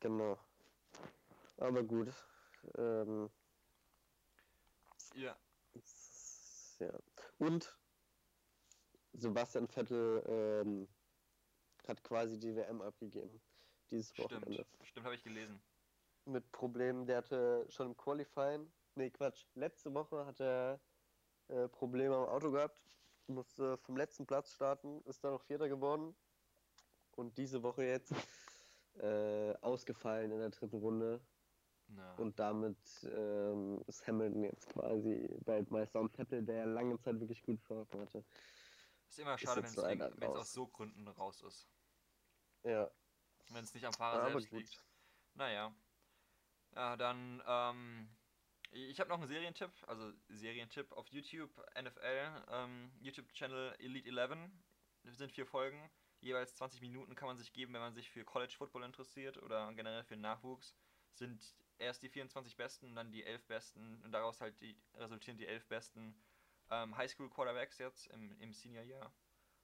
[0.00, 0.38] Genau.
[1.58, 2.12] Aber gut.
[2.78, 3.30] Ähm,
[5.14, 5.36] Ja.
[6.80, 6.92] ja.
[7.38, 7.76] Und
[9.12, 10.88] Sebastian Vettel ähm,
[11.86, 13.40] hat quasi die WM abgegeben.
[13.90, 14.32] Dieses Stimmt.
[14.32, 14.66] Wochenende.
[14.82, 15.62] Stimmt, habe ich gelesen.
[16.24, 17.06] Mit Problemen.
[17.06, 18.72] Der hatte schon im Qualifying.
[18.96, 19.44] Nee, Quatsch.
[19.54, 20.80] Letzte Woche hat er
[21.48, 22.82] äh, Probleme am Auto gehabt.
[23.26, 25.02] Musste vom letzten Platz starten.
[25.04, 26.14] Ist dann noch Vierter geworden.
[27.12, 28.12] Und diese Woche jetzt
[28.98, 31.20] äh, ausgefallen in der dritten Runde.
[31.86, 32.14] Na.
[32.16, 37.60] Und damit ähm, ist Hamilton jetzt quasi Weltmeister und Vettel, der lange Zeit wirklich gut
[37.62, 38.24] Chancen hatte.
[39.08, 41.68] ist immer schade, wenn es aus so Gründen raus ist.
[42.62, 42.90] Ja,
[43.50, 44.84] wenn es nicht am Fahrer Aber selbst liegt.
[45.34, 45.74] Naja.
[46.74, 48.08] Ja, dann, ähm,
[48.74, 54.50] ich habe noch einen Serientipp, also Serientipp auf YouTube, NFL, ähm, YouTube-Channel Elite 11.
[55.04, 55.90] Das sind vier Folgen,
[56.20, 59.72] jeweils 20 Minuten kann man sich geben, wenn man sich für College Football interessiert oder
[59.74, 60.74] generell für Nachwuchs.
[61.12, 65.46] Sind erst die 24 Besten, dann die 11 Besten und daraus halt die, resultieren die
[65.46, 66.20] 11 Besten
[66.70, 69.12] ähm, Highschool Quarterbacks jetzt im, im Senior-Jahr.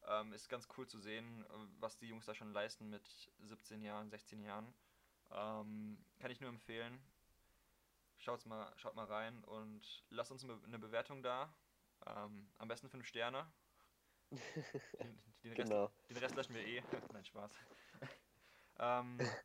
[0.07, 1.45] Ähm, ist ganz cool zu sehen,
[1.79, 4.73] was die Jungs da schon leisten mit 17 Jahren, 16 Jahren.
[5.31, 7.03] Ähm, kann ich nur empfehlen.
[8.21, 11.55] Schaut's mal, schaut mal rein und lasst uns eine Be- eine Bewertung da.
[12.07, 13.51] Ähm, am besten 5 Sterne.
[15.03, 15.89] Den, den, Rest, Genau.
[16.11, 16.83] den Rest löschen wir eh.
[17.13, 17.53] Nein, Spaß.
[18.79, 19.41] ähm,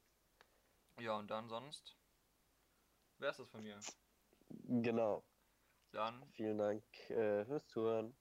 [1.00, 1.98] ja, und dann sonst
[3.18, 3.80] wäre es das von mir.
[4.50, 5.24] Genau.
[5.92, 8.14] Dann, Vielen Dank äh, fürs Zuhören.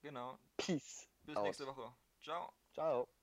[0.00, 0.38] genau.
[0.56, 1.08] Peace.
[1.22, 1.44] Bis Aus.
[1.44, 1.96] nächste Woche.
[2.20, 2.52] Ciao.
[2.72, 3.13] Ciao.